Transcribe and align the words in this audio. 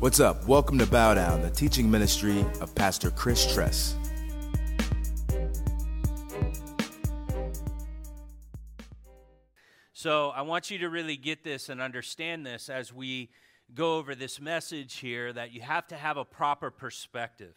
What's 0.00 0.20
up? 0.20 0.46
Welcome 0.46 0.78
to 0.78 0.86
Bow 0.86 1.14
Down, 1.14 1.42
the 1.42 1.50
teaching 1.50 1.90
ministry 1.90 2.46
of 2.60 2.72
Pastor 2.76 3.10
Chris 3.10 3.52
Tress. 3.52 3.96
So 9.92 10.28
I 10.28 10.42
want 10.42 10.70
you 10.70 10.78
to 10.78 10.88
really 10.88 11.16
get 11.16 11.42
this 11.42 11.68
and 11.68 11.82
understand 11.82 12.46
this 12.46 12.68
as 12.68 12.92
we 12.92 13.30
go 13.74 13.96
over 13.96 14.14
this 14.14 14.40
message 14.40 14.98
here 14.98 15.32
that 15.32 15.50
you 15.50 15.62
have 15.62 15.88
to 15.88 15.96
have 15.96 16.16
a 16.16 16.24
proper 16.24 16.70
perspective. 16.70 17.56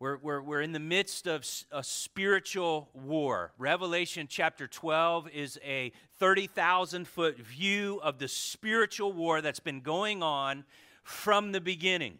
We're, 0.00 0.16
we're, 0.16 0.40
we're 0.40 0.62
in 0.62 0.72
the 0.72 0.80
midst 0.80 1.26
of 1.26 1.46
a 1.70 1.84
spiritual 1.84 2.88
war. 2.94 3.52
Revelation 3.58 4.26
chapter 4.26 4.66
12 4.66 5.28
is 5.28 5.58
a 5.62 5.92
30,000 6.18 7.06
foot 7.06 7.36
view 7.36 8.00
of 8.02 8.18
the 8.18 8.28
spiritual 8.28 9.12
war 9.12 9.42
that's 9.42 9.60
been 9.60 9.82
going 9.82 10.22
on 10.22 10.64
from 11.06 11.52
the 11.52 11.60
beginning. 11.60 12.18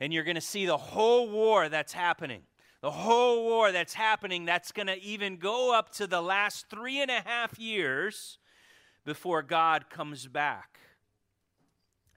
And 0.00 0.12
you're 0.12 0.24
going 0.24 0.34
to 0.34 0.40
see 0.40 0.66
the 0.66 0.76
whole 0.76 1.30
war 1.30 1.68
that's 1.68 1.92
happening. 1.92 2.42
The 2.80 2.90
whole 2.90 3.44
war 3.44 3.72
that's 3.72 3.94
happening, 3.94 4.44
that's 4.44 4.72
going 4.72 4.88
to 4.88 5.00
even 5.00 5.36
go 5.36 5.72
up 5.72 5.92
to 5.94 6.06
the 6.06 6.20
last 6.20 6.66
three 6.68 7.00
and 7.00 7.10
a 7.10 7.22
half 7.24 7.58
years 7.58 8.38
before 9.04 9.42
God 9.42 9.88
comes 9.88 10.26
back. 10.26 10.80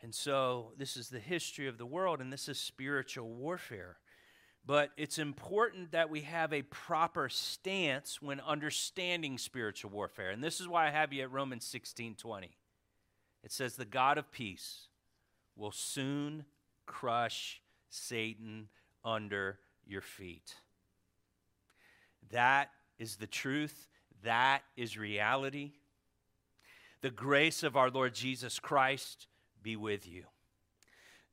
And 0.02 0.14
so, 0.14 0.74
this 0.78 0.98
is 0.98 1.10
the 1.10 1.20
history 1.20 1.68
of 1.68 1.78
the 1.78 1.86
world, 1.86 2.20
and 2.20 2.34
this 2.34 2.50
is 2.50 2.60
spiritual 2.60 3.30
warfare. 3.30 3.98
But 4.66 4.90
it's 4.98 5.18
important 5.18 5.92
that 5.92 6.10
we 6.10 6.22
have 6.22 6.52
a 6.52 6.64
proper 6.64 7.30
stance 7.30 8.22
when 8.22 8.40
understanding 8.42 9.38
spiritual 9.38 9.92
warfare. 9.92 10.32
And 10.32 10.44
this 10.44 10.60
is 10.60 10.68
why 10.68 10.88
I 10.88 10.92
have 10.92 11.14
you 11.14 11.24
at 11.24 11.32
Romans 11.32 11.66
16 11.66 12.16
20. 12.16 12.58
It 13.44 13.52
says, 13.52 13.76
The 13.76 13.86
God 13.86 14.18
of 14.18 14.32
peace 14.32 14.87
will 15.58 15.72
soon 15.72 16.46
crush 16.86 17.62
Satan 17.90 18.70
under 19.04 19.60
your 19.86 20.02
feet. 20.02 20.56
That 22.32 22.70
is 23.00 23.16
the 23.18 23.28
truth. 23.28 23.88
That 24.24 24.62
is 24.76 24.98
reality. 24.98 25.72
The 27.02 27.10
grace 27.10 27.64
of 27.64 27.76
our 27.76 27.90
Lord 27.90 28.14
Jesus 28.14 28.60
Christ 28.60 29.28
be 29.62 29.76
with 29.76 30.08
you. 30.08 30.24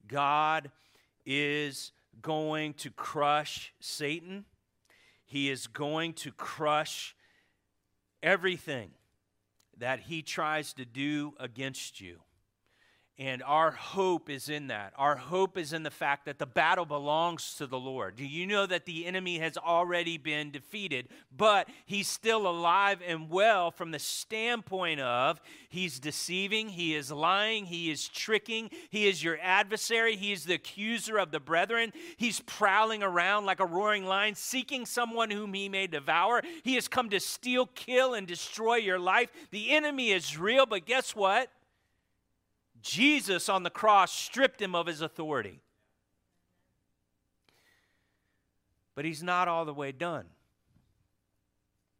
God 0.06 0.70
is 1.24 1.92
going 2.20 2.74
to 2.74 2.90
crush 2.90 3.72
Satan. 3.80 4.44
He 5.24 5.50
is 5.50 5.66
going 5.66 6.12
to 6.14 6.32
crush 6.32 7.16
everything 8.22 8.90
that 9.78 10.00
he 10.00 10.22
tries 10.22 10.72
to 10.74 10.84
do 10.84 11.34
against 11.40 12.00
you. 12.00 12.20
And 13.16 13.44
our 13.44 13.70
hope 13.70 14.28
is 14.28 14.48
in 14.48 14.66
that. 14.68 14.92
Our 14.96 15.14
hope 15.14 15.56
is 15.56 15.72
in 15.72 15.84
the 15.84 15.90
fact 15.92 16.24
that 16.24 16.40
the 16.40 16.46
battle 16.46 16.84
belongs 16.84 17.54
to 17.58 17.66
the 17.68 17.78
Lord. 17.78 18.16
Do 18.16 18.26
you 18.26 18.44
know 18.44 18.66
that 18.66 18.86
the 18.86 19.06
enemy 19.06 19.38
has 19.38 19.56
already 19.56 20.18
been 20.18 20.50
defeated, 20.50 21.06
but 21.36 21.68
he's 21.86 22.08
still 22.08 22.48
alive 22.48 23.00
and 23.06 23.30
well 23.30 23.70
from 23.70 23.92
the 23.92 24.00
standpoint 24.00 24.98
of 24.98 25.40
he's 25.68 26.00
deceiving, 26.00 26.70
he 26.70 26.96
is 26.96 27.12
lying, 27.12 27.66
he 27.66 27.88
is 27.88 28.08
tricking, 28.08 28.68
he 28.90 29.06
is 29.06 29.22
your 29.22 29.38
adversary, 29.40 30.16
he 30.16 30.32
is 30.32 30.44
the 30.44 30.54
accuser 30.54 31.16
of 31.16 31.30
the 31.30 31.38
brethren. 31.38 31.92
He's 32.16 32.40
prowling 32.40 33.04
around 33.04 33.46
like 33.46 33.60
a 33.60 33.66
roaring 33.66 34.06
lion, 34.06 34.34
seeking 34.34 34.86
someone 34.86 35.30
whom 35.30 35.54
he 35.54 35.68
may 35.68 35.86
devour. 35.86 36.42
He 36.64 36.74
has 36.74 36.88
come 36.88 37.10
to 37.10 37.20
steal, 37.20 37.66
kill, 37.66 38.14
and 38.14 38.26
destroy 38.26 38.76
your 38.76 38.98
life. 38.98 39.30
The 39.52 39.70
enemy 39.70 40.10
is 40.10 40.36
real, 40.36 40.66
but 40.66 40.84
guess 40.84 41.14
what? 41.14 41.48
Jesus 42.84 43.48
on 43.48 43.62
the 43.62 43.70
cross 43.70 44.12
stripped 44.12 44.60
him 44.60 44.74
of 44.74 44.86
his 44.86 45.00
authority. 45.00 45.60
But 48.94 49.06
he's 49.06 49.22
not 49.22 49.48
all 49.48 49.64
the 49.64 49.74
way 49.74 49.90
done. 49.90 50.26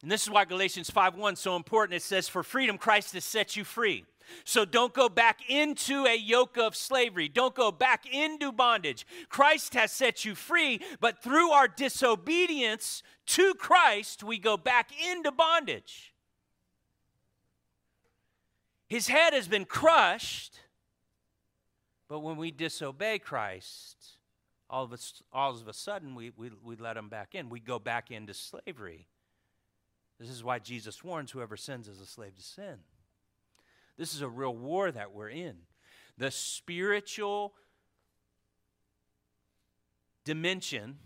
And 0.03 0.11
this 0.11 0.23
is 0.23 0.31
why 0.31 0.45
Galatians 0.45 0.91
5:1 0.91 1.33
is 1.33 1.41
so 1.41 1.57
important. 1.57 1.97
It 1.97 2.03
says, 2.03 2.29
For 2.29 2.43
freedom, 2.43 2.77
Christ 2.77 3.15
has 3.15 3.25
set 3.25 3.57
you 3.57 3.65
free. 3.65 4.05
So 4.45 4.67
don't 4.67 4.93
go 4.93 5.09
back 5.09 5.49
into 5.49 6.05
a 6.05 6.17
yoke 6.17 6.59
of 6.59 6.77
slavery. 6.77 7.29
Don't 7.29 7.55
go 7.55 7.73
back 7.73 8.05
into 8.07 8.53
bondage. 8.53 9.07
Christ 9.29 9.73
has 9.75 9.91
set 9.91 10.25
you 10.25 10.35
free, 10.35 10.81
but 11.01 11.23
through 11.23 11.51
our 11.51 11.69
disobedience 11.69 13.03
to 13.27 13.55
Christ, 13.55 14.23
we 14.23 14.39
go 14.39 14.57
back 14.57 14.91
into 15.11 15.33
bondage. 15.33 16.15
His 18.87 19.09
head 19.09 19.33
has 19.33 19.49
been 19.49 19.65
crushed, 19.65 20.61
but 22.15 22.21
when 22.21 22.37
we 22.37 22.53
disobey 22.53 23.19
Christ, 23.19 23.97
all 24.71 24.85
of 24.85 24.93
a, 24.93 24.99
all 25.33 25.51
of 25.51 25.67
a 25.67 25.73
sudden 25.73 26.15
we, 26.15 26.31
we, 26.37 26.49
we 26.63 26.77
let 26.77 26.97
him 26.97 27.09
back 27.09 27.35
in. 27.35 27.49
We 27.49 27.59
go 27.59 27.81
back 27.81 28.13
into 28.13 28.33
slavery. 28.35 29.09
This 30.21 30.31
is 30.31 30.45
why 30.45 30.61
Jesus 30.61 31.03
warns 31.03 31.33
whoever 31.33 31.57
sins 31.57 31.89
is 31.89 32.01
a 32.01 32.07
slave 32.07 32.37
to 32.37 32.41
sin. 32.41 32.77
This 33.99 34.15
is 34.15 34.21
a 34.23 34.29
real 34.29 34.55
war 34.55 34.93
that 34.93 35.13
we're 35.13 35.31
in. 35.31 35.57
The 36.17 36.31
spiritual 36.31 37.55
dimension 40.25 40.99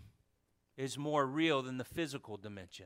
is 0.77 0.95
more 0.95 1.25
real 1.25 1.63
than 1.63 1.79
the 1.79 1.83
physical 1.83 2.37
dimension. 2.37 2.85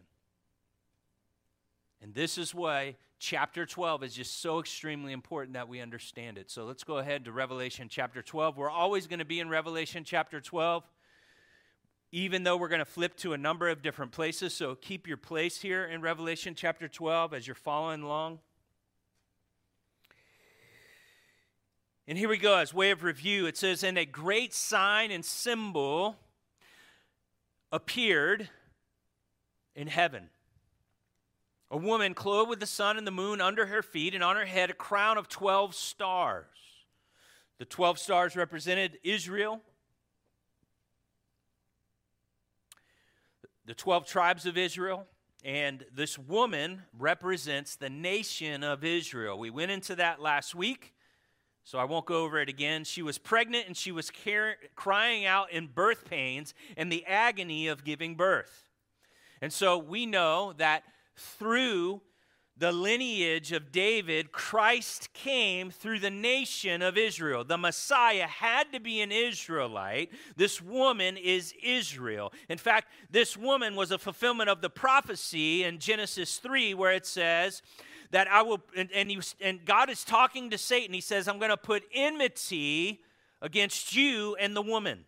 And 2.01 2.13
this 2.13 2.37
is 2.37 2.55
why 2.55 2.95
chapter 3.23 3.65
12 3.65 4.03
is 4.03 4.13
just 4.13 4.41
so 4.41 4.59
extremely 4.59 5.13
important 5.13 5.53
that 5.53 5.69
we 5.69 5.79
understand 5.79 6.37
it. 6.37 6.51
So 6.51 6.65
let's 6.65 6.83
go 6.83 6.97
ahead 6.97 7.23
to 7.23 7.31
Revelation 7.31 7.87
chapter 7.89 8.21
12. 8.21 8.57
We're 8.57 8.69
always 8.69 9.07
going 9.07 9.19
to 9.19 9.25
be 9.25 9.39
in 9.39 9.47
Revelation 9.47 10.03
chapter 10.03 10.41
12, 10.41 10.83
even 12.11 12.43
though 12.43 12.57
we're 12.57 12.67
going 12.67 12.79
to 12.79 12.85
flip 12.85 13.15
to 13.19 13.31
a 13.31 13.37
number 13.37 13.69
of 13.69 13.81
different 13.81 14.11
places. 14.11 14.53
So 14.53 14.75
keep 14.75 15.07
your 15.07 15.15
place 15.15 15.61
here 15.61 15.85
in 15.85 16.01
Revelation 16.01 16.53
chapter 16.53 16.89
12 16.89 17.33
as 17.33 17.47
you're 17.47 17.55
following 17.55 18.01
along. 18.01 18.39
And 22.05 22.17
here 22.17 22.27
we 22.27 22.37
go, 22.37 22.57
as 22.57 22.73
way 22.73 22.91
of 22.91 23.03
review, 23.03 23.45
it 23.45 23.55
says, 23.55 23.85
And 23.85 23.97
a 23.97 24.05
great 24.05 24.53
sign 24.53 25.11
and 25.11 25.23
symbol 25.23 26.17
appeared 27.71 28.49
in 29.77 29.87
heaven 29.87 30.29
a 31.73 31.77
woman 31.77 32.13
clothed 32.13 32.51
with 32.51 32.59
the 32.59 32.67
sun 32.67 32.99
and 32.99 33.07
the 33.07 33.11
moon 33.11 33.41
under 33.41 33.65
her 33.65 33.81
feet, 33.81 34.13
and 34.13 34.23
on 34.23 34.35
her 34.35 34.45
head 34.45 34.69
a 34.69 34.73
crown 34.73 35.17
of 35.17 35.27
12 35.27 35.73
stars. 35.73 36.45
The 37.57 37.65
12 37.65 37.97
stars 37.97 38.35
represented 38.35 38.99
Israel, 39.03 39.59
the 43.65 43.73
12 43.73 44.05
tribes 44.05 44.45
of 44.45 44.55
Israel, 44.55 45.07
and 45.43 45.83
this 45.91 46.19
woman 46.19 46.83
represents 46.95 47.75
the 47.75 47.89
nation 47.89 48.63
of 48.63 48.83
Israel. 48.83 49.39
We 49.39 49.49
went 49.49 49.71
into 49.71 49.95
that 49.95 50.21
last 50.21 50.53
week, 50.53 50.93
so 51.63 51.79
I 51.79 51.85
won't 51.85 52.05
go 52.05 52.23
over 52.23 52.39
it 52.39 52.49
again. 52.49 52.83
She 52.83 53.01
was 53.01 53.17
pregnant 53.17 53.65
and 53.65 53.75
she 53.75 53.91
was 53.91 54.11
car- 54.11 54.57
crying 54.75 55.25
out 55.25 55.51
in 55.51 55.65
birth 55.65 56.07
pains 56.07 56.53
and 56.77 56.91
the 56.91 57.03
agony 57.07 57.67
of 57.67 57.83
giving 57.83 58.13
birth. 58.13 58.69
And 59.41 59.51
so 59.51 59.79
we 59.79 60.05
know 60.05 60.53
that 60.57 60.83
through 61.15 62.01
the 62.55 62.71
lineage 62.71 63.51
of 63.51 63.71
David, 63.71 64.31
Christ 64.31 65.11
came 65.13 65.71
through 65.71 65.99
the 65.99 66.11
nation 66.11 66.83
of 66.83 66.97
Israel. 66.97 67.43
The 67.43 67.57
Messiah 67.57 68.27
had 68.27 68.71
to 68.73 68.79
be 68.79 69.01
an 69.01 69.11
Israelite. 69.11 70.11
This 70.35 70.61
woman 70.61 71.17
is 71.17 71.53
Israel. 71.63 72.31
In 72.49 72.59
fact, 72.59 72.89
this 73.09 73.35
woman 73.35 73.75
was 73.75 73.91
a 73.91 73.97
fulfillment 73.97 74.49
of 74.49 74.61
the 74.61 74.69
prophecy 74.69 75.63
in 75.63 75.79
Genesis 75.79 76.37
3, 76.37 76.75
where 76.75 76.91
it 76.91 77.07
says, 77.07 77.63
that 78.13 78.27
I 78.27 78.43
will, 78.43 78.61
and, 78.77 78.89
and, 78.93 79.09
he, 79.09 79.19
and 79.41 79.65
God 79.65 79.89
is 79.89 80.03
talking 80.03 80.51
to 80.51 80.57
Satan. 80.57 80.93
He 80.93 81.01
says, 81.01 81.27
I'm 81.27 81.39
going 81.39 81.49
to 81.49 81.57
put 81.57 81.83
enmity 81.91 83.01
against 83.41 83.95
you 83.95 84.35
and 84.39 84.55
the 84.55 84.61
woman, 84.61 85.05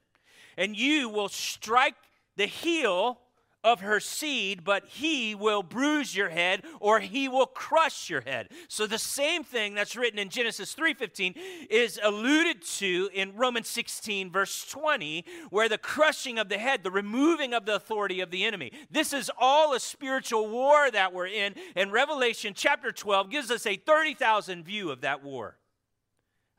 and 0.58 0.76
you 0.76 1.08
will 1.10 1.30
strike 1.30 1.94
the 2.36 2.48
heel 2.48 3.20
of 3.66 3.82
her 3.82 4.00
seed, 4.00 4.64
but 4.64 4.86
he 4.86 5.34
will 5.34 5.64
bruise 5.64 6.16
your 6.16 6.30
head 6.30 6.64
or 6.80 7.00
he 7.00 7.28
will 7.28 7.48
crush 7.48 8.12
your 8.12 8.22
head. 8.22 8.50
So 8.68 8.86
the 8.86 9.00
same 9.00 9.44
thing 9.44 9.74
that's 9.74 9.96
written 9.96 10.20
in 10.20 10.30
Genesis 10.30 10.74
3:15 10.76 11.34
is 11.70 12.00
alluded 12.02 12.62
to 12.78 13.10
in 13.12 13.36
Romans 13.36 13.68
16 13.68 14.32
verse 14.32 14.64
20 14.70 15.26
where 15.50 15.68
the 15.68 15.80
crushing 15.80 16.38
of 16.38 16.48
the 16.48 16.60
head, 16.60 16.84
the 16.84 16.92
removing 16.92 17.54
of 17.56 17.66
the 17.66 17.76
authority 17.76 18.22
of 18.22 18.30
the 18.30 18.46
enemy. 18.46 18.72
This 18.92 19.12
is 19.12 19.32
all 19.40 19.74
a 19.74 19.80
spiritual 19.80 20.48
war 20.48 20.92
that 20.92 21.12
we're 21.12 21.28
in 21.28 21.56
and 21.76 21.92
Revelation 21.92 22.54
chapter 22.56 22.92
12 22.92 23.32
gives 23.32 23.50
us 23.50 23.66
a 23.66 23.78
30,000 23.78 24.64
view 24.64 24.92
of 24.92 25.02
that 25.02 25.24
war. 25.24 25.58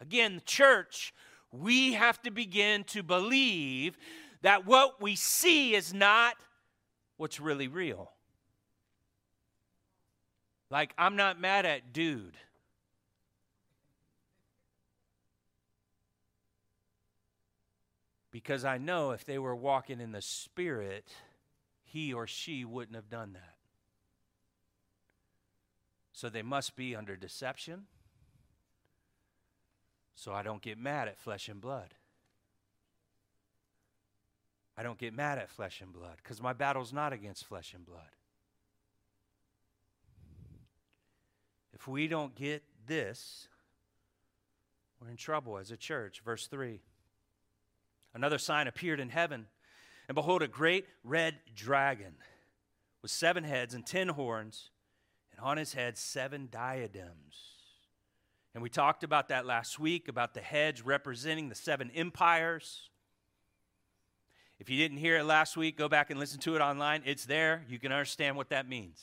Again, 0.00 0.42
church, 0.44 1.14
we 1.52 1.92
have 1.92 2.20
to 2.22 2.32
begin 2.32 2.82
to 2.84 3.04
believe 3.04 3.96
that 4.42 4.66
what 4.66 5.00
we 5.00 5.16
see 5.16 5.74
is 5.74 5.94
not 5.94 6.36
what's 7.16 7.40
really 7.40 7.68
real. 7.68 8.12
Like, 10.70 10.92
I'm 10.98 11.16
not 11.16 11.40
mad 11.40 11.64
at 11.64 11.92
dude. 11.92 12.36
Because 18.30 18.64
I 18.64 18.76
know 18.78 19.12
if 19.12 19.24
they 19.24 19.38
were 19.38 19.56
walking 19.56 20.00
in 20.00 20.12
the 20.12 20.20
Spirit, 20.20 21.08
he 21.84 22.12
or 22.12 22.26
she 22.26 22.64
wouldn't 22.64 22.96
have 22.96 23.08
done 23.08 23.32
that. 23.34 23.54
So 26.12 26.28
they 26.28 26.42
must 26.42 26.76
be 26.76 26.96
under 26.96 27.16
deception. 27.16 27.86
So 30.14 30.32
I 30.32 30.42
don't 30.42 30.62
get 30.62 30.78
mad 30.78 31.08
at 31.08 31.18
flesh 31.18 31.48
and 31.48 31.60
blood. 31.60 31.94
I 34.76 34.82
don't 34.82 34.98
get 34.98 35.14
mad 35.14 35.38
at 35.38 35.48
flesh 35.48 35.80
and 35.80 35.92
blood 35.92 36.16
because 36.22 36.42
my 36.42 36.52
battle's 36.52 36.92
not 36.92 37.12
against 37.12 37.44
flesh 37.46 37.72
and 37.74 37.84
blood. 37.84 38.00
If 41.72 41.88
we 41.88 42.08
don't 42.08 42.34
get 42.34 42.62
this, 42.86 43.48
we're 45.00 45.10
in 45.10 45.16
trouble 45.16 45.58
as 45.58 45.70
a 45.70 45.76
church. 45.76 46.22
Verse 46.24 46.46
3 46.46 46.80
Another 48.14 48.38
sign 48.38 48.66
appeared 48.66 48.98
in 48.98 49.10
heaven, 49.10 49.46
and 50.08 50.14
behold, 50.14 50.42
a 50.42 50.48
great 50.48 50.86
red 51.04 51.36
dragon 51.54 52.14
with 53.02 53.10
seven 53.10 53.44
heads 53.44 53.74
and 53.74 53.84
ten 53.84 54.08
horns, 54.08 54.70
and 55.30 55.40
on 55.40 55.58
his 55.58 55.74
head 55.74 55.98
seven 55.98 56.48
diadems. 56.50 57.56
And 58.54 58.62
we 58.62 58.70
talked 58.70 59.04
about 59.04 59.28
that 59.28 59.44
last 59.44 59.78
week 59.78 60.08
about 60.08 60.32
the 60.32 60.40
heads 60.40 60.80
representing 60.80 61.50
the 61.50 61.54
seven 61.54 61.90
empires. 61.94 62.88
If 64.58 64.70
you 64.70 64.78
didn't 64.78 64.98
hear 64.98 65.18
it 65.18 65.24
last 65.24 65.56
week, 65.56 65.76
go 65.76 65.88
back 65.88 66.10
and 66.10 66.18
listen 66.18 66.40
to 66.40 66.56
it 66.56 66.60
online. 66.60 67.02
It's 67.04 67.26
there. 67.26 67.64
You 67.68 67.78
can 67.78 67.92
understand 67.92 68.36
what 68.36 68.48
that 68.50 68.68
means. 68.68 69.02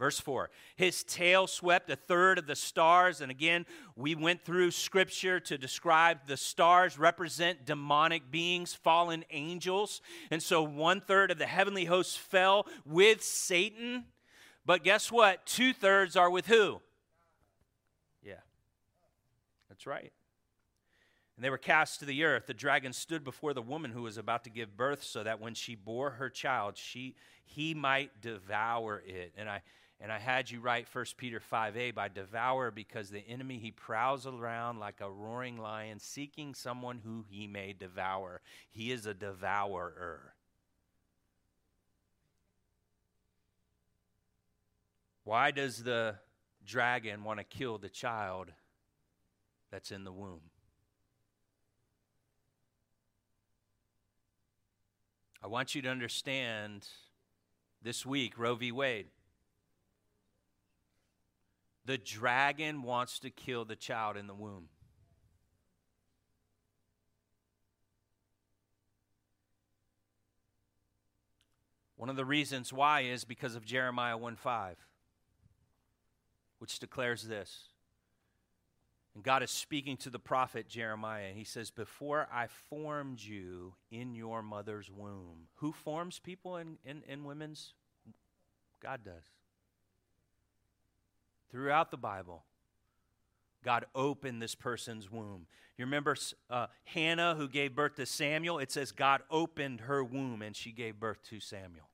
Verse 0.00 0.18
4 0.18 0.48
His 0.76 1.04
tail 1.04 1.46
swept 1.46 1.90
a 1.90 1.96
third 1.96 2.38
of 2.38 2.46
the 2.46 2.56
stars. 2.56 3.20
And 3.20 3.30
again, 3.30 3.66
we 3.94 4.14
went 4.14 4.42
through 4.42 4.70
scripture 4.70 5.38
to 5.40 5.58
describe 5.58 6.26
the 6.26 6.38
stars 6.38 6.98
represent 6.98 7.66
demonic 7.66 8.30
beings, 8.30 8.72
fallen 8.72 9.24
angels. 9.30 10.00
And 10.30 10.42
so 10.42 10.62
one 10.62 11.02
third 11.02 11.30
of 11.30 11.36
the 11.36 11.46
heavenly 11.46 11.84
hosts 11.84 12.16
fell 12.16 12.66
with 12.86 13.22
Satan. 13.22 14.06
But 14.64 14.84
guess 14.84 15.12
what? 15.12 15.44
Two 15.44 15.74
thirds 15.74 16.16
are 16.16 16.30
with 16.30 16.46
who? 16.46 16.80
Yeah, 18.22 18.40
that's 19.68 19.86
right. 19.86 20.12
And 21.40 21.44
they 21.46 21.48
were 21.48 21.56
cast 21.56 22.00
to 22.00 22.04
the 22.04 22.24
earth. 22.24 22.48
The 22.48 22.52
dragon 22.52 22.92
stood 22.92 23.24
before 23.24 23.54
the 23.54 23.62
woman 23.62 23.92
who 23.92 24.02
was 24.02 24.18
about 24.18 24.44
to 24.44 24.50
give 24.50 24.76
birth, 24.76 25.02
so 25.02 25.24
that 25.24 25.40
when 25.40 25.54
she 25.54 25.74
bore 25.74 26.10
her 26.10 26.28
child, 26.28 26.76
she 26.76 27.14
he 27.46 27.72
might 27.72 28.20
devour 28.20 29.02
it. 29.06 29.32
And 29.38 29.48
I 29.48 29.62
and 30.02 30.12
I 30.12 30.18
had 30.18 30.50
you 30.50 30.60
write 30.60 30.86
1 30.92 31.04
Peter 31.16 31.40
5a 31.40 31.94
by 31.94 32.08
devour 32.08 32.70
because 32.70 33.08
the 33.08 33.26
enemy 33.26 33.56
he 33.56 33.70
prowls 33.70 34.26
around 34.26 34.80
like 34.80 35.00
a 35.00 35.10
roaring 35.10 35.56
lion 35.56 35.98
seeking 35.98 36.54
someone 36.54 37.00
who 37.02 37.24
he 37.26 37.46
may 37.46 37.72
devour. 37.72 38.42
He 38.68 38.92
is 38.92 39.06
a 39.06 39.14
devourer. 39.14 40.34
Why 45.24 45.52
does 45.52 45.84
the 45.84 46.16
dragon 46.66 47.24
want 47.24 47.38
to 47.38 47.44
kill 47.44 47.78
the 47.78 47.88
child 47.88 48.52
that's 49.70 49.90
in 49.90 50.04
the 50.04 50.12
womb? 50.12 50.49
I 55.42 55.46
want 55.46 55.74
you 55.74 55.82
to 55.82 55.88
understand 55.88 56.86
this 57.82 58.04
week, 58.04 58.38
Roe 58.38 58.54
v. 58.54 58.72
Wade. 58.72 59.06
The 61.86 61.96
dragon 61.96 62.82
wants 62.82 63.18
to 63.20 63.30
kill 63.30 63.64
the 63.64 63.76
child 63.76 64.16
in 64.16 64.26
the 64.26 64.34
womb. 64.34 64.68
One 71.96 72.08
of 72.08 72.16
the 72.16 72.24
reasons 72.24 72.72
why 72.72 73.02
is 73.02 73.24
because 73.24 73.54
of 73.54 73.64
Jeremiah 73.64 74.16
1 74.16 74.36
5, 74.36 74.76
which 76.58 76.78
declares 76.78 77.24
this 77.24 77.68
God 79.22 79.42
is 79.42 79.50
speaking 79.50 79.96
to 79.98 80.10
the 80.10 80.18
prophet 80.18 80.68
Jeremiah. 80.68 81.32
He 81.34 81.44
says, 81.44 81.70
Before 81.70 82.28
I 82.32 82.46
formed 82.68 83.20
you 83.20 83.74
in 83.90 84.14
your 84.14 84.42
mother's 84.42 84.90
womb. 84.90 85.48
Who 85.56 85.72
forms 85.72 86.18
people 86.18 86.56
in, 86.56 86.78
in, 86.84 87.02
in 87.08 87.24
women's? 87.24 87.74
God 88.80 89.00
does. 89.04 89.24
Throughout 91.50 91.90
the 91.90 91.96
Bible, 91.96 92.44
God 93.64 93.84
opened 93.94 94.40
this 94.40 94.54
person's 94.54 95.10
womb. 95.10 95.46
You 95.76 95.84
remember 95.84 96.16
uh, 96.48 96.66
Hannah 96.84 97.34
who 97.34 97.48
gave 97.48 97.74
birth 97.74 97.96
to 97.96 98.06
Samuel? 98.06 98.58
It 98.58 98.70
says 98.70 98.92
God 98.92 99.22
opened 99.30 99.82
her 99.82 100.04
womb 100.04 100.42
and 100.42 100.54
she 100.54 100.72
gave 100.72 101.00
birth 101.00 101.22
to 101.30 101.40
Samuel. 101.40 101.88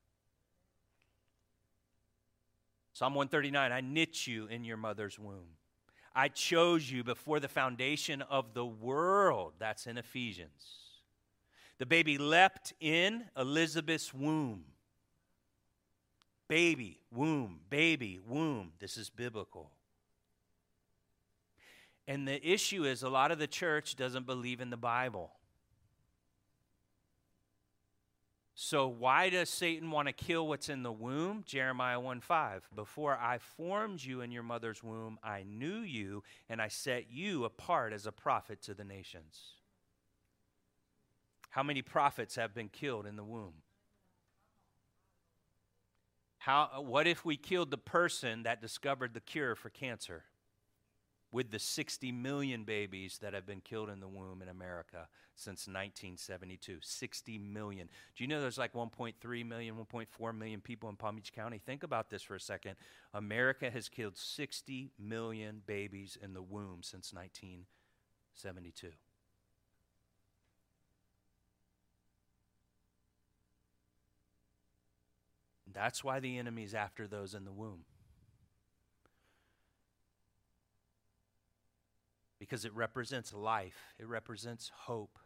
Psalm 2.92 3.14
139 3.14 3.72
I 3.72 3.80
knit 3.80 4.26
you 4.26 4.46
in 4.46 4.64
your 4.64 4.76
mother's 4.76 5.18
womb. 5.18 5.56
I 6.16 6.28
chose 6.28 6.90
you 6.90 7.04
before 7.04 7.40
the 7.40 7.48
foundation 7.48 8.22
of 8.22 8.54
the 8.54 8.64
world. 8.64 9.52
That's 9.58 9.86
in 9.86 9.98
Ephesians. 9.98 10.86
The 11.76 11.84
baby 11.84 12.16
leapt 12.16 12.72
in 12.80 13.24
Elizabeth's 13.36 14.14
womb. 14.14 14.64
Baby, 16.48 17.00
womb, 17.12 17.60
baby, 17.68 18.18
womb. 18.26 18.72
This 18.78 18.96
is 18.96 19.10
biblical. 19.10 19.72
And 22.08 22.26
the 22.26 22.42
issue 22.48 22.84
is 22.84 23.02
a 23.02 23.10
lot 23.10 23.30
of 23.30 23.38
the 23.38 23.46
church 23.46 23.94
doesn't 23.94 24.24
believe 24.24 24.62
in 24.62 24.70
the 24.70 24.76
Bible. 24.78 25.32
So 28.58 28.88
why 28.88 29.28
does 29.28 29.50
Satan 29.50 29.90
want 29.90 30.08
to 30.08 30.14
kill 30.14 30.48
what's 30.48 30.70
in 30.70 30.82
the 30.82 30.90
womb? 30.90 31.44
Jeremiah 31.44 32.00
1 32.00 32.22
5. 32.22 32.70
Before 32.74 33.14
I 33.14 33.36
formed 33.36 34.02
you 34.02 34.22
in 34.22 34.30
your 34.30 34.42
mother's 34.42 34.82
womb, 34.82 35.18
I 35.22 35.42
knew 35.42 35.80
you, 35.80 36.22
and 36.48 36.62
I 36.62 36.68
set 36.68 37.10
you 37.10 37.44
apart 37.44 37.92
as 37.92 38.06
a 38.06 38.12
prophet 38.12 38.62
to 38.62 38.72
the 38.72 38.82
nations. 38.82 39.38
How 41.50 41.62
many 41.62 41.82
prophets 41.82 42.36
have 42.36 42.54
been 42.54 42.70
killed 42.70 43.04
in 43.04 43.16
the 43.16 43.24
womb? 43.24 43.52
How, 46.38 46.80
what 46.80 47.06
if 47.06 47.26
we 47.26 47.36
killed 47.36 47.70
the 47.70 47.76
person 47.76 48.44
that 48.44 48.62
discovered 48.62 49.12
the 49.12 49.20
cure 49.20 49.54
for 49.54 49.68
cancer? 49.68 50.24
With 51.36 51.50
the 51.50 51.58
60 51.58 52.12
million 52.12 52.64
babies 52.64 53.18
that 53.20 53.34
have 53.34 53.44
been 53.44 53.60
killed 53.60 53.90
in 53.90 54.00
the 54.00 54.08
womb 54.08 54.40
in 54.40 54.48
America 54.48 55.06
since 55.34 55.66
1972. 55.66 56.78
60 56.80 57.36
million. 57.36 57.90
Do 58.16 58.24
you 58.24 58.28
know 58.28 58.40
there's 58.40 58.56
like 58.56 58.72
1.3 58.72 59.46
million, 59.46 59.74
1.4 59.74 60.34
million 60.38 60.62
people 60.62 60.88
in 60.88 60.96
Palm 60.96 61.16
Beach 61.16 61.34
County? 61.34 61.58
Think 61.58 61.82
about 61.82 62.08
this 62.08 62.22
for 62.22 62.36
a 62.36 62.40
second. 62.40 62.76
America 63.12 63.68
has 63.68 63.90
killed 63.90 64.16
60 64.16 64.92
million 64.98 65.60
babies 65.66 66.16
in 66.22 66.32
the 66.32 66.40
womb 66.40 66.78
since 66.82 67.12
1972. 67.12 68.92
That's 75.70 76.02
why 76.02 76.18
the 76.18 76.38
enemy 76.38 76.62
is 76.62 76.72
after 76.74 77.06
those 77.06 77.34
in 77.34 77.44
the 77.44 77.52
womb. 77.52 77.84
Because 82.38 82.64
it 82.64 82.74
represents 82.74 83.32
life, 83.32 83.94
it 83.98 84.06
represents 84.06 84.70
hope. 84.74 85.18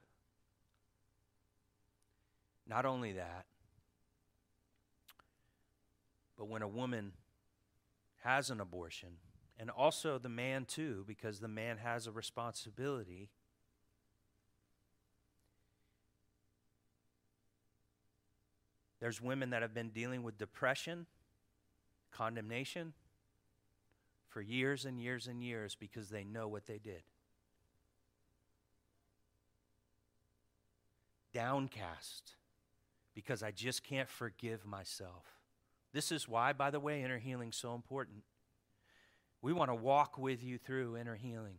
Not 2.66 2.86
only 2.86 3.12
that, 3.12 3.46
but 6.38 6.48
when 6.48 6.62
a 6.62 6.68
woman 6.68 7.12
has 8.22 8.50
an 8.50 8.60
abortion, 8.60 9.16
and 9.58 9.70
also 9.70 10.18
the 10.18 10.28
man 10.28 10.64
too, 10.64 11.04
because 11.06 11.40
the 11.40 11.48
man 11.48 11.78
has 11.78 12.06
a 12.06 12.12
responsibility. 12.12 13.28
There's 19.00 19.20
women 19.20 19.50
that 19.50 19.62
have 19.62 19.74
been 19.74 19.90
dealing 19.90 20.22
with 20.22 20.38
depression, 20.38 21.06
condemnation, 22.10 22.94
for 24.30 24.40
years 24.40 24.84
and 24.84 24.98
years 24.98 25.26
and 25.26 25.42
years 25.42 25.76
because 25.78 26.08
they 26.08 26.24
know 26.24 26.48
what 26.48 26.66
they 26.66 26.78
did. 26.78 27.02
Downcast 31.34 32.32
because 33.14 33.42
I 33.42 33.50
just 33.50 33.84
can't 33.84 34.08
forgive 34.08 34.64
myself. 34.64 35.24
This 35.92 36.12
is 36.12 36.28
why, 36.28 36.52
by 36.52 36.70
the 36.70 36.80
way, 36.80 37.02
inner 37.02 37.18
healing 37.18 37.50
is 37.50 37.56
so 37.56 37.74
important. 37.74 38.22
We 39.42 39.52
want 39.52 39.70
to 39.70 39.74
walk 39.74 40.16
with 40.18 40.42
you 40.42 40.58
through 40.58 40.96
inner 40.96 41.16
healing. 41.16 41.56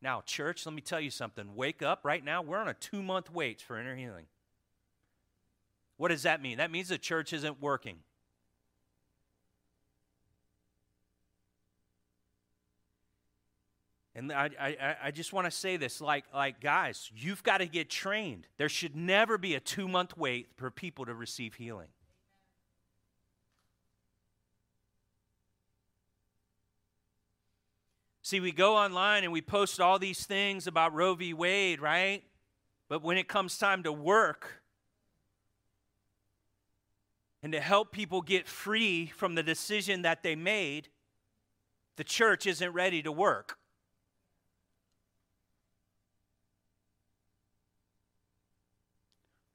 Now, 0.00 0.22
church, 0.26 0.66
let 0.66 0.74
me 0.74 0.82
tell 0.82 1.00
you 1.00 1.10
something. 1.10 1.54
Wake 1.54 1.82
up 1.82 2.00
right 2.04 2.24
now. 2.24 2.42
We're 2.42 2.58
on 2.58 2.68
a 2.68 2.74
two 2.74 3.02
month 3.02 3.30
wait 3.30 3.62
for 3.62 3.78
inner 3.78 3.96
healing. 3.96 4.26
What 5.96 6.08
does 6.08 6.24
that 6.24 6.42
mean? 6.42 6.58
That 6.58 6.70
means 6.70 6.88
the 6.88 6.98
church 6.98 7.32
isn't 7.32 7.62
working. 7.62 7.98
And 14.14 14.30
I, 14.30 14.50
I, 14.60 14.96
I 15.04 15.10
just 15.10 15.32
want 15.32 15.46
to 15.46 15.50
say 15.50 15.78
this 15.78 16.00
like, 16.00 16.24
like, 16.34 16.60
guys, 16.60 17.10
you've 17.16 17.42
got 17.42 17.58
to 17.58 17.66
get 17.66 17.88
trained. 17.88 18.46
There 18.58 18.68
should 18.68 18.94
never 18.94 19.38
be 19.38 19.54
a 19.54 19.60
two 19.60 19.88
month 19.88 20.16
wait 20.16 20.48
for 20.56 20.70
people 20.70 21.06
to 21.06 21.14
receive 21.14 21.54
healing. 21.54 21.88
See, 28.20 28.38
we 28.38 28.52
go 28.52 28.76
online 28.76 29.24
and 29.24 29.32
we 29.32 29.40
post 29.40 29.80
all 29.80 29.98
these 29.98 30.24
things 30.24 30.66
about 30.66 30.94
Roe 30.94 31.14
v. 31.14 31.34
Wade, 31.34 31.80
right? 31.80 32.22
But 32.88 33.02
when 33.02 33.16
it 33.16 33.28
comes 33.28 33.58
time 33.58 33.82
to 33.82 33.92
work 33.92 34.62
and 37.42 37.52
to 37.52 37.60
help 37.60 37.92
people 37.92 38.20
get 38.22 38.46
free 38.46 39.06
from 39.06 39.34
the 39.34 39.42
decision 39.42 40.02
that 40.02 40.22
they 40.22 40.36
made, 40.36 40.88
the 41.96 42.04
church 42.04 42.46
isn't 42.46 42.72
ready 42.72 43.02
to 43.02 43.10
work. 43.10 43.58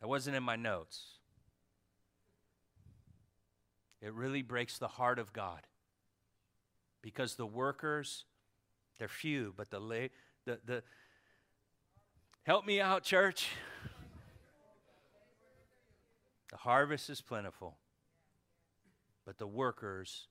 That 0.08 0.12
wasn't 0.12 0.38
in 0.38 0.44
my 0.44 0.56
notes. 0.56 1.02
It 4.02 4.14
really 4.14 4.42
breaks 4.42 4.78
the 4.78 4.88
heart 4.88 5.20
of 5.20 5.34
God 5.34 5.68
because 7.02 7.36
the 7.36 7.46
workers 7.46 8.24
they're 8.98 9.10
few, 9.10 9.54
but 9.58 9.70
the, 9.70 9.82
la- 9.82 10.08
the, 10.46 10.60
the 10.66 10.84
help 12.44 12.66
me 12.66 12.80
out, 12.80 13.04
church. 13.04 13.50
The 16.52 16.58
harvest 16.58 17.10
is 17.10 17.20
plentiful, 17.20 17.76
but 19.26 19.38
the 19.38 19.46
workers 19.46 20.28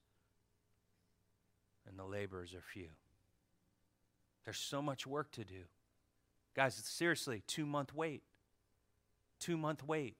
and 1.86 1.98
the 1.98 2.04
laborers 2.06 2.54
are 2.54 2.62
few. 2.62 2.88
There's 4.46 4.56
so 4.56 4.80
much 4.80 5.06
work 5.06 5.32
to 5.32 5.44
do. 5.44 5.64
Guys, 6.54 6.76
seriously, 6.82 7.42
two 7.46 7.66
month 7.66 7.92
wait. 7.92 8.22
Two 9.38 9.56
month 9.56 9.82
wait. 9.84 10.16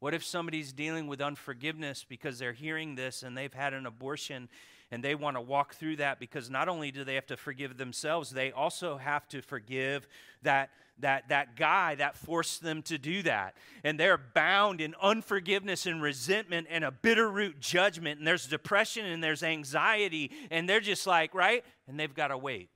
What 0.00 0.14
if 0.14 0.24
somebody's 0.24 0.72
dealing 0.72 1.08
with 1.08 1.20
unforgiveness 1.20 2.04
because 2.08 2.38
they're 2.38 2.52
hearing 2.52 2.94
this 2.94 3.22
and 3.22 3.36
they've 3.36 3.52
had 3.52 3.74
an 3.74 3.84
abortion 3.84 4.48
and 4.90 5.02
they 5.02 5.14
want 5.14 5.36
to 5.36 5.40
walk 5.40 5.74
through 5.74 5.96
that 5.96 6.20
because 6.20 6.48
not 6.48 6.68
only 6.68 6.90
do 6.90 7.04
they 7.04 7.16
have 7.16 7.26
to 7.26 7.36
forgive 7.36 7.76
themselves, 7.76 8.30
they 8.30 8.52
also 8.52 8.96
have 8.96 9.28
to 9.28 9.42
forgive 9.42 10.06
that 10.42 10.70
that 11.00 11.28
that 11.28 11.56
guy 11.56 11.94
that 11.94 12.16
forced 12.16 12.62
them 12.62 12.82
to 12.82 12.98
do 12.98 13.22
that. 13.22 13.54
And 13.84 13.98
they're 13.98 14.18
bound 14.18 14.80
in 14.80 14.94
unforgiveness 15.00 15.86
and 15.86 16.02
resentment 16.02 16.66
and 16.70 16.84
a 16.84 16.90
bitter 16.90 17.28
root 17.28 17.60
judgment 17.60 18.18
and 18.18 18.26
there's 18.26 18.46
depression 18.46 19.04
and 19.04 19.22
there's 19.22 19.42
anxiety 19.42 20.30
and 20.50 20.68
they're 20.68 20.80
just 20.80 21.06
like, 21.06 21.34
right? 21.34 21.64
And 21.86 21.98
they've 21.98 22.14
got 22.14 22.28
to 22.28 22.38
wait. 22.38 22.70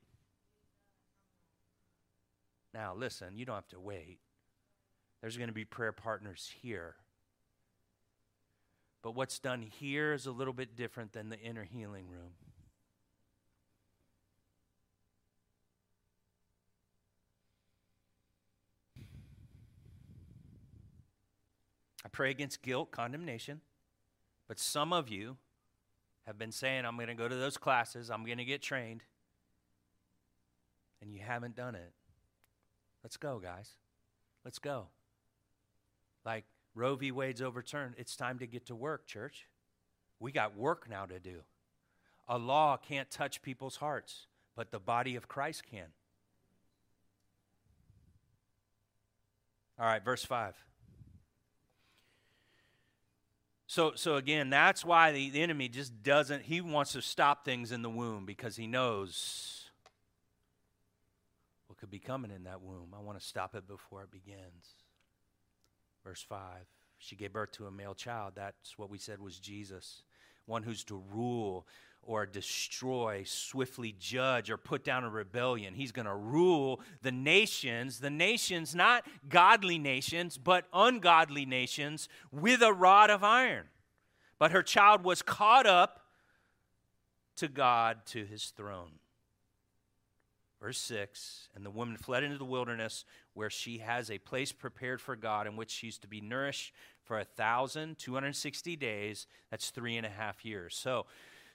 Now, 2.75 2.95
listen, 2.95 3.37
you 3.37 3.45
don't 3.45 3.57
have 3.57 3.69
to 3.69 3.81
wait. 3.81 4.19
There's 5.23 5.39
going 5.39 5.49
to 5.49 5.55
be 5.55 5.65
prayer 5.65 5.93
partners 5.93 6.53
here 6.61 6.97
but 9.03 9.17
what's 9.17 9.41
done 9.41 9.63
here 9.63 10.13
is 10.13 10.27
a 10.27 10.33
little 10.33 10.53
bit 10.53 10.77
different 10.77 11.13
than 11.13 11.29
the 11.29 11.39
inner 11.41 11.65
healing 11.65 12.07
room. 12.09 12.31
I 22.05 22.09
pray 22.09 22.31
against 22.31 22.63
guilt, 22.63 22.93
condemnation. 22.93 23.61
But 24.47 24.59
some 24.59 24.93
of 24.93 25.09
you 25.09 25.37
have 26.27 26.39
been 26.39 26.53
saying, 26.53 26.85
I'm 26.85 26.97
going 26.97 27.09
to 27.09 27.15
go 27.15 27.29
to 27.29 27.37
those 27.37 27.57
classes, 27.57 28.11
I'm 28.11 28.25
going 28.25 28.39
to 28.39 28.45
get 28.45 28.63
trained. 28.63 29.03
And 31.01 31.13
you 31.13 31.19
haven't 31.19 31.57
done 31.57 31.75
it. 31.75 31.93
Let's 33.03 33.17
go, 33.17 33.41
guys. 33.41 33.71
Let's 34.45 34.61
go. 34.61 34.87
Like, 36.25 36.45
Roe 36.75 36.97
v. 36.97 37.13
Wade's 37.13 37.43
overturned. 37.43 37.95
It's 37.99 38.17
time 38.17 38.39
to 38.39 38.47
get 38.47 38.67
to 38.67 38.75
work, 38.75 39.07
church. 39.07 39.49
We 40.21 40.33
got 40.33 40.57
work 40.57 40.89
now 40.89 41.07
to 41.07 41.19
do. 41.19 41.41
A 42.29 42.39
law 42.39 42.77
can't 42.77 43.11
touch 43.11 43.43
people's 43.43 43.77
hearts, 43.77 44.27
but 44.57 44.71
the 44.71 44.79
body 44.79 45.17
of 45.17 45.29
Christ 45.29 45.65
can. 45.69 45.89
All 49.79 49.87
right, 49.87 50.05
verse 50.05 50.25
5. 50.25 50.55
So, 53.67 53.93
so 53.95 54.17
again, 54.17 54.51
that's 54.51 54.85
why 54.85 55.13
the, 55.13 55.31
the 55.31 55.41
enemy 55.41 55.69
just 55.69 56.03
doesn't, 56.03 56.43
he 56.43 56.61
wants 56.61 56.93
to 56.93 57.01
stop 57.01 57.45
things 57.45 57.73
in 57.73 57.81
the 57.83 57.89
womb 57.89 58.27
because 58.27 58.55
he 58.55 58.67
knows 58.67 59.71
what 61.67 61.79
could 61.79 61.91
be 61.91 61.99
coming 61.99 62.31
in 62.31 62.45
that 62.45 62.61
womb. 62.61 62.95
I 62.95 63.01
want 63.01 63.19
to 63.19 63.25
stop 63.25 63.55
it 63.55 63.67
before 63.67 64.03
it 64.03 64.11
begins. 64.11 64.82
Verse 66.05 66.25
5 66.29 66.39
She 66.99 67.17
gave 67.17 67.33
birth 67.33 67.53
to 67.53 67.67
a 67.67 67.71
male 67.71 67.95
child. 67.95 68.33
That's 68.35 68.79
what 68.79 68.91
we 68.91 68.99
said 68.99 69.21
was 69.21 69.39
Jesus, 69.39 70.03
one 70.47 70.63
who's 70.63 70.85
to 70.85 71.03
rule 71.13 71.67
or 72.05 72.27
destroy, 72.27 73.23
swiftly 73.25 73.95
judge, 73.99 74.51
or 74.51 74.57
put 74.57 74.83
down 74.83 75.05
a 75.05 75.09
rebellion. 75.09 75.75
He's 75.75 75.93
going 75.93 76.07
to 76.07 76.15
rule 76.15 76.81
the 77.03 77.13
nations, 77.13 78.01
the 78.01 78.11
nations, 78.11 78.75
not 78.75 79.07
godly 79.29 79.79
nations, 79.79 80.37
but 80.37 80.65
ungodly 80.73 81.47
nations, 81.47 82.09
with 82.33 82.61
a 82.61 82.73
rod 82.73 83.09
of 83.11 83.23
iron. 83.23 83.67
But 84.39 84.51
her 84.51 84.65
child 84.65 85.05
was 85.05 85.23
caught 85.23 85.67
up 85.67 86.01
to 87.37 87.47
God, 87.47 88.05
to 88.07 88.25
his 88.25 88.47
throne. 88.47 88.99
Verse 90.61 90.79
6 90.79 91.49
And 91.55 91.65
the 91.65 91.71
woman 91.71 91.97
fled 91.97 92.25
into 92.25 92.39
the 92.39 92.45
wilderness 92.45 93.05
where 93.35 93.51
she 93.51 93.79
has 93.79 94.11
a 94.11 94.19
place 94.19 94.53
prepared 94.53 95.01
for 95.01 95.17
God 95.17 95.47
in 95.47 95.57
which 95.57 95.71
she's 95.71 95.99
to 95.99 96.09
be 96.09 96.21
nourished 96.21 96.73
for 97.05 97.19
a 97.19 97.25
thousand 97.25 97.99
two 97.99 98.15
hundred 98.15 98.37
sixty 98.37 98.77
days. 98.77 99.27
That's 99.51 99.71
three 99.71 99.97
and 99.97 100.07
a 100.07 100.11
half 100.11 100.45
years. 100.45 100.75
So 100.75 101.07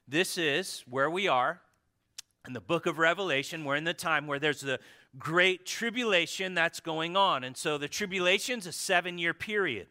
this 0.07 0.38
is 0.38 0.84
where 0.89 1.10
we 1.10 1.27
are 1.27 1.62
in 2.48 2.53
the 2.53 2.62
book 2.62 2.86
of 2.86 2.98
Revelation. 2.98 3.65
We're 3.65 3.75
in 3.75 3.84
the 3.84 3.93
time 3.93 4.25
where 4.25 4.39
there's 4.39 4.62
the 4.62 4.79
great 5.19 5.65
tribulation 5.65 6.53
that's 6.53 6.79
going 6.79 7.17
on. 7.17 7.43
And 7.43 7.57
so 7.57 7.77
the 7.77 7.88
tribulation's 7.88 8.65
a 8.65 8.72
seven 8.72 9.17
year 9.17 9.34
period. 9.34 9.88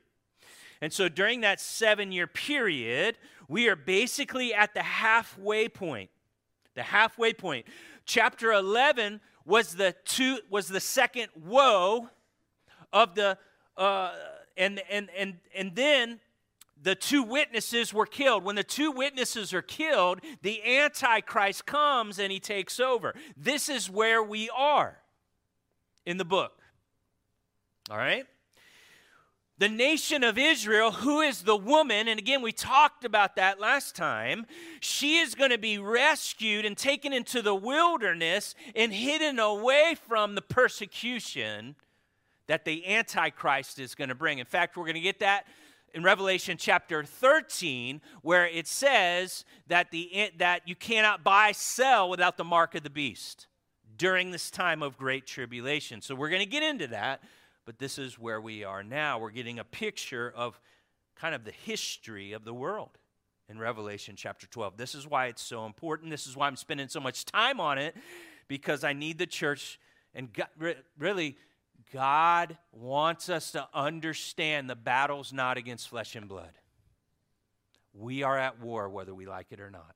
And 0.81 0.93
so 0.93 1.09
during 1.09 1.41
that 1.43 1.61
seven 1.61 2.13
year 2.13 2.27
period, 2.27 3.19
we 3.49 3.69
are 3.69 3.77
basically 3.77 4.53
at 4.53 4.75
the 4.75 4.83
halfway 4.83 5.69
point. 5.69 6.11
The 6.75 6.83
halfway 6.83 7.33
point 7.33 7.67
chapter 8.05 8.53
11 8.53 9.21
was 9.47 9.75
the 9.75 9.95
two 10.05 10.41
was 10.51 10.69
the 10.69 10.81
second 10.81 11.29
woe 11.35 12.11
of 12.93 13.15
the 13.15 13.39
uh, 13.77 14.13
and 14.57 14.83
and 14.91 15.09
and 15.17 15.37
and 15.55 15.75
then 15.75 16.21
the 16.83 16.95
two 16.95 17.23
witnesses 17.23 17.95
were 17.95 18.07
killed. 18.07 18.45
When 18.45 18.57
the 18.57 18.65
two 18.65 18.91
witnesses 18.91 19.55
are 19.55 19.63
killed, 19.63 20.21
the 20.43 20.63
Antichrist 20.79 21.65
comes 21.65 22.19
and 22.19 22.31
he 22.31 22.39
takes 22.39 22.79
over. 22.79 23.15
This 23.37 23.69
is 23.69 23.89
where 23.89 24.23
we 24.23 24.51
are 24.51 24.99
in 26.05 26.19
the 26.19 26.25
book. 26.25 26.53
All 27.91 27.97
right? 27.97 28.27
The 29.59 29.69
nation 29.69 30.23
of 30.23 30.37
Israel, 30.37 30.91
who 30.93 31.21
is 31.21 31.43
the 31.43 31.57
woman, 31.57 32.09
and 32.09 32.19
again, 32.19 32.43
we 32.43 32.53
talked 32.53 33.05
about 33.05 33.37
that 33.37 33.59
last 33.59 33.97
time, 33.97 34.47
she 34.81 35.19
is 35.19 35.35
going 35.35 35.51
to 35.51 35.59
be 35.59 35.79
rescued 35.79 36.67
and 36.67 36.77
taken 36.77 37.13
into 37.13 37.41
the 37.41 37.55
wilderness 37.55 38.55
and 38.75 38.93
hidden 38.93 39.39
away 39.39 39.97
from 40.07 40.35
the 40.35 40.43
persecution 40.43 41.75
that 42.49 42.65
the 42.65 42.87
Antichrist 42.87 43.79
is 43.79 43.95
going 43.95 44.11
to 44.11 44.15
bring. 44.15 44.39
In 44.39 44.47
fact, 44.47 44.77
we're 44.77 44.85
going 44.85 44.95
to 44.95 45.01
get 45.01 45.21
that 45.21 45.47
in 45.95 46.03
Revelation 46.03 46.59
chapter 46.59 47.03
13, 47.03 48.03
where 48.21 48.47
it 48.47 48.67
says 48.67 49.47
that, 49.69 49.91
the, 49.91 50.31
that 50.37 50.69
you 50.69 50.75
cannot 50.75 51.25
buy, 51.25 51.53
sell 51.53 52.11
without 52.11 52.37
the 52.37 52.45
mark 52.45 52.75
of 52.75 52.83
the 52.83 52.91
beast 52.91 53.47
during 53.97 54.31
this 54.31 54.51
time 54.51 54.83
of 54.83 54.99
great 54.99 55.27
tribulation. 55.27 56.03
So 56.03 56.15
we're 56.15 56.29
going 56.29 56.43
to 56.43 56.47
get 56.47 56.63
into 56.63 56.89
that 56.89 57.23
but 57.67 57.79
this 57.79 57.99
is 57.99 58.19
where 58.19 58.41
we 58.41 58.65
are 58.65 58.83
now. 58.83 59.19
We're 59.19 59.31
getting 59.31 59.59
a 59.59 59.65
picture 59.65 60.33
of 60.35 60.59
kind 61.17 61.35
of 61.35 61.45
the 61.45 61.53
history 61.53 62.33
of 62.33 62.45
the 62.45 62.55
world 62.55 62.99
in 63.49 63.59
Revelation 63.59 64.15
chapter 64.17 64.47
12. 64.47 64.77
This 64.77 64.95
is 64.95 65.07
why 65.07 65.27
it's 65.27 65.43
so 65.43 65.67
important. 65.67 66.11
This 66.11 66.27
is 66.27 66.37
why 66.37 66.47
I'm 66.47 66.57
spending 66.57 66.89
so 66.89 67.01
much 67.01 67.25
time 67.25 67.61
on 67.61 67.77
it 67.77 67.97
because 68.49 68.85
I 68.85 68.93
need 68.93 69.19
the 69.19 69.27
church 69.27 69.79
and 70.15 70.33
God, 70.33 70.77
really 70.99 71.37
God 71.93 72.57
wants 72.73 73.29
us 73.29 73.51
to 73.53 73.69
understand 73.75 74.71
the 74.71 74.77
battle's 74.77 75.33
not 75.33 75.59
against 75.59 75.89
flesh 75.89 76.17
and 76.17 76.29
blood. 76.29 76.53
We 77.93 78.23
are 78.23 78.39
at 78.39 78.61
war 78.61 78.89
whether 78.89 79.15
we 79.15 79.27
like 79.27 79.49
it 79.51 79.61
or 79.61 79.71
not. 79.71 79.95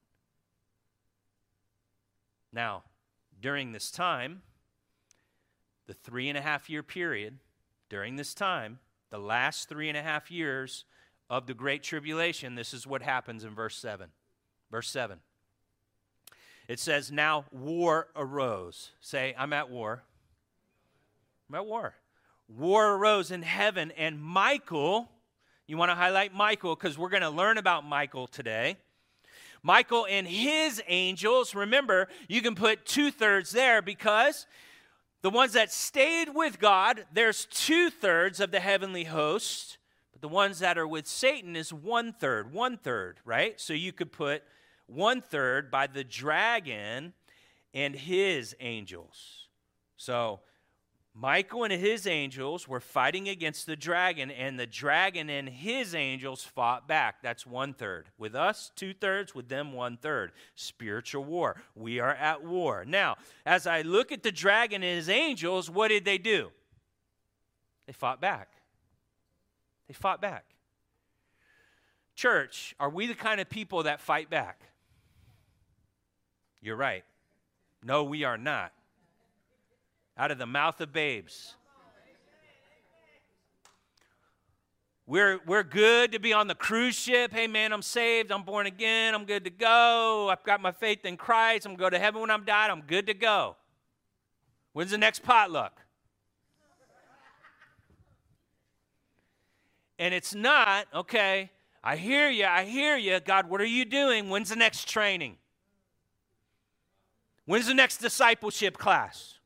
Now, 2.53 2.83
during 3.41 3.73
this 3.73 3.91
time, 3.91 4.43
the 5.87 5.95
three 5.95 6.29
and 6.29 6.37
a 6.37 6.41
half 6.41 6.69
year 6.69 6.83
period, 6.83 7.39
during 7.90 8.16
this 8.16 8.32
time, 8.32 8.78
the 9.11 9.18
last 9.18 9.68
three 9.68 9.88
and 9.88 9.99
a 9.99 10.02
half 10.02 10.30
years 10.30 10.85
of 11.28 11.47
the 11.47 11.54
Great 11.54 11.82
Tribulation, 11.82 12.54
this 12.54 12.73
is 12.73 12.87
what 12.87 13.02
happens 13.02 13.44
in 13.44 13.54
verse 13.54 13.76
7. 13.76 14.09
Verse 14.70 14.88
7. 14.88 15.18
It 16.68 16.78
says, 16.78 17.12
Now 17.12 17.44
war 17.50 18.09
arose. 18.16 18.92
Say, 19.00 19.35
I'm 19.37 19.52
at 19.52 19.68
war. 19.68 20.04
I'm 21.49 21.56
at 21.56 21.66
war. 21.66 21.94
War 22.49 22.94
arose 22.94 23.30
in 23.30 23.42
heaven, 23.42 23.92
and 23.97 24.20
Michael, 24.20 25.09
you 25.66 25.76
want 25.76 25.90
to 25.90 25.94
highlight 25.94 26.32
Michael 26.32 26.75
because 26.75 26.97
we're 26.97 27.09
going 27.09 27.23
to 27.23 27.30
learn 27.30 27.59
about 27.59 27.85
Michael 27.85 28.26
today. 28.26 28.76
Michael 29.62 30.06
and 30.09 30.26
his 30.26 30.82
angels, 30.88 31.54
remember, 31.54 32.09
you 32.28 32.40
can 32.40 32.54
put 32.54 32.87
two 32.87 33.11
thirds 33.11 33.50
there 33.50 33.82
because 33.82 34.47
the 35.23 35.31
ones 35.31 35.53
that 35.53 35.73
stayed 35.73 36.31
with 36.35 36.59
God, 36.59 37.05
there's 37.12 37.47
two 37.47 37.91
thirds 37.91 38.41
of 38.41 38.50
the 38.50 38.61
heavenly 38.61 39.05
host. 39.05 39.79
But 40.12 40.23
the 40.23 40.29
ones 40.29 40.61
that 40.61 40.79
are 40.79 40.87
with 40.87 41.07
Satan 41.07 41.57
is 41.57 41.73
one 41.73 42.12
third, 42.12 42.53
one 42.53 42.79
third, 42.79 43.19
right? 43.25 43.61
So 43.61 43.73
you 43.73 43.93
could 43.93 44.12
put 44.12 44.43
one 44.87 45.21
third 45.21 45.71
by 45.71 45.87
the 45.87 46.05
dragon 46.05 47.12
and 47.75 47.95
his 47.95 48.57
angels. 48.61 49.49
So 49.97 50.41
Michael 51.12 51.64
and 51.64 51.73
his 51.73 52.07
angels 52.07 52.69
were 52.69 52.81
fighting 52.81 53.29
against 53.29 53.67
the 53.67 53.75
dragon, 53.75 54.31
and 54.31 54.59
the 54.59 54.67
dragon 54.67 55.29
and 55.29 55.49
his 55.49 55.95
angels 55.95 56.45
fought 56.45 56.87
back. 56.87 57.17
That's 57.21 57.45
one 57.45 57.75
third. 57.75 58.09
With 58.17 58.37
us, 58.37 58.71
two 58.76 58.95
thirds. 58.95 59.35
With 59.35 59.49
them, 59.49 59.73
one 59.73 59.97
third. 59.97 60.33
Spiritual 60.55 61.25
war. 61.25 61.61
We 61.75 61.99
are 61.99 62.14
at 62.14 62.45
war. 62.45 62.85
Now, 62.87 63.17
as 63.45 63.67
I 63.67 63.83
look 63.83 64.12
at 64.12 64.23
the 64.23 64.31
dragon 64.31 64.83
and 64.85 64.97
his 64.97 65.09
angels, 65.09 65.69
what 65.69 65.88
did 65.88 66.05
they 66.05 66.19
do? 66.19 66.50
They 67.87 67.93
fought 67.93 68.21
back. 68.21 68.52
They 69.88 69.95
fought 69.95 70.23
back. 70.23 70.45
Church, 72.14 72.76
are 72.79 72.88
we 72.88 73.09
the 73.09 73.14
kind 73.14 73.40
of 73.40 73.50
people 73.50 73.83
that 73.83 74.00
fight 74.00 74.31
back? 74.31 74.61
You're 76.62 76.76
right. 76.76 77.02
No, 77.83 78.05
we 78.05 78.23
are 78.23 78.38
not 78.38 78.73
out 80.21 80.31
of 80.31 80.37
the 80.37 80.45
mouth 80.45 80.79
of 80.83 80.93
babes. 80.93 81.55
We're, 85.07 85.41
we're 85.47 85.62
good 85.62 86.12
to 86.12 86.19
be 86.19 86.35
on 86.35 86.47
the 86.47 86.55
cruise 86.55 86.95
ship. 86.95 87.33
Hey, 87.33 87.47
man, 87.47 87.73
I'm 87.73 87.81
saved. 87.81 88.31
I'm 88.31 88.43
born 88.43 88.67
again. 88.67 89.15
I'm 89.15 89.25
good 89.25 89.45
to 89.45 89.50
go. 89.50 90.29
I've 90.31 90.45
got 90.45 90.61
my 90.61 90.73
faith 90.73 91.07
in 91.07 91.17
Christ. 91.17 91.65
I'm 91.65 91.75
going 91.75 91.93
to 91.93 91.99
heaven 91.99 92.21
when 92.21 92.31
I'm 92.31 92.45
died. 92.45 92.71
I'm 92.71 92.83
good 92.83 93.07
to 93.07 93.15
go. 93.15 93.57
When's 94.75 94.91
the 94.91 94.99
next 94.99 95.23
potluck? 95.23 95.81
And 99.99 100.12
it's 100.12 100.35
not, 100.35 100.87
okay, 100.95 101.50
I 101.83 101.97
hear 101.97 102.29
you. 102.29 102.45
I 102.45 102.65
hear 102.65 102.99
you. 102.99 103.21
God, 103.21 103.49
what 103.49 103.62
are 103.62 103.67
you 103.67 103.87
doing? 103.87 104.29
When's 104.29 104.50
the 104.50 104.57
next 104.57 104.87
training? 104.87 105.39
When's 107.47 107.67
the 107.67 107.75
next 107.75 108.03
discipleship 108.03 108.77
class? 108.77 109.39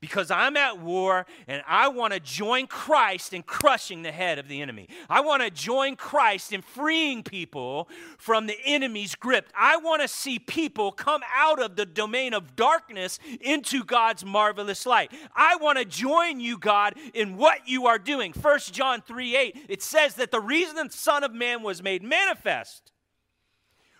Because 0.00 0.30
I'm 0.30 0.56
at 0.56 0.80
war 0.80 1.26
and 1.46 1.62
I 1.66 1.88
want 1.88 2.14
to 2.14 2.20
join 2.20 2.66
Christ 2.66 3.34
in 3.34 3.42
crushing 3.42 4.02
the 4.02 4.12
head 4.12 4.38
of 4.38 4.48
the 4.48 4.62
enemy. 4.62 4.88
I 5.08 5.20
want 5.20 5.42
to 5.42 5.50
join 5.50 5.96
Christ 5.96 6.52
in 6.52 6.62
freeing 6.62 7.22
people 7.22 7.88
from 8.18 8.46
the 8.46 8.56
enemy's 8.64 9.14
grip. 9.14 9.48
I 9.54 9.76
want 9.76 10.00
to 10.00 10.08
see 10.08 10.38
people 10.38 10.90
come 10.90 11.22
out 11.34 11.60
of 11.60 11.76
the 11.76 11.84
domain 11.84 12.32
of 12.32 12.56
darkness 12.56 13.18
into 13.40 13.84
God's 13.84 14.24
marvelous 14.24 14.86
light. 14.86 15.12
I 15.36 15.56
want 15.56 15.78
to 15.78 15.84
join 15.84 16.40
you, 16.40 16.58
God, 16.58 16.94
in 17.12 17.36
what 17.36 17.68
you 17.68 17.86
are 17.86 17.98
doing. 17.98 18.32
1 18.32 18.58
John 18.72 19.02
3 19.02 19.36
8, 19.36 19.66
it 19.68 19.82
says 19.82 20.14
that 20.14 20.30
the 20.30 20.40
reason 20.40 20.76
the 20.76 20.90
Son 20.90 21.24
of 21.24 21.34
Man 21.34 21.62
was 21.62 21.82
made 21.82 22.02
manifest 22.02 22.90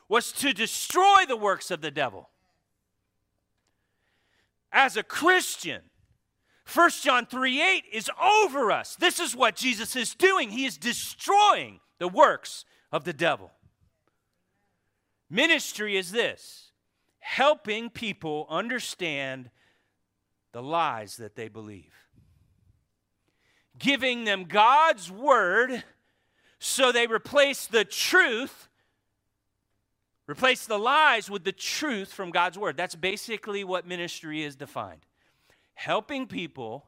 was 0.09 0.33
to 0.33 0.53
destroy 0.53 1.25
the 1.29 1.37
works 1.37 1.71
of 1.71 1.83
the 1.83 1.91
devil. 1.91 2.31
As 4.73 4.97
a 4.97 5.03
Christian, 5.03 5.83
1 6.73 6.91
John 7.03 7.27
3 7.27 7.61
8 7.61 7.85
is 7.93 8.11
over 8.23 8.71
us. 8.71 8.97
This 8.97 9.19
is 9.19 9.35
what 9.35 9.57
Jesus 9.57 9.97
is 9.97 10.15
doing. 10.15 10.51
He 10.51 10.67
is 10.67 10.77
destroying 10.77 11.81
the 11.99 12.09
works 12.09 12.65
of 12.93 13.05
the 13.05 13.13
devil. 13.13 13.51
Ministry 15.29 15.97
is 15.97 16.13
this 16.13 16.71
helping 17.19 17.91
people 17.91 18.47
understand 18.49 19.51
the 20.53 20.63
lies 20.63 21.17
that 21.17 21.37
they 21.37 21.49
believe, 21.49 21.93
giving 23.79 24.25
them 24.25 24.45
God's 24.45 25.11
word 25.11 25.85
so 26.59 26.93
they 26.93 27.07
replace 27.07 27.67
the 27.67 27.85
truth, 27.85 28.69
replace 30.29 30.67
the 30.67 30.79
lies 30.79 31.31
with 31.31 31.45
the 31.45 31.53
truth 31.53 32.13
from 32.13 32.31
God's 32.31 32.59
word. 32.59 32.77
That's 32.77 32.95
basically 32.95 33.65
what 33.65 33.87
ministry 33.87 34.43
is 34.43 34.57
defined 34.57 35.07
helping 35.81 36.27
people 36.27 36.87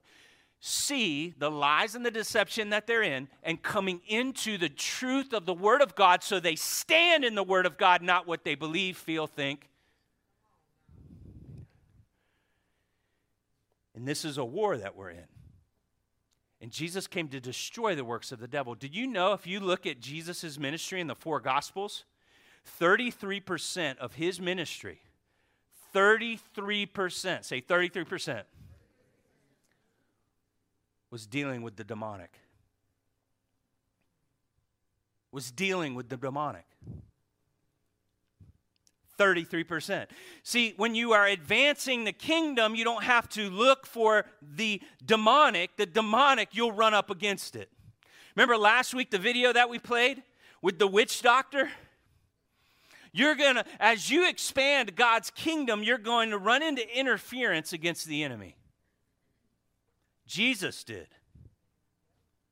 see 0.61 1.35
the 1.39 1.51
lies 1.51 1.95
and 1.95 2.05
the 2.05 2.11
deception 2.11 2.71
that 2.71 2.87
they're 2.87 3.03
in 3.03 3.27
and 3.43 3.63
coming 3.63 4.01
into 4.07 4.59
the 4.59 4.69
truth 4.69 5.33
of 5.33 5.47
the 5.47 5.55
Word 5.55 5.81
of 5.81 5.95
God 5.95 6.23
so 6.23 6.39
they 6.39 6.57
stand 6.57 7.25
in 7.25 7.35
the 7.35 7.43
Word 7.43 7.65
of 7.65 7.79
God, 7.79 8.03
not 8.03 8.27
what 8.27 8.45
they 8.45 8.55
believe, 8.55 8.99
feel, 8.99 9.27
think. 9.27 9.71
And 13.95 14.07
this 14.07 14.25
is 14.25 14.37
a 14.37 14.45
war 14.45 14.77
that 14.77 14.95
we're 14.95 15.11
in. 15.11 15.25
And 16.61 16.71
Jesus 16.71 17.07
came 17.07 17.29
to 17.29 17.41
destroy 17.41 17.95
the 17.95 18.05
works 18.05 18.31
of 18.31 18.41
the 18.41 18.47
devil. 18.47 18.75
Did 18.75 18.95
you 18.95 19.07
know 19.07 19.33
if 19.33 19.47
you 19.47 19.59
look 19.59 19.87
at 19.87 20.01
Jesus' 20.01 20.59
ministry 20.59 21.01
in 21.01 21.07
the 21.07 21.15
four 21.15 21.41
Gospels, 21.41 22.05
33% 22.79 23.99
of 23.99 24.15
his 24.15 24.39
ministry, 24.39 25.01
33%, 25.95 27.45
say 27.45 27.61
33%, 27.61 28.43
was 31.13 31.27
dealing 31.27 31.61
with 31.61 31.77
the 31.77 31.85
demonic. 31.85 32.33
Was 35.31 35.53
dealing 35.53 35.95
with 35.95 36.09
the 36.09 36.17
demonic. 36.17 36.65
33%. 39.19 40.07
See, 40.43 40.73
when 40.79 40.95
you 40.95 41.13
are 41.13 41.27
advancing 41.27 42.05
the 42.05 42.13
kingdom, 42.13 42.75
you 42.75 42.83
don't 42.83 43.05
have 43.05 43.29
to 43.31 43.51
look 43.51 43.87
for 43.87 44.25
the 44.41 44.81
demonic. 45.05 45.77
The 45.77 45.85
demonic, 45.85 46.49
you'll 46.53 46.73
run 46.73 46.95
up 46.95 47.11
against 47.11 47.57
it. 47.57 47.69
Remember 48.35 48.57
last 48.57 48.95
week 48.95 49.11
the 49.11 49.19
video 49.19 49.53
that 49.53 49.69
we 49.69 49.79
played 49.79 50.23
with 50.63 50.79
the 50.79 50.87
witch 50.87 51.21
doctor? 51.21 51.71
You're 53.13 53.35
going 53.35 53.57
to, 53.57 53.67
as 53.79 54.11
you 54.11 54.27
expand 54.27 54.97
God's 54.97 55.31
kingdom, 55.31 55.83
you're 55.83 55.99
going 55.99 56.31
to 56.31 56.39
run 56.39 56.63
into 56.63 56.83
interference 56.99 57.75
against 57.75 58.07
the 58.07 58.25
enemy. 58.25 58.57
Jesus 60.27 60.85
did. 60.85 61.09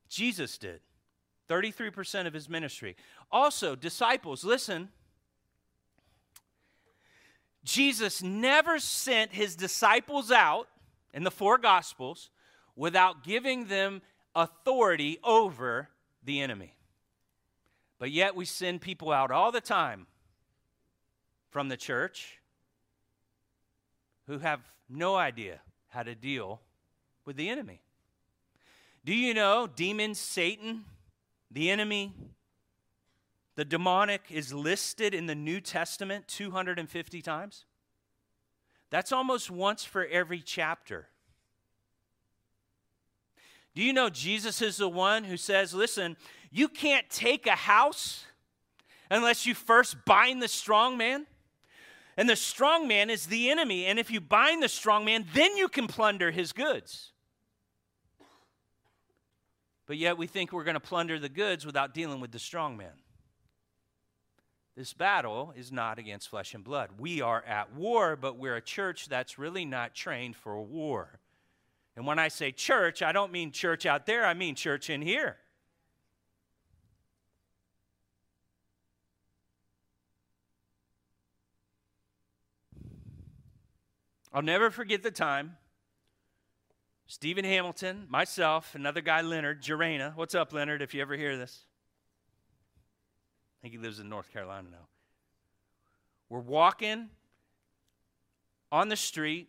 Jesus 0.09 0.59
did. 0.59 0.81
33% 1.49 2.27
of 2.27 2.33
his 2.33 2.49
ministry. 2.49 2.97
Also, 3.31 3.75
disciples, 3.75 4.45
listen. 4.45 4.89
Jesus 7.65 8.23
never 8.23 8.79
sent 8.79 9.33
his 9.33 9.57
disciples 9.57 10.31
out 10.31 10.69
in 11.13 11.25
the 11.25 11.31
four 11.31 11.59
gospels 11.59 12.31
without 12.77 13.25
giving 13.25 13.67
them 13.67 14.01
authority 14.35 15.19
over 15.25 15.89
the 16.23 16.41
enemy. 16.41 16.75
But 17.99 18.11
yet 18.11 18.35
we 18.35 18.45
send 18.45 18.81
people 18.81 19.13
out 19.13 19.31
all 19.31 19.53
the 19.53 19.61
time 19.61 20.07
from 21.51 21.69
the 21.69 21.77
church 21.77 22.39
who 24.27 24.39
have 24.39 24.61
no 24.89 25.17
idea 25.17 25.61
how 25.89 26.03
to 26.03 26.15
deal 26.15 26.61
with 27.25 27.37
the 27.37 27.49
enemy. 27.49 27.81
Do 29.05 29.15
you 29.15 29.35
know 29.35 29.67
demons, 29.67 30.19
Satan, 30.19 30.85
the 31.51 31.71
enemy, 31.71 32.13
the 33.57 33.65
demonic 33.65 34.23
is 34.31 34.53
listed 34.53 35.15
in 35.15 35.27
the 35.27 35.35
New 35.35 35.61
Testament 35.61 36.29
250 36.29 37.23
times? 37.23 37.65
That's 38.91 39.13
almost 39.13 39.51
once 39.51 39.85
for 39.85 40.05
every 40.07 40.41
chapter. 40.41 41.09
Do 43.75 43.83
you 43.83 43.93
know 43.93 44.11
Jesus 44.11 44.61
is 44.63 44.79
the 44.79 44.89
one 44.89 45.25
who 45.25 45.37
says, 45.37 45.73
listen, 45.73 46.17
you 46.51 46.69
can't 46.69 47.09
take 47.09 47.47
a 47.47 47.53
house 47.53 48.25
unless 49.11 49.47
you 49.47 49.55
first 49.55 50.05
bind 50.05 50.43
the 50.43 50.49
strong 50.49 50.97
man? 50.97 51.27
And 52.17 52.29
the 52.29 52.37
strong 52.37 52.89
man 52.89 53.11
is 53.11 53.27
the 53.27 53.51
enemy. 53.51 53.87
And 53.87 53.99
if 53.99 54.11
you 54.11 54.21
bind 54.21 54.63
the 54.63 54.69
strong 54.69 55.05
man, 55.05 55.27
then 55.35 55.57
you 55.57 55.69
can 55.69 55.87
plunder 55.87 56.31
his 56.31 56.53
goods. 56.53 57.13
But 59.87 59.97
yet 59.97 60.19
we 60.19 60.27
think 60.27 60.53
we're 60.53 60.65
going 60.65 60.75
to 60.75 60.81
plunder 60.81 61.19
the 61.19 61.29
goods 61.29 61.67
without 61.67 61.95
dealing 61.95 62.21
with 62.21 62.31
the 62.31 62.39
strong 62.39 62.77
man. 62.77 62.93
This 64.77 64.93
battle 64.93 65.53
is 65.57 65.73
not 65.73 65.99
against 65.99 66.29
flesh 66.29 66.55
and 66.55 66.63
blood. 66.63 66.91
We 66.99 67.21
are 67.21 67.43
at 67.45 67.75
war, 67.75 68.17
but 68.17 68.39
we're 68.39 68.57
a 68.57 68.63
church 68.63 69.09
that's 69.09 69.39
really 69.39 69.65
not 69.65 69.95
trained 69.95 70.37
for 70.37 70.61
war. 70.63 71.19
And 71.97 72.07
when 72.07 72.19
I 72.19 72.29
say 72.29 72.53
church, 72.53 73.03
I 73.03 73.13
don't 73.13 73.33
mean 73.33 73.51
church 73.51 73.85
out 73.85 74.07
there, 74.07 74.25
I 74.25 74.33
mean 74.33 74.55
church 74.55 74.89
in 74.89 75.03
here. 75.03 75.37
I'll 84.33 84.43
never 84.43 84.71
forget 84.71 85.03
the 85.03 85.11
time. 85.11 85.57
Stephen 87.07 87.45
Hamilton, 87.45 88.07
myself, 88.09 88.75
another 88.77 89.01
guy, 89.01 89.21
Leonard, 89.21 89.63
Jarena. 89.63 90.15
What's 90.15 90.35
up, 90.35 90.53
Leonard, 90.53 90.81
if 90.81 90.95
you 90.95 91.03
ever 91.03 91.17
hear 91.17 91.37
this? 91.37 91.65
I 93.59 93.63
think 93.63 93.75
he 93.75 93.79
lives 93.79 93.99
in 93.99 94.09
North 94.09 94.33
Carolina 94.33 94.69
now. 94.71 94.87
We're 96.29 96.39
walking 96.39 97.09
on 98.71 98.89
the 98.89 98.97
street, 98.97 99.49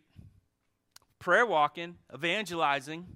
prayer 1.20 1.46
walking, 1.46 1.96
evangelizing. 2.12 3.06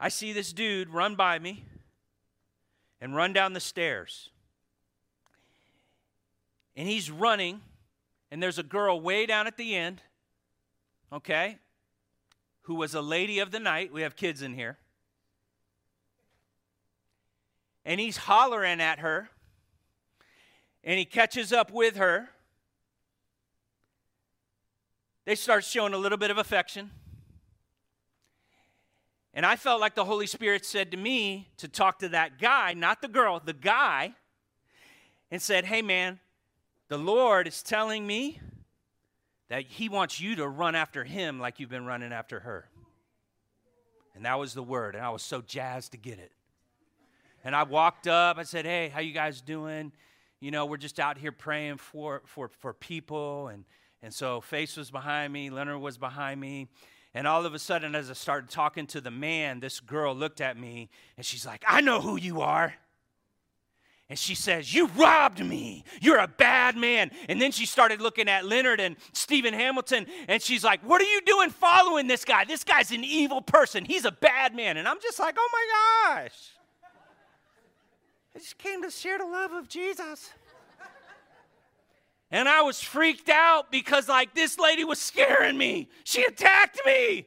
I 0.00 0.08
see 0.08 0.32
this 0.32 0.54
dude 0.54 0.88
run 0.88 1.14
by 1.14 1.38
me 1.38 1.66
and 3.02 3.14
run 3.14 3.34
down 3.34 3.52
the 3.52 3.60
stairs. 3.60 4.30
And 6.74 6.88
he's 6.88 7.10
running, 7.10 7.60
and 8.30 8.42
there's 8.42 8.58
a 8.58 8.62
girl 8.62 9.00
way 9.00 9.26
down 9.26 9.46
at 9.46 9.56
the 9.56 9.74
end, 9.74 10.02
okay, 11.12 11.58
who 12.62 12.74
was 12.74 12.94
a 12.94 13.02
lady 13.02 13.40
of 13.40 13.50
the 13.50 13.58
night. 13.58 13.92
We 13.92 14.02
have 14.02 14.16
kids 14.16 14.42
in 14.42 14.54
here. 14.54 14.78
And 17.84 17.98
he's 17.98 18.16
hollering 18.16 18.80
at 18.80 19.00
her 19.00 19.30
and 20.84 20.98
he 20.98 21.04
catches 21.04 21.52
up 21.52 21.70
with 21.70 21.96
her. 21.96 22.28
They 25.24 25.34
start 25.34 25.64
showing 25.64 25.92
a 25.92 25.98
little 25.98 26.18
bit 26.18 26.30
of 26.30 26.38
affection. 26.38 26.90
And 29.32 29.46
I 29.46 29.56
felt 29.56 29.80
like 29.80 29.94
the 29.94 30.04
Holy 30.04 30.26
Spirit 30.26 30.64
said 30.64 30.90
to 30.90 30.96
me 30.96 31.48
to 31.58 31.68
talk 31.68 32.00
to 32.00 32.08
that 32.10 32.38
guy, 32.40 32.74
not 32.74 33.00
the 33.00 33.08
girl, 33.08 33.40
the 33.44 33.52
guy, 33.52 34.14
and 35.30 35.40
said, 35.40 35.66
Hey, 35.66 35.82
man, 35.82 36.18
the 36.90 36.98
Lord 36.98 37.48
is 37.48 37.62
telling 37.62 38.06
me 38.06 38.38
that 39.48 39.62
He 39.62 39.88
wants 39.88 40.20
you 40.20 40.36
to 40.36 40.46
run 40.46 40.74
after 40.74 41.02
Him 41.02 41.40
like 41.40 41.58
you've 41.58 41.70
been 41.70 41.86
running 41.86 42.12
after 42.12 42.40
her. 42.40 42.68
And 44.14 44.26
that 44.26 44.38
was 44.38 44.52
the 44.52 44.62
word. 44.62 44.94
And 44.94 45.02
I 45.02 45.08
was 45.08 45.22
so 45.22 45.40
jazzed 45.40 45.92
to 45.92 45.96
get 45.96 46.18
it. 46.18 46.32
And 47.42 47.56
I 47.56 47.62
walked 47.62 48.06
up, 48.06 48.36
I 48.36 48.42
said, 48.42 48.66
Hey, 48.66 48.90
how 48.90 49.00
you 49.00 49.14
guys 49.14 49.40
doing? 49.40 49.92
you 50.40 50.50
know, 50.50 50.64
we're 50.64 50.78
just 50.78 50.98
out 50.98 51.18
here 51.18 51.32
praying 51.32 51.76
for, 51.76 52.22
for, 52.24 52.48
for 52.48 52.72
people. 52.72 53.48
And, 53.48 53.64
and 54.02 54.12
so 54.12 54.40
Face 54.40 54.76
was 54.76 54.90
behind 54.90 55.32
me, 55.32 55.50
Leonard 55.50 55.80
was 55.80 55.98
behind 55.98 56.40
me. 56.40 56.68
And 57.12 57.26
all 57.26 57.44
of 57.44 57.54
a 57.54 57.58
sudden, 57.58 57.94
as 57.94 58.08
I 58.08 58.14
started 58.14 58.50
talking 58.50 58.86
to 58.88 59.00
the 59.00 59.10
man, 59.10 59.60
this 59.60 59.80
girl 59.80 60.14
looked 60.14 60.40
at 60.40 60.56
me 60.56 60.88
and 61.16 61.26
she's 61.26 61.44
like, 61.44 61.64
I 61.66 61.80
know 61.80 62.00
who 62.00 62.16
you 62.16 62.40
are. 62.40 62.74
And 64.10 64.18
she 64.18 64.34
says, 64.34 64.74
You 64.74 64.88
robbed 64.88 65.42
me. 65.42 65.84
You're 66.00 66.18
a 66.18 66.26
bad 66.26 66.76
man. 66.76 67.12
And 67.28 67.40
then 67.40 67.52
she 67.52 67.64
started 67.64 68.00
looking 68.00 68.28
at 68.28 68.44
Leonard 68.44 68.80
and 68.80 68.96
Stephen 69.12 69.54
Hamilton, 69.54 70.04
and 70.26 70.42
she's 70.42 70.64
like, 70.64 70.80
What 70.82 71.00
are 71.00 71.04
you 71.04 71.20
doing 71.22 71.50
following 71.50 72.08
this 72.08 72.24
guy? 72.24 72.44
This 72.44 72.64
guy's 72.64 72.90
an 72.90 73.04
evil 73.04 73.40
person. 73.40 73.84
He's 73.84 74.04
a 74.04 74.10
bad 74.10 74.56
man. 74.56 74.76
And 74.76 74.88
I'm 74.88 75.00
just 75.00 75.20
like, 75.20 75.36
Oh 75.38 75.48
my 75.52 76.24
gosh. 76.24 76.50
I 78.34 78.38
just 78.40 78.58
came 78.58 78.82
to 78.82 78.90
share 78.90 79.18
the 79.18 79.26
love 79.26 79.52
of 79.52 79.68
Jesus. 79.68 80.30
And 82.32 82.48
I 82.48 82.62
was 82.62 82.80
freaked 82.80 83.28
out 83.28 83.72
because, 83.72 84.08
like, 84.08 84.34
this 84.34 84.56
lady 84.56 84.84
was 84.84 85.00
scaring 85.00 85.58
me. 85.58 85.88
She 86.04 86.22
attacked 86.22 86.80
me. 86.86 87.26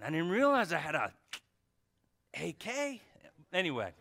I 0.00 0.10
didn't 0.10 0.28
realize 0.28 0.72
I 0.72 0.78
had 0.78 0.94
a 0.94 1.12
AK. 2.32 3.00
Anyway. 3.52 3.92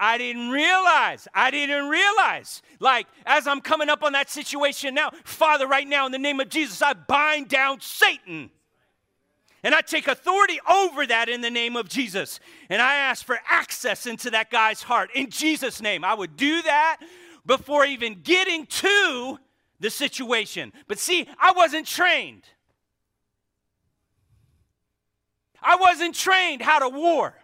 I 0.00 0.18
didn't 0.18 0.50
realize. 0.50 1.26
I 1.34 1.50
didn't 1.50 1.88
realize. 1.88 2.62
Like, 2.78 3.06
as 3.26 3.46
I'm 3.46 3.60
coming 3.60 3.88
up 3.88 4.02
on 4.02 4.12
that 4.12 4.30
situation 4.30 4.94
now, 4.94 5.10
Father, 5.24 5.66
right 5.66 5.88
now, 5.88 6.06
in 6.06 6.12
the 6.12 6.18
name 6.18 6.40
of 6.40 6.48
Jesus, 6.48 6.80
I 6.80 6.92
bind 6.92 7.48
down 7.48 7.80
Satan. 7.80 8.50
And 9.64 9.74
I 9.74 9.80
take 9.80 10.06
authority 10.06 10.60
over 10.70 11.04
that 11.06 11.28
in 11.28 11.40
the 11.40 11.50
name 11.50 11.76
of 11.76 11.88
Jesus. 11.88 12.38
And 12.70 12.80
I 12.80 12.94
ask 12.94 13.26
for 13.26 13.40
access 13.50 14.06
into 14.06 14.30
that 14.30 14.50
guy's 14.50 14.82
heart 14.82 15.10
in 15.14 15.30
Jesus' 15.30 15.82
name. 15.82 16.04
I 16.04 16.14
would 16.14 16.36
do 16.36 16.62
that 16.62 16.98
before 17.44 17.84
even 17.84 18.20
getting 18.22 18.66
to 18.66 19.38
the 19.80 19.90
situation. 19.90 20.72
But 20.86 21.00
see, 21.00 21.26
I 21.40 21.52
wasn't 21.52 21.86
trained. 21.86 22.44
I 25.60 25.76
wasn't 25.76 26.14
trained 26.14 26.62
how 26.62 26.78
to 26.78 26.88
war. 26.88 27.34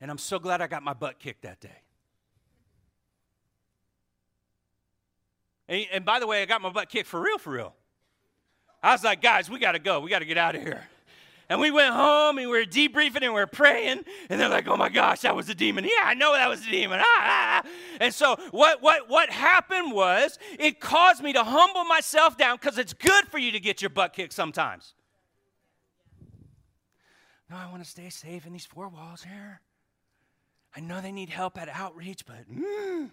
And 0.00 0.10
I'm 0.10 0.18
so 0.18 0.38
glad 0.38 0.60
I 0.60 0.66
got 0.66 0.82
my 0.82 0.92
butt 0.92 1.18
kicked 1.18 1.42
that 1.42 1.60
day. 1.60 1.82
And, 5.68 5.86
and 5.92 6.04
by 6.04 6.20
the 6.20 6.26
way, 6.26 6.42
I 6.42 6.44
got 6.44 6.60
my 6.60 6.70
butt 6.70 6.88
kicked 6.88 7.08
for 7.08 7.20
real, 7.20 7.38
for 7.38 7.52
real. 7.52 7.74
I 8.82 8.92
was 8.92 9.02
like, 9.02 9.20
guys, 9.20 9.50
we 9.50 9.58
got 9.58 9.72
to 9.72 9.78
go. 9.78 10.00
We 10.00 10.10
got 10.10 10.20
to 10.20 10.24
get 10.24 10.38
out 10.38 10.54
of 10.54 10.62
here. 10.62 10.84
And 11.48 11.60
we 11.60 11.70
went 11.70 11.94
home 11.94 12.38
and 12.38 12.50
we 12.50 12.58
were 12.58 12.64
debriefing 12.64 13.22
and 13.22 13.32
we 13.32 13.40
were 13.40 13.46
praying. 13.46 14.04
And 14.28 14.40
they're 14.40 14.48
like, 14.48 14.66
oh 14.66 14.76
my 14.76 14.88
gosh, 14.88 15.20
that 15.20 15.36
was 15.36 15.48
a 15.48 15.54
demon. 15.54 15.84
Yeah, 15.84 16.02
I 16.04 16.14
know 16.14 16.32
that 16.32 16.48
was 16.48 16.66
a 16.66 16.70
demon. 16.70 16.98
Ah, 17.00 17.04
ah, 17.06 17.62
ah. 17.64 17.68
And 18.00 18.12
so 18.12 18.36
what, 18.50 18.82
what, 18.82 19.08
what 19.08 19.30
happened 19.30 19.92
was 19.92 20.40
it 20.58 20.80
caused 20.80 21.22
me 21.22 21.32
to 21.32 21.44
humble 21.44 21.84
myself 21.84 22.36
down 22.36 22.56
because 22.60 22.78
it's 22.78 22.92
good 22.92 23.26
for 23.28 23.38
you 23.38 23.52
to 23.52 23.60
get 23.60 23.80
your 23.80 23.90
butt 23.90 24.12
kicked 24.12 24.32
sometimes. 24.32 24.94
No, 27.48 27.56
I 27.56 27.70
want 27.70 27.82
to 27.84 27.88
stay 27.88 28.10
safe 28.10 28.44
in 28.44 28.52
these 28.52 28.66
four 28.66 28.88
walls 28.88 29.22
here. 29.22 29.60
I 30.76 30.80
know 30.80 31.00
they 31.00 31.12
need 31.12 31.30
help 31.30 31.56
at 31.56 31.70
outreach, 31.70 32.26
but 32.26 32.36
mm, 32.52 33.10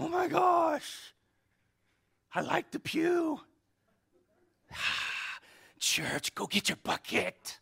oh 0.00 0.08
my 0.08 0.26
gosh. 0.26 1.14
I 2.34 2.40
like 2.40 2.72
the 2.72 2.80
pew. 2.80 3.40
Church, 5.78 6.34
go 6.34 6.46
get 6.46 6.68
your 6.68 6.78
bucket. 6.82 7.58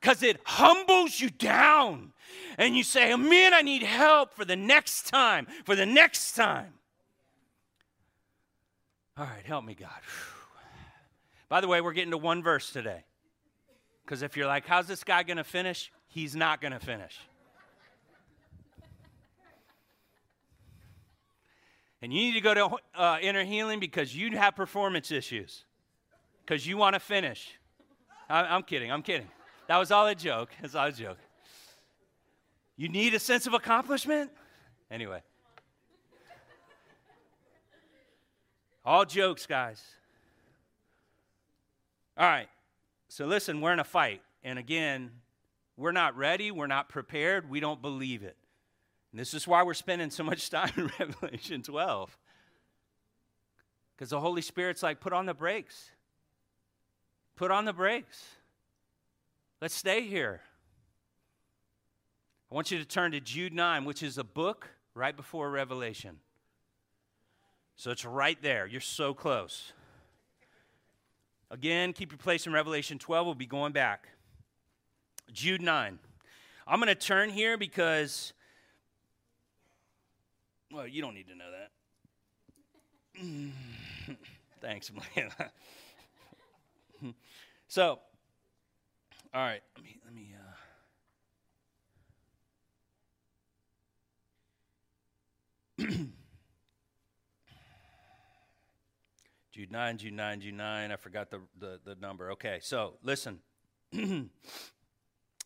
Because 0.00 0.22
it 0.22 0.40
humbles 0.44 1.20
you 1.20 1.30
down. 1.30 2.12
And 2.56 2.76
you 2.76 2.84
say, 2.84 3.14
Man, 3.16 3.52
I 3.52 3.62
need 3.62 3.82
help 3.82 4.34
for 4.34 4.44
the 4.44 4.56
next 4.56 5.08
time, 5.08 5.48
for 5.64 5.74
the 5.74 5.84
next 5.84 6.32
time. 6.32 6.74
All 9.18 9.24
right, 9.24 9.44
help 9.44 9.64
me, 9.64 9.74
God. 9.74 9.90
By 11.48 11.60
the 11.60 11.66
way, 11.66 11.80
we're 11.80 11.92
getting 11.92 12.12
to 12.12 12.18
one 12.18 12.42
verse 12.42 12.72
today. 12.72 13.02
Because 14.04 14.22
if 14.22 14.36
you're 14.36 14.46
like, 14.46 14.64
How's 14.66 14.86
this 14.86 15.02
guy 15.02 15.24
going 15.24 15.38
to 15.38 15.44
finish? 15.44 15.90
He's 16.06 16.36
not 16.36 16.60
going 16.60 16.72
to 16.72 16.80
finish. 16.80 17.18
And 22.02 22.12
you 22.12 22.20
need 22.20 22.34
to 22.34 22.40
go 22.40 22.54
to 22.54 22.76
uh, 22.94 23.18
inner 23.20 23.44
healing 23.44 23.80
because 23.80 24.14
you 24.14 24.36
have 24.36 24.56
performance 24.56 25.10
issues, 25.10 25.64
because 26.44 26.66
you 26.66 26.76
want 26.76 26.94
to 26.94 27.00
finish. 27.00 27.58
I, 28.28 28.54
am 28.54 28.62
kidding. 28.62 28.90
I'm 28.90 29.02
kidding. 29.02 29.28
That 29.68 29.76
was 29.76 29.90
all 29.90 30.06
a 30.06 30.14
joke. 30.14 30.50
That's 30.60 30.74
all 30.74 30.86
a 30.86 30.92
joke. 30.92 31.18
You 32.76 32.88
need 32.88 33.14
a 33.14 33.18
sense 33.18 33.46
of 33.46 33.54
accomplishment? 33.54 34.30
Anyway. 34.90 35.22
All 38.84 39.04
jokes, 39.04 39.46
guys. 39.46 39.82
All 42.16 42.26
right. 42.26 42.48
So 43.08 43.26
listen, 43.26 43.60
we're 43.60 43.72
in 43.72 43.80
a 43.80 43.84
fight. 43.84 44.22
And 44.42 44.58
again, 44.58 45.10
we're 45.76 45.92
not 45.92 46.16
ready. 46.16 46.50
We're 46.50 46.66
not 46.66 46.88
prepared. 46.88 47.50
We 47.50 47.60
don't 47.60 47.82
believe 47.82 48.22
it. 48.22 48.36
And 49.12 49.20
this 49.20 49.34
is 49.34 49.46
why 49.46 49.62
we're 49.62 49.74
spending 49.74 50.10
so 50.10 50.22
much 50.22 50.50
time 50.50 50.72
in 50.76 50.90
Revelation 50.98 51.62
12. 51.62 52.16
Because 53.96 54.10
the 54.10 54.20
Holy 54.20 54.42
Spirit's 54.42 54.82
like, 54.82 55.00
put 55.00 55.12
on 55.12 55.26
the 55.26 55.34
brakes. 55.34 55.90
Put 57.36 57.50
on 57.50 57.64
the 57.64 57.72
brakes. 57.72 58.24
Let's 59.60 59.74
stay 59.74 60.02
here. 60.02 60.40
I 62.50 62.54
want 62.54 62.70
you 62.70 62.78
to 62.78 62.84
turn 62.84 63.12
to 63.12 63.20
Jude 63.20 63.52
9, 63.52 63.84
which 63.84 64.02
is 64.02 64.18
a 64.18 64.24
book 64.24 64.68
right 64.94 65.16
before 65.16 65.50
Revelation. 65.50 66.18
So 67.76 67.90
it's 67.90 68.04
right 68.04 68.40
there. 68.42 68.66
You're 68.66 68.80
so 68.80 69.14
close. 69.14 69.72
Again, 71.50 71.92
keep 71.92 72.12
your 72.12 72.18
place 72.18 72.46
in 72.46 72.52
Revelation 72.52 72.98
12. 72.98 73.26
We'll 73.26 73.34
be 73.34 73.46
going 73.46 73.72
back. 73.72 74.08
Jude 75.32 75.62
9. 75.62 75.98
I'm 76.66 76.78
going 76.78 76.88
to 76.88 76.94
turn 76.94 77.30
here 77.30 77.56
because 77.56 78.32
well, 80.72 80.86
you 80.86 81.02
don't 81.02 81.14
need 81.14 81.28
to 81.28 81.34
know 81.34 81.50
that. 81.50 81.70
Thanks, 84.60 84.90
Melina. 84.92 85.50
so, 87.68 87.98
all 89.32 89.42
right, 89.42 89.62
let 89.76 89.84
me 89.84 90.00
let 90.04 90.14
me. 90.14 90.34
Uh... 95.78 95.84
Jude 99.52 99.72
9, 99.72 99.98
Jude 99.98 100.12
9, 100.14 100.40
Jude 100.40 100.54
9. 100.54 100.92
I 100.92 100.96
forgot 100.96 101.30
the, 101.30 101.40
the, 101.58 101.80
the 101.84 101.94
number. 101.96 102.30
Okay, 102.32 102.60
so 102.62 102.94
listen. 103.02 103.40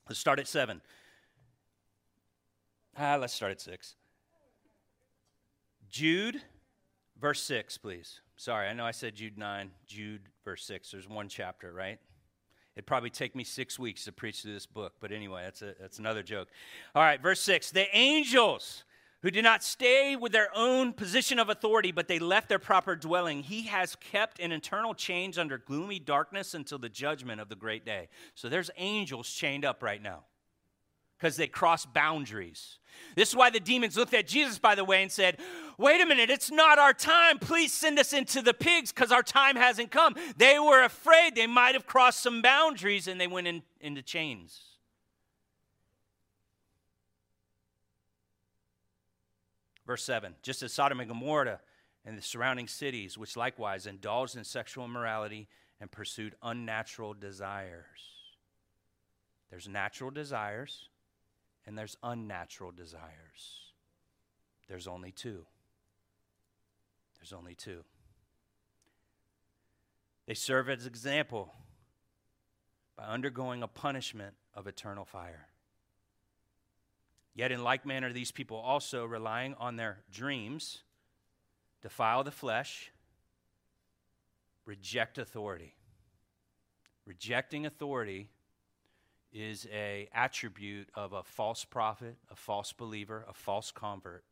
Let's 0.07 0.21
start 0.21 0.39
at 0.39 0.47
7. 0.47 0.83
Ah, 2.97 3.17
let's 3.17 3.33
start 3.33 3.53
at 3.53 3.61
6. 3.61 3.97
Jude, 5.95 6.43
verse 7.21 7.41
6, 7.43 7.79
please. 7.79 8.21
Sorry, 8.35 8.67
I 8.67 8.73
know 8.73 8.85
I 8.85 8.91
said 8.91 9.15
Jude 9.15 9.39
9, 9.39 9.71
Jude, 9.87 10.23
verse 10.45 10.65
6. 10.65 10.91
There's 10.91 11.09
one 11.09 11.29
chapter, 11.29 11.73
right? 11.73 12.01
It'd 12.75 12.85
probably 12.85 13.11
take 13.11 13.37
me 13.37 13.45
six 13.45 13.79
weeks 13.79 14.05
to 14.07 14.11
preach 14.11 14.43
through 14.43 14.55
this 14.55 14.67
book, 14.67 14.95
but 14.99 15.13
anyway, 15.13 15.43
that's, 15.45 15.63
a, 15.63 15.77
that's 15.81 16.01
another 16.01 16.25
joke. 16.25 16.49
All 16.97 17.03
right, 17.05 17.23
verse 17.23 17.41
6. 17.43 17.71
The 17.71 17.87
angels 17.97 18.83
who 19.23 19.31
did 19.31 19.45
not 19.45 19.63
stay 19.63 20.17
with 20.17 20.33
their 20.33 20.49
own 20.57 20.95
position 20.95 21.39
of 21.39 21.49
authority, 21.49 21.93
but 21.93 22.09
they 22.09 22.19
left 22.19 22.49
their 22.49 22.59
proper 22.59 22.97
dwelling, 22.97 23.45
he 23.45 23.63
has 23.67 23.95
kept 23.95 24.41
in 24.41 24.51
eternal 24.51 24.95
chains 24.95 25.39
under 25.39 25.59
gloomy 25.59 26.01
darkness 26.01 26.55
until 26.55 26.79
the 26.79 26.89
judgment 26.89 27.41
of 27.41 27.49
the 27.49 27.55
great 27.55 27.87
day. 27.87 28.09
So 28.35 28.49
there's 28.49 28.69
angels 28.79 29.33
chained 29.33 29.65
up 29.65 29.81
right 29.81 30.03
now 30.03 30.25
because 31.25 31.37
they 31.39 31.47
cross 31.47 31.87
boundaries. 31.87 32.77
This 33.17 33.31
is 33.31 33.35
why 33.35 33.49
the 33.49 33.59
demons 33.59 33.97
looked 33.97 34.13
at 34.13 34.27
Jesus, 34.27 34.59
by 34.59 34.75
the 34.75 34.85
way, 34.85 35.03
and 35.03 35.11
said, 35.11 35.39
Wait 35.79 35.99
a 36.03 36.05
minute, 36.05 36.29
it's 36.29 36.51
not 36.51 36.79
our 36.79 36.93
time. 36.93 37.39
Please 37.39 37.73
send 37.73 37.99
us 37.99 38.13
into 38.13 38.43
the 38.43 38.53
pigs 38.53 38.93
because 38.93 39.11
our 39.11 39.23
time 39.23 39.57
hasn't 39.57 39.91
come. 39.91 40.15
They 40.37 40.59
were 40.59 40.85
afraid 40.85 41.35
they 41.35 41.47
might 41.47 41.75
have 41.75 41.87
crossed 41.87 42.21
some 42.21 42.43
boundaries 42.43 43.09
and 43.09 43.19
they 43.19 43.27
went 43.27 43.47
in, 43.47 43.63
into 43.81 44.03
chains. 44.03 44.61
Verse 49.87 50.05
7 50.05 50.35
Just 50.43 50.63
as 50.63 50.75
Sodom 50.75 51.01
and 51.01 51.09
Gomorrah 51.09 51.61
and 52.05 52.19
the 52.19 52.23
surrounding 52.23 52.69
cities, 52.69 53.17
which 53.17 53.35
likewise 53.35 53.87
indulged 53.87 54.37
in 54.37 54.45
sexual 54.45 54.85
immorality 54.85 55.49
and 55.81 55.91
pursued 55.91 56.35
unnatural 56.43 57.15
desires. 57.15 57.87
There's 59.51 59.67
natural 59.67 60.11
desires 60.11 60.91
and 61.67 61.77
there's 61.77 61.97
unnatural 62.03 62.73
desires. 62.73 63.73
There's 64.69 64.87
only 64.87 65.13
two. 65.13 65.47
There's 67.19 67.33
only 67.33 67.55
two. 67.55 67.85
They 70.27 70.35
serve 70.35 70.69
as 70.69 70.87
example 70.87 71.53
by 72.97 73.05
undergoing 73.05 73.63
a 73.63 73.69
punishment 73.69 74.35
of 74.55 74.67
eternal 74.67 75.05
fire. 75.05 75.49
Yet, 77.35 77.51
in 77.51 77.65
like 77.65 77.85
manner, 77.85 78.13
these 78.13 78.31
people 78.31 78.57
also, 78.57 79.05
relying 79.05 79.55
on 79.55 79.77
their 79.77 79.99
dreams, 80.11 80.85
defile 81.83 82.23
the 82.23 82.31
flesh, 82.31 82.93
reject 84.65 85.19
authority. 85.19 85.75
Rejecting 87.07 87.67
authority 87.67 88.29
is 89.35 89.67
a 89.73 90.09
attribute 90.15 90.89
of 90.95 91.13
a 91.13 91.25
false 91.25 91.65
prophet, 91.65 92.17
a 92.31 92.37
false 92.37 92.73
believer, 92.73 93.25
a 93.29 93.35
false 93.35 93.73
convert. 93.73 94.25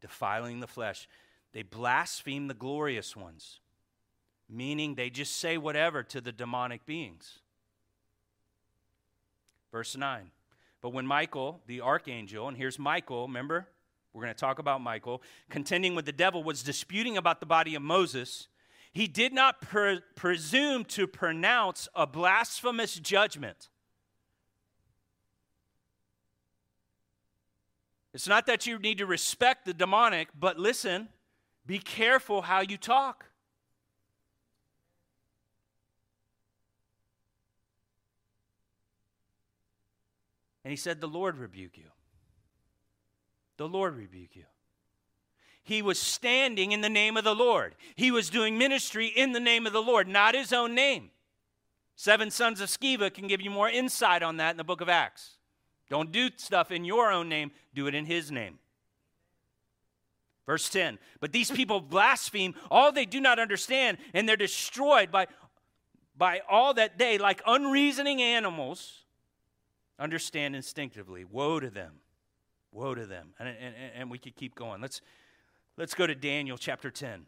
Defiling 0.00 0.60
the 0.60 0.66
flesh. 0.66 1.08
They 1.52 1.62
blaspheme 1.62 2.48
the 2.48 2.54
glorious 2.54 3.16
ones, 3.16 3.60
meaning 4.50 4.96
they 4.96 5.08
just 5.08 5.36
say 5.36 5.56
whatever 5.56 6.02
to 6.02 6.20
the 6.20 6.32
demonic 6.32 6.84
beings. 6.84 7.38
Verse 9.70 9.96
9. 9.96 10.30
But 10.82 10.90
when 10.90 11.06
Michael, 11.06 11.60
the 11.66 11.80
archangel, 11.80 12.48
and 12.48 12.56
here's 12.56 12.78
Michael, 12.78 13.28
remember? 13.28 13.68
We're 14.12 14.22
going 14.22 14.34
to 14.34 14.38
talk 14.38 14.58
about 14.58 14.80
Michael, 14.80 15.22
contending 15.48 15.94
with 15.94 16.06
the 16.06 16.12
devil, 16.12 16.44
was 16.44 16.62
disputing 16.62 17.16
about 17.16 17.40
the 17.40 17.46
body 17.46 17.74
of 17.74 17.82
Moses, 17.82 18.48
he 18.94 19.08
did 19.08 19.32
not 19.32 19.60
pre- 19.60 20.00
presume 20.14 20.84
to 20.84 21.08
pronounce 21.08 21.88
a 21.96 22.06
blasphemous 22.06 22.94
judgment. 22.94 23.68
It's 28.14 28.28
not 28.28 28.46
that 28.46 28.68
you 28.68 28.78
need 28.78 28.98
to 28.98 29.06
respect 29.06 29.66
the 29.66 29.74
demonic, 29.74 30.28
but 30.38 30.60
listen, 30.60 31.08
be 31.66 31.80
careful 31.80 32.42
how 32.42 32.60
you 32.60 32.76
talk. 32.76 33.26
And 40.62 40.70
he 40.70 40.76
said, 40.76 41.00
The 41.00 41.08
Lord 41.08 41.36
rebuke 41.36 41.76
you. 41.76 41.90
The 43.56 43.66
Lord 43.66 43.96
rebuke 43.96 44.36
you. 44.36 44.44
He 45.64 45.80
was 45.80 45.98
standing 45.98 46.72
in 46.72 46.82
the 46.82 46.90
name 46.90 47.16
of 47.16 47.24
the 47.24 47.34
Lord. 47.34 47.74
He 47.96 48.10
was 48.10 48.30
doing 48.30 48.58
ministry 48.58 49.06
in 49.06 49.32
the 49.32 49.40
name 49.40 49.66
of 49.66 49.72
the 49.72 49.82
Lord, 49.82 50.06
not 50.06 50.34
his 50.34 50.52
own 50.52 50.74
name. 50.74 51.10
Seven 51.96 52.30
sons 52.30 52.60
of 52.60 52.68
Sceva 52.68 53.12
can 53.12 53.26
give 53.26 53.40
you 53.40 53.50
more 53.50 53.68
insight 53.68 54.22
on 54.22 54.36
that 54.36 54.50
in 54.50 54.56
the 54.56 54.64
book 54.64 54.82
of 54.82 54.88
Acts. 54.88 55.38
Don't 55.88 56.12
do 56.12 56.28
stuff 56.36 56.70
in 56.70 56.84
your 56.84 57.10
own 57.10 57.28
name, 57.28 57.50
do 57.74 57.86
it 57.86 57.94
in 57.94 58.04
his 58.04 58.30
name. 58.30 58.58
Verse 60.46 60.68
10 60.68 60.98
But 61.20 61.32
these 61.32 61.50
people 61.50 61.80
blaspheme 61.80 62.54
all 62.70 62.92
they 62.92 63.06
do 63.06 63.20
not 63.20 63.38
understand, 63.38 63.98
and 64.12 64.28
they're 64.28 64.36
destroyed 64.36 65.10
by, 65.10 65.28
by 66.16 66.42
all 66.48 66.74
that 66.74 66.98
they, 66.98 67.16
like 67.16 67.42
unreasoning 67.46 68.20
animals, 68.20 69.04
understand 69.98 70.54
instinctively. 70.54 71.24
Woe 71.24 71.60
to 71.60 71.70
them. 71.70 71.94
Woe 72.72 72.94
to 72.94 73.06
them. 73.06 73.34
And, 73.38 73.48
and, 73.48 73.74
and 73.94 74.10
we 74.10 74.18
could 74.18 74.34
keep 74.34 74.54
going. 74.54 74.80
Let's, 74.80 75.00
let's 75.76 75.94
go 75.94 76.06
to 76.06 76.14
Daniel 76.14 76.56
chapter 76.56 76.90
10. 76.90 77.26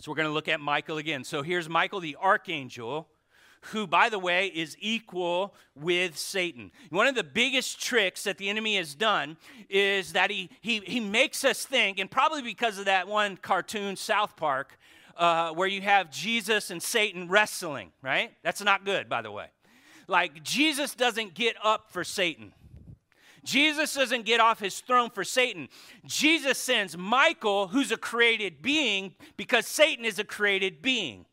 So 0.00 0.10
we're 0.10 0.16
going 0.16 0.28
to 0.28 0.34
look 0.34 0.48
at 0.48 0.60
Michael 0.60 0.98
again. 0.98 1.24
So 1.24 1.42
here's 1.42 1.68
Michael 1.68 2.00
the 2.00 2.16
archangel, 2.20 3.08
who, 3.72 3.86
by 3.86 4.08
the 4.08 4.18
way, 4.18 4.46
is 4.46 4.76
equal 4.80 5.54
with 5.74 6.16
Satan. 6.16 6.70
One 6.90 7.08
of 7.08 7.16
the 7.16 7.24
biggest 7.24 7.82
tricks 7.82 8.22
that 8.24 8.38
the 8.38 8.48
enemy 8.48 8.76
has 8.76 8.94
done 8.94 9.36
is 9.68 10.12
that 10.12 10.30
he, 10.30 10.50
he, 10.60 10.78
he 10.80 11.00
makes 11.00 11.44
us 11.44 11.64
think, 11.64 11.98
and 11.98 12.08
probably 12.08 12.42
because 12.42 12.78
of 12.78 12.84
that 12.84 13.08
one 13.08 13.36
cartoon, 13.36 13.96
South 13.96 14.36
Park, 14.36 14.78
uh, 15.16 15.50
where 15.50 15.66
you 15.66 15.80
have 15.80 16.12
Jesus 16.12 16.70
and 16.70 16.80
Satan 16.80 17.28
wrestling, 17.28 17.90
right? 18.02 18.30
That's 18.44 18.62
not 18.62 18.84
good, 18.84 19.08
by 19.08 19.22
the 19.22 19.32
way. 19.32 19.46
Like, 20.06 20.44
Jesus 20.44 20.94
doesn't 20.94 21.34
get 21.34 21.56
up 21.62 21.90
for 21.90 22.04
Satan. 22.04 22.52
Jesus 23.48 23.94
doesn't 23.94 24.26
get 24.26 24.40
off 24.40 24.60
his 24.60 24.80
throne 24.80 25.08
for 25.08 25.24
Satan. 25.24 25.70
Jesus 26.04 26.58
sends 26.58 26.98
Michael, 26.98 27.68
who's 27.68 27.90
a 27.90 27.96
created 27.96 28.60
being, 28.60 29.14
because 29.38 29.66
Satan 29.66 30.04
is 30.04 30.18
a 30.18 30.24
created 30.24 30.82
being. 30.82 31.24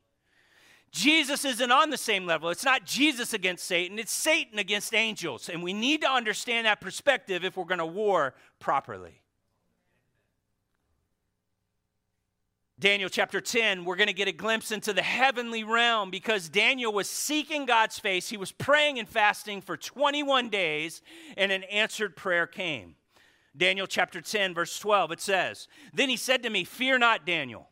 Jesus 0.94 1.44
isn't 1.44 1.72
on 1.74 1.90
the 1.90 1.98
same 1.98 2.26
level. 2.26 2.50
It's 2.50 2.64
not 2.64 2.86
Jesus 2.86 3.34
against 3.34 3.66
Satan, 3.66 4.00
it's 4.00 4.14
Satan 4.14 4.60
against 4.60 4.94
angels. 4.94 5.50
And 5.50 5.62
we 5.62 5.74
need 5.74 6.02
to 6.04 6.10
understand 6.10 6.68
that 6.68 6.80
perspective 6.80 7.44
if 7.44 7.58
we're 7.58 7.66
going 7.66 7.80
to 7.80 7.86
war 7.86 8.34
properly. 8.60 9.22
Daniel 12.78 13.08
chapter 13.08 13.40
10, 13.40 13.86
we're 13.86 13.96
going 13.96 14.08
to 14.08 14.14
get 14.14 14.28
a 14.28 14.34
glimpse 14.34 14.70
into 14.70 14.92
the 14.92 15.02
heavenly 15.02 15.64
realm 15.64 16.12
because 16.12 16.50
Daniel 16.50 16.92
was 16.92 17.10
seeking 17.10 17.66
God's 17.66 17.98
face. 18.00 18.28
He 18.28 18.36
was 18.36 18.52
praying 18.52 19.00
and 19.00 19.08
fasting 19.08 19.62
for 19.62 19.78
21 19.78 20.50
days, 20.50 21.02
and 21.38 21.54
an 21.54 21.64
answered 21.64 22.18
prayer 22.18 22.46
came. 22.46 22.96
Daniel 23.56 23.88
chapter 23.88 24.20
10, 24.20 24.54
verse 24.54 24.78
12, 24.78 25.14
it 25.14 25.22
says, 25.22 25.70
Then 25.94 26.10
he 26.10 26.18
said 26.18 26.44
to 26.44 26.50
me, 26.50 26.66
Fear 26.66 27.00
not, 27.00 27.26
Daniel. 27.26 27.70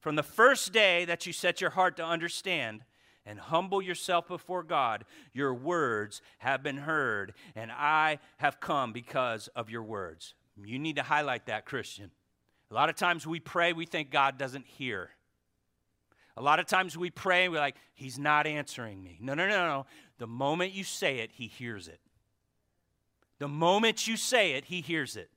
From 0.00 0.16
the 0.16 0.24
first 0.24 0.72
day 0.72 1.04
that 1.04 1.24
you 1.24 1.32
set 1.32 1.60
your 1.60 1.70
heart 1.70 1.96
to 1.98 2.04
understand 2.04 2.82
and 3.24 3.38
humble 3.38 3.80
yourself 3.80 4.26
before 4.26 4.64
God, 4.64 5.04
your 5.32 5.54
words 5.54 6.22
have 6.38 6.64
been 6.64 6.78
heard, 6.78 7.34
and 7.54 7.70
I 7.70 8.18
have 8.38 8.58
come 8.58 8.92
because 8.92 9.46
of 9.54 9.70
your 9.70 9.84
words. 9.84 10.34
You 10.56 10.80
need 10.80 10.96
to 10.96 11.04
highlight 11.04 11.46
that, 11.46 11.66
Christian. 11.66 12.10
A 12.70 12.74
lot 12.74 12.88
of 12.88 12.96
times 12.96 13.26
we 13.26 13.40
pray, 13.40 13.72
we 13.72 13.86
think 13.86 14.10
God 14.10 14.38
doesn't 14.38 14.66
hear. 14.66 15.10
A 16.36 16.42
lot 16.42 16.60
of 16.60 16.66
times 16.66 16.96
we 16.96 17.10
pray 17.10 17.44
and 17.44 17.52
we're 17.52 17.58
like, 17.58 17.76
He's 17.94 18.18
not 18.18 18.46
answering 18.46 19.02
me. 19.02 19.18
No, 19.20 19.34
no, 19.34 19.48
no, 19.48 19.66
no. 19.66 19.86
The 20.18 20.26
moment 20.26 20.72
you 20.72 20.84
say 20.84 21.18
it, 21.18 21.32
He 21.32 21.46
hears 21.46 21.88
it. 21.88 22.00
The 23.38 23.48
moment 23.48 24.06
you 24.06 24.16
say 24.16 24.52
it, 24.52 24.66
He 24.66 24.80
hears 24.80 25.16
it. 25.16 25.30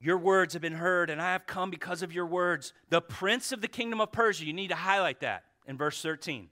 Your 0.00 0.16
words 0.16 0.52
have 0.52 0.62
been 0.62 0.74
heard, 0.74 1.10
and 1.10 1.20
I 1.20 1.32
have 1.32 1.46
come 1.46 1.70
because 1.70 2.02
of 2.02 2.12
your 2.12 2.26
words. 2.26 2.72
The 2.88 3.00
prince 3.00 3.50
of 3.50 3.60
the 3.60 3.68
kingdom 3.68 4.00
of 4.00 4.12
Persia, 4.12 4.46
you 4.46 4.52
need 4.52 4.68
to 4.68 4.76
highlight 4.76 5.20
that 5.20 5.42
in 5.66 5.76
verse 5.76 6.00
13. 6.00 6.48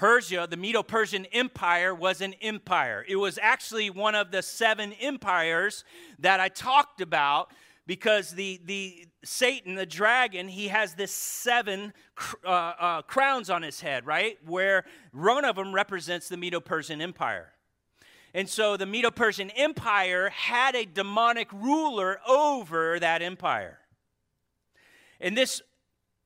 Persia, 0.00 0.46
the 0.48 0.56
Medo 0.56 0.82
Persian 0.82 1.26
Empire, 1.26 1.94
was 1.94 2.22
an 2.22 2.34
empire. 2.40 3.04
It 3.06 3.16
was 3.16 3.38
actually 3.42 3.90
one 3.90 4.14
of 4.14 4.30
the 4.30 4.40
seven 4.40 4.94
empires 4.94 5.84
that 6.20 6.40
I 6.40 6.48
talked 6.48 7.02
about 7.02 7.52
because 7.86 8.30
the, 8.30 8.58
the 8.64 9.04
Satan, 9.24 9.74
the 9.74 9.84
dragon, 9.84 10.48
he 10.48 10.68
has 10.68 10.94
this 10.94 11.12
seven 11.12 11.92
uh, 12.46 12.48
uh, 12.48 13.02
crowns 13.02 13.50
on 13.50 13.60
his 13.60 13.82
head, 13.82 14.06
right? 14.06 14.38
Where 14.46 14.86
one 15.12 15.44
of 15.44 15.56
them 15.56 15.74
represents 15.74 16.30
the 16.30 16.38
Medo 16.38 16.60
Persian 16.60 17.02
Empire. 17.02 17.52
And 18.32 18.48
so 18.48 18.78
the 18.78 18.86
Medo 18.86 19.10
Persian 19.10 19.50
Empire 19.50 20.30
had 20.30 20.74
a 20.76 20.86
demonic 20.86 21.52
ruler 21.52 22.20
over 22.26 22.98
that 23.00 23.20
empire. 23.20 23.80
And 25.20 25.36
this 25.36 25.60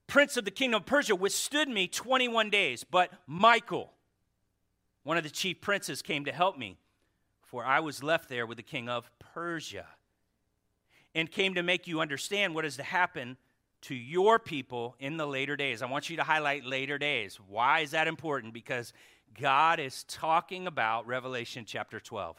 prince 0.07 0.37
of 0.37 0.45
the 0.45 0.51
kingdom 0.51 0.81
of 0.81 0.87
Persia 0.87 1.15
withstood 1.15 1.69
me 1.69 1.87
21 1.87 2.51
days. 2.51 2.85
But 2.85 3.13
Michael, 3.27 3.93
one 5.03 5.17
of 5.17 5.25
the 5.25 5.31
chief 5.31 5.61
princes, 5.61 6.03
came 6.03 6.25
to 6.25 6.33
help 6.33 6.59
me, 6.59 6.79
for 7.43 7.65
I 7.65 7.81
was 7.81 8.03
left 8.03 8.29
there 8.29 8.47
with 8.47 8.57
the 8.57 8.63
king 8.63 8.89
of 8.89 9.11
Persia, 9.19 9.87
and 11.15 11.31
came 11.31 11.55
to 11.55 11.63
make 11.63 11.87
you 11.87 12.01
understand 12.01 12.55
what 12.55 12.65
is 12.65 12.77
to 12.77 12.83
happen 12.83 13.37
to 13.83 13.95
your 13.95 14.39
people 14.39 14.97
in 14.99 15.17
the 15.17 15.27
later 15.27 15.57
days. 15.57 15.83
I 15.83 15.87
want 15.87 16.09
you 16.09 16.17
to 16.17 16.23
highlight 16.23 16.65
later 16.65 16.99
days. 16.99 17.39
Why 17.49 17.81
is 17.81 17.91
that 17.91 18.09
important? 18.09 18.55
Because 18.55 18.93
God 19.39 19.79
is 19.79 20.05
talking 20.05 20.67
about 20.67 21.07
Revelation 21.07 21.65
chapter 21.67 22.01
12. 22.01 22.37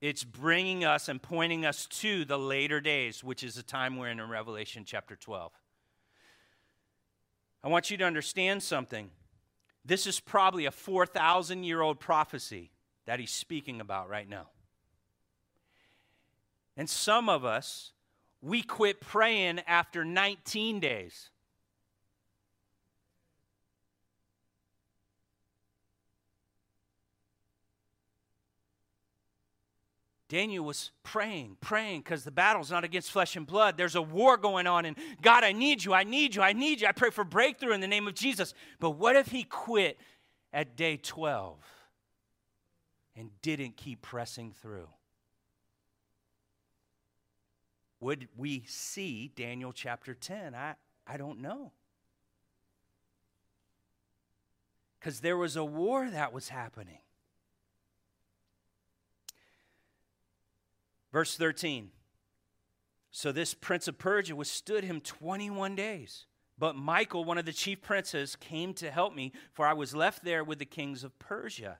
It's 0.00 0.24
bringing 0.24 0.84
us 0.84 1.08
and 1.08 1.20
pointing 1.20 1.66
us 1.66 1.86
to 1.86 2.24
the 2.24 2.38
later 2.38 2.80
days, 2.80 3.22
which 3.22 3.42
is 3.42 3.56
the 3.56 3.62
time 3.62 3.96
we're 3.96 4.08
in 4.08 4.20
in 4.20 4.30
Revelation 4.30 4.84
chapter 4.86 5.16
12. 5.16 5.52
I 7.62 7.68
want 7.68 7.90
you 7.90 7.96
to 7.98 8.04
understand 8.04 8.62
something. 8.62 9.10
This 9.84 10.06
is 10.06 10.20
probably 10.20 10.66
a 10.66 10.70
4,000 10.70 11.64
year 11.64 11.80
old 11.80 12.00
prophecy 12.00 12.70
that 13.06 13.20
he's 13.20 13.30
speaking 13.30 13.80
about 13.80 14.08
right 14.08 14.28
now. 14.28 14.48
And 16.76 16.88
some 16.88 17.28
of 17.28 17.44
us, 17.44 17.92
we 18.40 18.62
quit 18.62 19.00
praying 19.00 19.60
after 19.66 20.04
19 20.04 20.80
days. 20.80 21.29
Daniel 30.30 30.64
was 30.64 30.92
praying, 31.02 31.56
praying, 31.60 32.02
because 32.02 32.22
the 32.22 32.30
battle's 32.30 32.70
not 32.70 32.84
against 32.84 33.10
flesh 33.10 33.34
and 33.34 33.44
blood. 33.44 33.76
There's 33.76 33.96
a 33.96 34.02
war 34.02 34.36
going 34.36 34.68
on, 34.68 34.84
and 34.84 34.96
God, 35.20 35.42
I 35.42 35.50
need 35.50 35.82
you, 35.84 35.92
I 35.92 36.04
need 36.04 36.36
you, 36.36 36.40
I 36.40 36.52
need 36.52 36.80
you. 36.80 36.86
I 36.86 36.92
pray 36.92 37.10
for 37.10 37.24
breakthrough 37.24 37.72
in 37.72 37.80
the 37.80 37.88
name 37.88 38.06
of 38.06 38.14
Jesus. 38.14 38.54
But 38.78 38.90
what 38.90 39.16
if 39.16 39.26
he 39.26 39.42
quit 39.42 39.98
at 40.52 40.76
day 40.76 40.98
12 40.98 41.58
and 43.16 43.30
didn't 43.42 43.76
keep 43.76 44.02
pressing 44.02 44.52
through? 44.62 44.86
Would 47.98 48.28
we 48.36 48.62
see 48.68 49.32
Daniel 49.34 49.72
chapter 49.72 50.14
10? 50.14 50.54
I, 50.54 50.74
I 51.08 51.16
don't 51.16 51.40
know. 51.40 51.72
Because 55.00 55.18
there 55.18 55.36
was 55.36 55.56
a 55.56 55.64
war 55.64 56.08
that 56.08 56.32
was 56.32 56.50
happening. 56.50 57.00
Verse 61.12 61.36
13. 61.36 61.90
So 63.10 63.32
this 63.32 63.54
prince 63.54 63.88
of 63.88 63.98
Persia 63.98 64.36
withstood 64.36 64.84
him 64.84 65.00
21 65.00 65.74
days. 65.74 66.26
But 66.58 66.76
Michael, 66.76 67.24
one 67.24 67.38
of 67.38 67.46
the 67.46 67.52
chief 67.52 67.80
princes, 67.80 68.36
came 68.36 68.74
to 68.74 68.90
help 68.90 69.14
me, 69.14 69.32
for 69.52 69.66
I 69.66 69.72
was 69.72 69.94
left 69.94 70.24
there 70.24 70.44
with 70.44 70.58
the 70.58 70.66
kings 70.66 71.02
of 71.02 71.18
Persia, 71.18 71.78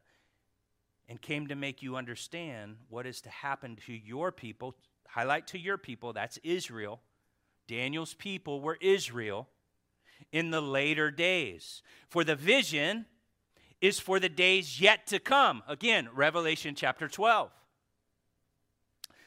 and 1.09 1.21
came 1.21 1.49
to 1.49 1.55
make 1.55 1.83
you 1.83 1.97
understand 1.97 2.77
what 2.89 3.07
is 3.07 3.21
to 3.21 3.29
happen 3.29 3.77
to 3.87 3.93
your 3.93 4.33
people. 4.33 4.75
Highlight 5.07 5.47
to 5.49 5.59
your 5.59 5.77
people, 5.77 6.13
that's 6.13 6.39
Israel. 6.43 7.01
Daniel's 7.69 8.15
people 8.15 8.61
were 8.61 8.79
Israel 8.81 9.49
in 10.33 10.51
the 10.51 10.63
later 10.63 11.11
days. 11.11 11.83
For 12.09 12.25
the 12.25 12.37
vision 12.37 13.07
is 13.81 14.01
for 14.01 14.19
the 14.19 14.29
days 14.29 14.81
yet 14.81 15.07
to 15.09 15.19
come. 15.19 15.63
Again, 15.69 16.09
Revelation 16.15 16.75
chapter 16.75 17.07
12. 17.09 17.51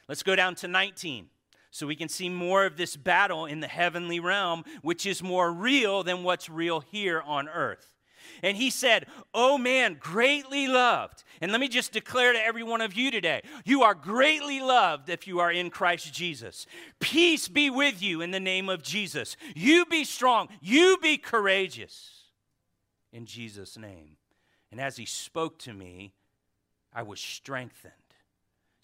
Let's 0.08 0.22
go 0.22 0.36
down 0.36 0.54
to 0.56 0.68
19 0.68 1.28
so 1.70 1.86
we 1.86 1.96
can 1.96 2.08
see 2.08 2.28
more 2.28 2.66
of 2.66 2.76
this 2.76 2.96
battle 2.96 3.46
in 3.46 3.60
the 3.60 3.66
heavenly 3.66 4.20
realm, 4.20 4.64
which 4.82 5.06
is 5.06 5.22
more 5.22 5.52
real 5.52 6.02
than 6.02 6.22
what's 6.22 6.48
real 6.48 6.80
here 6.80 7.20
on 7.20 7.48
earth. 7.48 7.94
And 8.42 8.56
he 8.56 8.70
said, 8.70 9.06
Oh 9.32 9.58
man, 9.58 9.96
greatly 9.98 10.66
loved. 10.66 11.24
And 11.40 11.50
let 11.50 11.60
me 11.60 11.68
just 11.68 11.92
declare 11.92 12.32
to 12.32 12.38
every 12.38 12.62
one 12.62 12.80
of 12.80 12.94
you 12.94 13.10
today 13.10 13.42
you 13.64 13.82
are 13.82 13.94
greatly 13.94 14.60
loved 14.60 15.08
if 15.08 15.26
you 15.26 15.40
are 15.40 15.50
in 15.50 15.70
Christ 15.70 16.12
Jesus. 16.12 16.66
Peace 17.00 17.48
be 17.48 17.70
with 17.70 18.02
you 18.02 18.20
in 18.20 18.30
the 18.30 18.40
name 18.40 18.68
of 18.68 18.82
Jesus. 18.82 19.36
You 19.54 19.84
be 19.86 20.04
strong, 20.04 20.48
you 20.60 20.98
be 21.02 21.16
courageous 21.16 22.24
in 23.12 23.26
Jesus' 23.26 23.76
name. 23.76 24.16
And 24.70 24.80
as 24.80 24.96
he 24.96 25.06
spoke 25.06 25.58
to 25.60 25.72
me, 25.72 26.14
I 26.92 27.02
was 27.02 27.20
strengthened. 27.20 27.92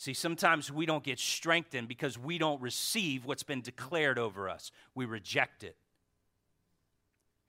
See, 0.00 0.14
sometimes 0.14 0.72
we 0.72 0.86
don't 0.86 1.04
get 1.04 1.18
strengthened 1.18 1.86
because 1.86 2.18
we 2.18 2.38
don't 2.38 2.58
receive 2.62 3.26
what's 3.26 3.42
been 3.42 3.60
declared 3.60 4.18
over 4.18 4.48
us. 4.48 4.72
We 4.94 5.04
reject 5.04 5.62
it. 5.62 5.76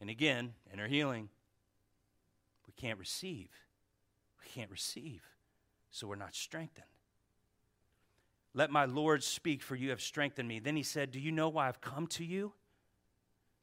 And 0.01 0.09
again, 0.09 0.51
inner 0.73 0.89
healing, 0.89 1.29
we 2.67 2.73
can't 2.73 2.99
receive. 2.99 3.47
We 4.43 4.49
can't 4.51 4.69
receive. 4.69 5.23
So 5.91 6.07
we're 6.07 6.17
not 6.17 6.35
strengthened. 6.35 6.87
Let 8.53 8.69
my 8.69 8.83
Lord 8.83 9.23
speak, 9.23 9.63
for 9.63 9.77
you 9.77 9.91
have 9.91 10.01
strengthened 10.01 10.49
me. 10.49 10.59
Then 10.59 10.75
he 10.75 10.83
said, 10.83 11.11
Do 11.11 11.21
you 11.21 11.31
know 11.31 11.47
why 11.47 11.69
I've 11.69 11.79
come 11.79 12.05
to 12.07 12.25
you? 12.25 12.51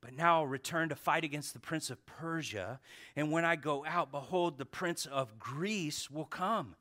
But 0.01 0.15
now 0.15 0.37
I'll 0.37 0.47
return 0.47 0.89
to 0.89 0.97
fight 0.97 1.25
against 1.25 1.53
the 1.53 1.61
prince 1.61 1.91
of 1.91 2.07
Persia. 2.07 2.81
And 3.17 3.33
when 3.33 3.45
I 3.45 3.57
go 3.57 3.85
out, 3.85 4.11
behold, 4.11 4.57
the 4.57 4.65
prince 4.65 5.05
of 5.05 5.39
Greece 5.39 6.11
will 6.11 6.25
come 6.25 6.75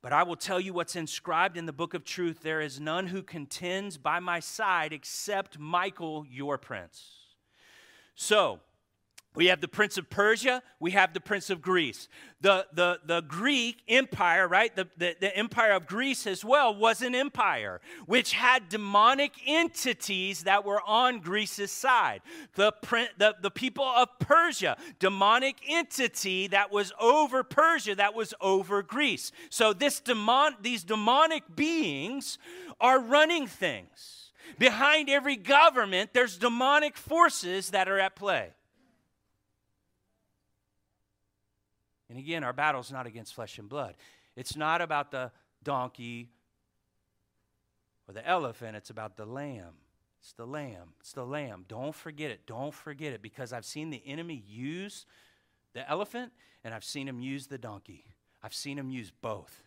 but 0.00 0.12
I 0.12 0.22
will 0.22 0.36
tell 0.36 0.60
you 0.60 0.72
what's 0.72 0.96
inscribed 0.96 1.56
in 1.56 1.66
the 1.66 1.72
book 1.72 1.94
of 1.94 2.04
truth 2.04 2.40
there 2.40 2.60
is 2.60 2.80
none 2.80 3.08
who 3.08 3.22
contends 3.22 3.98
by 3.98 4.20
my 4.20 4.40
side 4.40 4.92
except 4.92 5.58
Michael, 5.58 6.24
your 6.28 6.58
prince. 6.58 7.12
So, 8.14 8.60
we 9.38 9.46
have 9.46 9.60
the 9.60 9.68
prince 9.68 9.96
of 9.96 10.10
Persia, 10.10 10.64
we 10.80 10.90
have 10.90 11.14
the 11.14 11.20
prince 11.20 11.48
of 11.48 11.62
Greece. 11.62 12.08
The, 12.40 12.66
the, 12.72 12.98
the 13.06 13.20
Greek 13.20 13.84
empire, 13.86 14.48
right, 14.48 14.74
the, 14.74 14.88
the, 14.96 15.14
the, 15.20 15.36
empire 15.36 15.70
of 15.74 15.86
Greece 15.86 16.26
as 16.26 16.44
well, 16.44 16.74
was 16.74 17.02
an 17.02 17.14
empire 17.14 17.80
which 18.06 18.32
had 18.32 18.68
demonic 18.68 19.34
entities 19.46 20.42
that 20.42 20.64
were 20.64 20.82
on 20.84 21.20
Greece's 21.20 21.70
side. 21.70 22.20
The, 22.56 22.72
the, 23.16 23.36
the 23.40 23.50
people 23.52 23.84
of 23.84 24.08
Persia, 24.18 24.76
demonic 24.98 25.58
entity 25.68 26.48
that 26.48 26.72
was 26.72 26.92
over 27.00 27.44
Persia, 27.44 27.94
that 27.94 28.14
was 28.14 28.34
over 28.40 28.82
Greece. 28.82 29.30
So 29.50 29.72
this 29.72 30.00
demon, 30.00 30.56
these 30.62 30.82
demonic 30.82 31.44
beings 31.54 32.38
are 32.80 32.98
running 32.98 33.46
things. 33.46 34.32
Behind 34.58 35.08
every 35.08 35.36
government, 35.36 36.10
there's 36.12 36.38
demonic 36.38 36.96
forces 36.96 37.70
that 37.70 37.88
are 37.88 38.00
at 38.00 38.16
play. 38.16 38.50
And 42.08 42.18
again, 42.18 42.44
our 42.44 42.52
battle 42.52 42.80
is 42.80 42.90
not 42.90 43.06
against 43.06 43.34
flesh 43.34 43.58
and 43.58 43.68
blood. 43.68 43.94
It's 44.36 44.56
not 44.56 44.80
about 44.80 45.10
the 45.10 45.30
donkey 45.62 46.30
or 48.06 48.14
the 48.14 48.26
elephant, 48.26 48.76
it's 48.76 48.90
about 48.90 49.16
the 49.16 49.26
lamb. 49.26 49.74
It's 50.20 50.32
the 50.32 50.46
lamb. 50.46 50.94
It's 51.00 51.12
the 51.12 51.24
lamb. 51.24 51.64
Don't 51.68 51.94
forget 51.94 52.30
it. 52.30 52.46
Don't 52.46 52.74
forget 52.74 53.12
it 53.12 53.22
because 53.22 53.52
I've 53.52 53.64
seen 53.64 53.90
the 53.90 54.02
enemy 54.04 54.42
use 54.48 55.06
the 55.74 55.88
elephant 55.88 56.32
and 56.64 56.74
I've 56.74 56.84
seen 56.84 57.06
him 57.06 57.20
use 57.20 57.46
the 57.46 57.58
donkey. 57.58 58.04
I've 58.42 58.54
seen 58.54 58.78
him 58.78 58.90
use 58.90 59.10
both. 59.10 59.62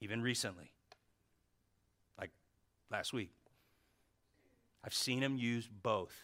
Even 0.00 0.22
recently, 0.22 0.70
like 2.18 2.30
last 2.90 3.12
week, 3.12 3.32
I've 4.84 4.94
seen 4.94 5.22
him 5.22 5.36
use 5.36 5.68
both. 5.68 6.14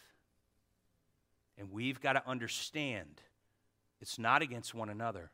And 1.57 1.71
we've 1.71 2.01
got 2.01 2.13
to 2.13 2.27
understand 2.27 3.21
it's 4.01 4.19
not 4.19 4.41
against 4.41 4.73
one 4.73 4.89
another. 4.89 5.31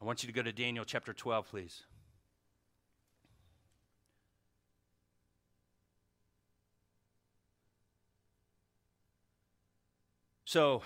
I 0.00 0.04
want 0.04 0.22
you 0.22 0.26
to 0.26 0.32
go 0.32 0.42
to 0.42 0.52
Daniel 0.52 0.84
chapter 0.84 1.12
12, 1.12 1.48
please. 1.48 1.82
So, 10.44 10.82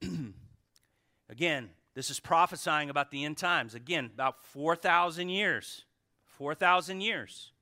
again, 1.28 1.70
this 1.94 2.10
is 2.10 2.20
prophesying 2.20 2.90
about 2.90 3.10
the 3.10 3.24
end 3.24 3.36
times. 3.36 3.74
Again, 3.74 4.10
about 4.14 4.44
4,000 4.44 5.28
years. 5.28 5.84
4,000 6.26 7.00
years. 7.00 7.52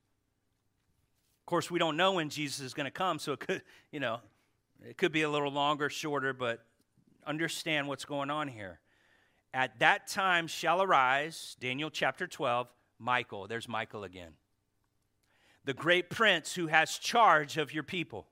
Of 1.40 1.46
course, 1.46 1.70
we 1.70 1.78
don't 1.78 1.96
know 1.96 2.12
when 2.12 2.28
Jesus 2.28 2.60
is 2.60 2.74
going 2.74 2.84
to 2.84 2.90
come, 2.90 3.18
so 3.18 3.32
it 3.32 3.40
could, 3.40 3.62
you 3.90 4.00
know, 4.00 4.20
it 4.88 4.96
could 4.96 5.12
be 5.12 5.22
a 5.22 5.30
little 5.30 5.50
longer, 5.50 5.88
shorter, 5.88 6.32
but 6.32 6.64
understand 7.26 7.88
what's 7.88 8.04
going 8.04 8.30
on 8.30 8.48
here. 8.48 8.80
At 9.54 9.78
that 9.80 10.06
time 10.06 10.46
shall 10.46 10.82
arise, 10.82 11.56
Daniel 11.60 11.90
chapter 11.90 12.26
12, 12.26 12.68
Michael. 12.98 13.46
There's 13.46 13.68
Michael 13.68 14.04
again. 14.04 14.32
The 15.64 15.74
great 15.74 16.10
prince 16.10 16.54
who 16.54 16.68
has 16.68 16.98
charge 16.98 17.56
of 17.56 17.72
your 17.72 17.82
people. 17.82 18.26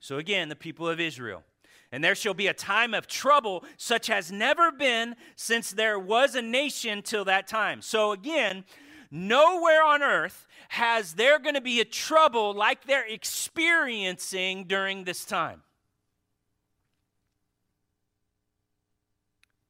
So 0.00 0.18
again, 0.18 0.48
the 0.48 0.56
people 0.56 0.88
of 0.88 0.98
Israel. 0.98 1.44
And 1.92 2.02
there 2.02 2.14
shall 2.14 2.34
be 2.34 2.46
a 2.46 2.54
time 2.54 2.94
of 2.94 3.06
trouble 3.06 3.64
such 3.76 4.08
as 4.08 4.32
never 4.32 4.72
been 4.72 5.14
since 5.36 5.70
there 5.70 5.98
was 5.98 6.34
a 6.34 6.42
nation 6.42 7.02
till 7.02 7.26
that 7.26 7.46
time. 7.46 7.82
So 7.82 8.12
again, 8.12 8.64
nowhere 9.12 9.84
on 9.84 10.02
earth 10.02 10.46
has 10.70 11.12
there 11.12 11.38
going 11.38 11.54
to 11.54 11.60
be 11.60 11.80
a 11.80 11.84
trouble 11.84 12.54
like 12.54 12.86
they're 12.86 13.06
experiencing 13.06 14.64
during 14.64 15.04
this 15.04 15.24
time. 15.24 15.62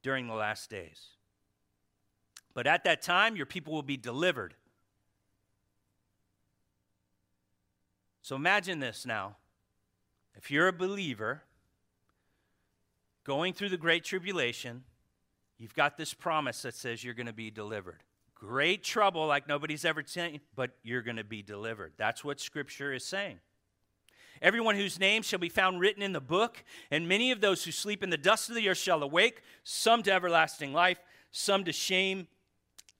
During 0.01 0.27
the 0.27 0.33
last 0.33 0.69
days. 0.69 1.07
But 2.53 2.67
at 2.67 2.85
that 2.85 3.01
time, 3.01 3.35
your 3.35 3.45
people 3.45 3.73
will 3.73 3.83
be 3.83 3.97
delivered. 3.97 4.55
So 8.21 8.37
imagine 8.37 8.79
this 8.79 9.05
now. 9.05 9.35
If 10.35 10.49
you're 10.49 10.69
a 10.69 10.73
believer 10.73 11.43
going 13.25 13.53
through 13.53 13.69
the 13.69 13.77
Great 13.77 14.03
Tribulation, 14.03 14.83
you've 15.57 15.73
got 15.73 15.97
this 15.97 16.13
promise 16.13 16.61
that 16.61 16.75
says 16.75 17.03
you're 17.03 17.13
going 17.13 17.27
to 17.27 17.33
be 17.33 17.51
delivered. 17.51 18.03
Great 18.45 18.83
trouble 18.83 19.25
like 19.25 19.47
nobody's 19.47 19.85
ever 19.85 20.03
seen, 20.05 20.41
but 20.53 20.71
you're 20.83 21.01
going 21.01 21.15
to 21.15 21.23
be 21.23 21.41
delivered. 21.41 21.93
That's 21.95 22.25
what 22.25 22.41
Scripture 22.41 22.91
is 22.91 23.05
saying. 23.05 23.39
Everyone 24.41 24.75
whose 24.75 24.99
name 24.99 25.21
shall 25.21 25.39
be 25.39 25.47
found 25.47 25.79
written 25.79 26.03
in 26.03 26.11
the 26.11 26.19
book, 26.19 26.61
and 26.91 27.07
many 27.07 27.31
of 27.31 27.39
those 27.39 27.63
who 27.63 27.71
sleep 27.71 28.03
in 28.03 28.09
the 28.09 28.17
dust 28.17 28.49
of 28.49 28.55
the 28.55 28.67
earth 28.67 28.79
shall 28.79 29.01
awake, 29.01 29.43
some 29.63 30.03
to 30.03 30.11
everlasting 30.11 30.73
life, 30.73 30.99
some 31.31 31.63
to 31.63 31.71
shame 31.71 32.27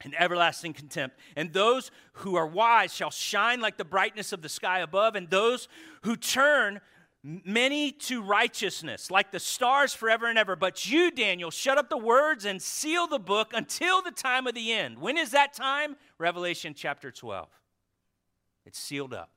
and 0.01 0.15
everlasting 0.17 0.71
contempt. 0.71 1.17
And 1.35 1.51
those 1.51 1.91
who 2.13 2.35
are 2.35 2.47
wise 2.47 2.93
shall 2.93 3.11
shine 3.11 3.59
like 3.59 3.75
the 3.75 3.83
brightness 3.83 4.31
of 4.31 4.41
the 4.41 4.49
sky 4.49 4.79
above, 4.79 5.15
and 5.15 5.29
those 5.29 5.67
who 6.03 6.15
turn 6.15 6.79
many 7.23 7.91
to 7.91 8.21
righteousness, 8.21 9.09
like 9.09 9.31
the 9.31 9.39
stars 9.39 9.93
forever 9.93 10.27
and 10.27 10.37
ever. 10.37 10.55
But 10.55 10.89
you, 10.89 11.09
Daniel, 11.09 11.51
shut 11.51 11.77
up 11.77 11.89
the 11.89 11.97
words 11.97 12.43
and 12.43 12.61
seal 12.61 13.07
the 13.07 13.19
book 13.19 13.51
until 13.53 14.01
the 14.01 14.11
time 14.11 14.45
of 14.45 14.53
the 14.53 14.73
end. 14.73 14.99
When 14.99 15.17
is 15.17 15.31
that 15.31 15.53
time? 15.53 15.95
Revelation 16.17 16.73
chapter 16.75 17.11
12. 17.11 17.47
It's 18.65 18.77
sealed 18.77 19.13
up. 19.13 19.29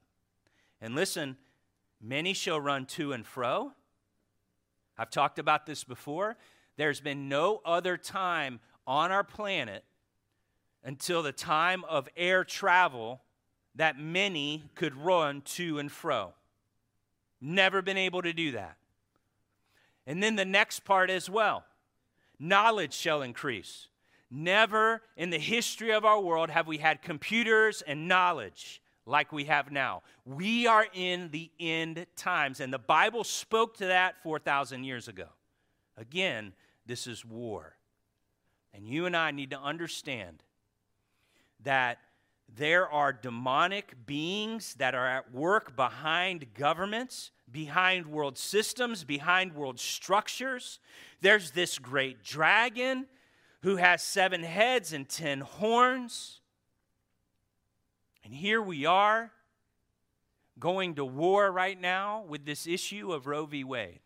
And 0.81 0.95
listen, 0.95 1.37
many 2.01 2.33
shall 2.33 2.61
run 2.61 2.87
to 2.87 3.13
and 3.13 3.25
fro. 3.25 3.73
I've 4.99 5.11
talked 5.11 5.39
about 5.39 5.67
this 5.67 5.85
before. 5.85 6.37
There's 6.77 7.01
been 7.01 7.29
no 7.29 7.61
other 7.65 7.97
time 7.97 8.61
on 8.87 9.13
our 9.13 9.25
planet 9.25 9.85
until 10.85 11.23
the 11.23 11.33
time 11.33 11.85
of 11.85 12.09
air 12.17 12.45
travel 12.45 13.23
that 13.75 13.99
many 13.99 14.65
could 14.75 14.97
run 14.97 15.43
to 15.43 15.79
and 15.79 15.91
fro. 15.91 16.33
Never 17.49 17.81
been 17.81 17.97
able 17.97 18.23
to 18.23 18.33
do 18.33 18.51
that. 18.53 18.77
And 20.05 20.21
then 20.21 20.35
the 20.35 20.45
next 20.45 20.81
part 20.81 21.11
as 21.11 21.31
well 21.31 21.65
knowledge 22.41 22.93
shall 22.93 23.23
increase. 23.23 23.87
Never 24.29 25.01
in 25.17 25.31
the 25.31 25.39
history 25.39 25.93
of 25.93 26.05
our 26.05 26.21
world 26.21 26.51
have 26.51 26.67
we 26.67 26.79
had 26.79 27.03
computers 27.03 27.83
and 27.83 28.09
knowledge 28.09 28.83
like 29.07 29.31
we 29.31 29.45
have 29.45 29.71
now. 29.71 30.03
We 30.25 30.67
are 30.67 30.87
in 30.93 31.31
the 31.31 31.53
end 31.61 32.07
times, 32.17 32.59
and 32.59 32.73
the 32.73 32.81
Bible 32.81 33.23
spoke 33.23 33.77
to 33.77 33.87
that 33.87 34.17
4,000 34.25 34.83
years 34.83 35.07
ago. 35.07 35.29
Again, 35.97 36.53
this 36.85 37.07
is 37.07 37.25
war. 37.25 37.77
And 38.75 38.89
you 38.89 39.07
and 39.07 39.17
I 39.17 39.31
need 39.31 39.51
to 39.51 39.61
understand 39.61 40.43
that 41.63 41.99
there 42.55 42.89
are 42.89 43.13
demonic 43.13 43.95
beings 44.07 44.75
that 44.75 44.95
are 44.95 45.07
at 45.07 45.33
work 45.33 45.77
behind 45.77 46.55
governments, 46.55 47.31
behind 47.51 48.07
world 48.07 48.39
systems, 48.39 49.05
behind 49.05 49.55
world 49.55 49.79
structures. 49.79 50.79
There's 51.21 51.51
this 51.51 51.79
great 51.79 52.23
dragon 52.23 53.07
who 53.63 53.77
has 53.77 54.03
seven 54.03 54.43
heads 54.43 54.93
and 54.93 55.09
ten 55.09 55.41
horns. 55.41 56.41
And 58.25 58.33
here 58.33 58.63
we 58.63 58.87
are 58.87 59.33
going 60.59 60.95
to 60.95 61.05
war 61.05 61.51
right 61.53 61.81
now 61.81 62.25
with 62.29 62.45
this 62.45 62.67
issue 62.67 63.13
of 63.13 63.27
Roe 63.27 63.47
v. 63.47 63.65
Wade. 63.65 64.01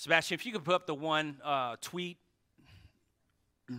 Sebastian, 0.00 0.34
if 0.36 0.46
you 0.46 0.52
could 0.52 0.64
put 0.64 0.74
up 0.74 0.86
the 0.86 0.94
one 0.94 1.36
uh, 1.44 1.76
tweet. 1.82 2.16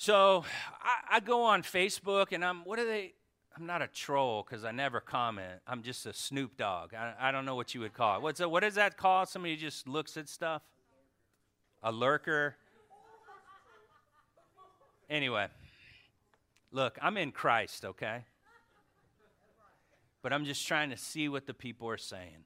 So 0.00 0.44
I, 0.80 1.16
I, 1.16 1.20
go 1.20 1.42
on 1.42 1.64
Facebook 1.64 2.28
and 2.30 2.44
I'm, 2.44 2.64
what 2.64 2.78
are 2.78 2.86
they? 2.86 3.14
I'm 3.56 3.66
not 3.66 3.82
a 3.82 3.88
troll 3.88 4.46
because 4.48 4.64
I 4.64 4.70
never 4.70 5.00
comment. 5.00 5.60
I'm 5.66 5.82
just 5.82 6.06
a 6.06 6.12
Snoop 6.12 6.56
Dog. 6.56 6.94
I, 6.94 7.14
I 7.20 7.32
don't 7.32 7.44
know 7.44 7.56
what 7.56 7.74
you 7.74 7.80
would 7.80 7.94
call 7.94 8.16
it. 8.16 8.22
What's 8.22 8.38
a, 8.38 8.48
what 8.48 8.62
is 8.62 8.76
that 8.76 8.96
called? 8.96 9.28
Somebody 9.28 9.56
who 9.56 9.60
just 9.60 9.88
looks 9.88 10.16
at 10.16 10.28
stuff? 10.28 10.62
A 11.82 11.90
lurker? 11.90 12.54
Anyway, 15.10 15.48
look, 16.70 16.96
I'm 17.02 17.16
in 17.16 17.32
Christ, 17.32 17.84
okay? 17.84 18.24
But 20.22 20.32
I'm 20.32 20.44
just 20.44 20.66
trying 20.66 20.90
to 20.90 20.96
see 20.96 21.28
what 21.28 21.46
the 21.46 21.54
people 21.54 21.88
are 21.88 21.96
saying. 21.96 22.44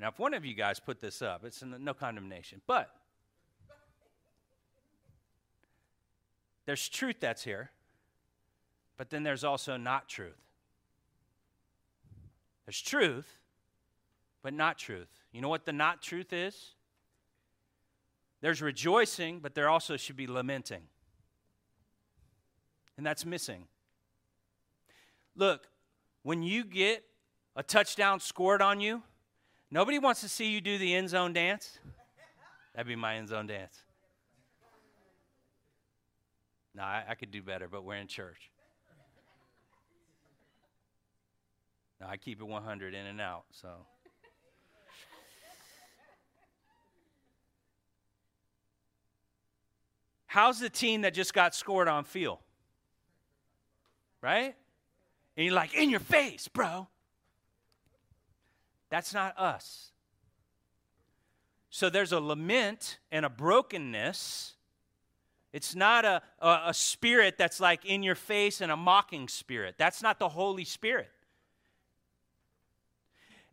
Now, 0.00 0.08
if 0.08 0.18
one 0.18 0.32
of 0.32 0.44
you 0.44 0.54
guys 0.54 0.78
put 0.78 1.00
this 1.00 1.22
up, 1.22 1.44
it's 1.44 1.62
no 1.62 1.92
condemnation, 1.92 2.60
but 2.66 2.88
there's 6.66 6.88
truth 6.88 7.16
that's 7.18 7.42
here, 7.42 7.70
but 8.96 9.10
then 9.10 9.24
there's 9.24 9.42
also 9.42 9.76
not 9.76 10.08
truth. 10.08 10.38
There's 12.64 12.80
truth, 12.80 13.40
but 14.42 14.54
not 14.54 14.78
truth. 14.78 15.08
You 15.32 15.40
know 15.40 15.48
what 15.48 15.64
the 15.64 15.72
not 15.72 16.00
truth 16.00 16.32
is? 16.32 16.74
There's 18.40 18.62
rejoicing, 18.62 19.40
but 19.40 19.54
there 19.54 19.68
also 19.68 19.96
should 19.96 20.16
be 20.16 20.28
lamenting. 20.28 20.82
And 22.96 23.04
that's 23.04 23.24
missing. 23.24 23.66
Look, 25.34 25.66
when 26.22 26.42
you 26.42 26.64
get 26.64 27.04
a 27.56 27.62
touchdown 27.62 28.20
scored 28.20 28.62
on 28.62 28.80
you, 28.80 29.02
nobody 29.70 29.98
wants 29.98 30.20
to 30.20 30.28
see 30.28 30.50
you 30.50 30.60
do 30.60 30.78
the 30.78 30.94
end 30.94 31.08
zone 31.08 31.32
dance. 31.32 31.78
That'd 32.74 32.86
be 32.86 32.96
my 32.96 33.16
end 33.16 33.28
zone 33.28 33.46
dance. 33.46 33.82
No, 36.74 36.82
I, 36.82 37.04
I 37.08 37.14
could 37.14 37.30
do 37.30 37.42
better, 37.42 37.66
but 37.66 37.84
we're 37.84 37.96
in 37.96 38.06
church. 38.06 38.50
No, 42.00 42.06
I 42.06 42.16
keep 42.16 42.40
it 42.40 42.46
100 42.46 42.94
in 42.94 43.06
and 43.06 43.20
out, 43.20 43.44
so. 43.50 43.68
How's 50.26 50.60
the 50.60 50.70
team 50.70 51.00
that 51.00 51.14
just 51.14 51.34
got 51.34 51.54
scored 51.54 51.88
on 51.88 52.04
feel? 52.04 52.40
Right? 54.20 54.54
And 55.38 55.44
you're 55.46 55.54
like, 55.54 55.72
in 55.72 55.88
your 55.88 56.00
face, 56.00 56.48
bro. 56.48 56.88
That's 58.90 59.14
not 59.14 59.38
us. 59.38 59.92
So 61.70 61.88
there's 61.88 62.10
a 62.10 62.18
lament 62.18 62.98
and 63.12 63.24
a 63.24 63.30
brokenness. 63.30 64.54
It's 65.52 65.76
not 65.76 66.04
a, 66.04 66.22
a, 66.40 66.62
a, 66.66 66.74
spirit 66.74 67.38
that's 67.38 67.60
like 67.60 67.84
in 67.84 68.02
your 68.02 68.16
face 68.16 68.60
and 68.60 68.72
a 68.72 68.76
mocking 68.76 69.28
spirit. 69.28 69.76
That's 69.78 70.02
not 70.02 70.18
the 70.18 70.28
Holy 70.28 70.64
Spirit. 70.64 71.08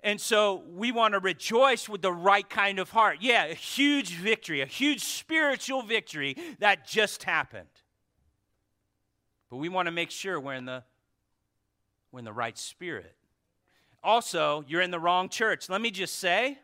And 0.01 0.19
so 0.19 0.63
we 0.73 0.91
want 0.91 1.13
to 1.13 1.19
rejoice 1.19 1.87
with 1.87 2.01
the 2.01 2.11
right 2.11 2.49
kind 2.49 2.79
of 2.79 2.89
heart. 2.89 3.19
Yeah, 3.21 3.45
a 3.45 3.53
huge 3.53 4.15
victory, 4.15 4.61
a 4.61 4.65
huge 4.65 5.03
spiritual 5.03 5.83
victory 5.83 6.35
that 6.57 6.87
just 6.87 7.23
happened. 7.23 7.69
But 9.51 9.57
we 9.57 9.69
want 9.69 9.85
to 9.85 9.91
make 9.91 10.09
sure 10.09 10.39
we're 10.39 10.55
in 10.55 10.65
the 10.65 10.83
we're 12.15 12.19
in 12.19 12.25
the 12.25 12.31
right 12.31 12.57
spirit. 12.57 13.13
Also, 14.01 14.63
you're 14.69 14.79
in 14.79 14.89
the 14.89 14.99
wrong 14.99 15.27
church. 15.27 15.67
Let 15.67 15.81
me 15.81 15.91
just 15.91 16.17
say 16.17 16.57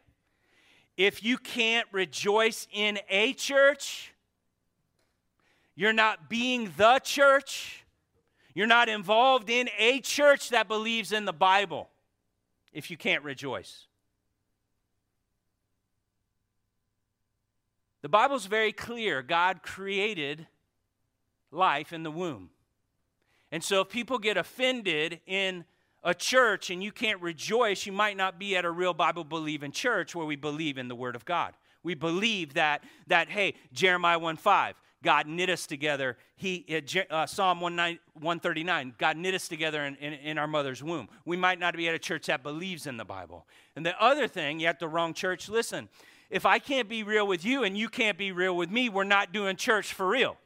if 0.96 1.26
you 1.26 1.38
can't 1.38 1.86
rejoice 1.92 2.70
in 2.72 3.00
a 3.10 3.34
church, 3.34 4.14
you're 5.76 5.92
not 5.92 6.30
being 6.30 6.72
the 6.78 7.00
church. 7.00 7.84
You're 8.54 8.66
not 8.66 8.88
involved 8.88 9.50
in 9.50 9.70
a 9.78 10.00
church 10.00 10.52
that 10.52 10.70
believes 10.70 11.12
in 11.12 11.26
the 11.26 11.34
Bible 11.34 11.90
if 12.72 12.90
you 12.90 12.96
can't 12.96 13.26
rejoice. 13.26 13.88
The 18.04 18.10
Bible's 18.10 18.46
very 18.46 18.72
clear 18.72 19.22
God 19.22 19.64
created 19.64 20.48
life 21.52 21.92
in 21.92 22.04
the 22.04 22.12
womb. 22.12 22.52
And 23.52 23.64
so 23.64 23.82
if 23.82 23.90
people 23.90 24.18
get 24.18 24.38
offended 24.38 25.20
in 25.26 25.66
a 26.04 26.14
church 26.14 26.70
and 26.70 26.82
you 26.82 26.92
can't 26.92 27.22
rejoice, 27.22 27.86
you 27.86 27.92
might 27.92 28.18
not 28.18 28.40
be 28.40 28.56
at 28.56 28.66
a 28.66 28.72
real 28.72 28.94
Bible 28.94 29.24
believing 29.24 29.72
church 29.72 30.16
where 30.16 30.26
we 30.26 30.36
believe 30.36 30.78
in 30.78 30.88
the 30.88 30.96
Word 30.96 31.16
of 31.16 31.26
God. 31.26 31.54
We 31.84 31.96
believe 31.96 32.54
that, 32.56 32.84
that 33.08 33.30
hey, 33.30 33.56
Jeremiah 33.74 34.20
1 34.20 34.38
5, 34.38 34.76
God 35.04 35.28
knit 35.28 35.50
us 35.50 35.66
together. 35.66 36.18
He, 36.36 36.66
uh, 36.70 37.14
uh 37.14 37.26
Psalm 37.26 37.60
139, 37.60 38.96
God 38.98 39.18
knit 39.18 39.34
us 39.34 39.48
together 39.48 39.84
in, 39.86 39.96
in, 39.96 40.14
in, 40.14 40.38
our 40.38 40.48
mother's 40.48 40.84
womb. 40.84 41.10
We 41.26 41.38
might 41.38 41.60
not 41.60 41.76
be 41.76 41.88
at 41.88 41.96
a 41.96 42.00
church 42.00 42.28
that 42.28 42.44
believes 42.44 42.86
in 42.86 42.98
the 42.98 43.06
Bible. 43.06 43.48
And 43.76 43.86
the 43.86 44.00
other 44.02 44.28
thing, 44.28 44.60
you're 44.60 44.70
at 44.70 44.80
the 44.80 44.88
wrong 44.88 45.14
church. 45.14 45.50
Listen, 45.50 45.90
if 46.30 46.46
I 46.46 46.60
can't 46.60 46.88
be 46.88 47.04
real 47.04 47.26
with 47.26 47.44
you 47.44 47.64
and 47.64 47.76
you 47.76 47.90
can't 47.90 48.18
be 48.18 48.32
real 48.32 48.56
with 48.56 48.70
me, 48.70 48.90
we're 48.90 49.04
not 49.04 49.34
doing 49.34 49.56
church 49.56 49.94
for 49.94 50.08
real. 50.08 50.38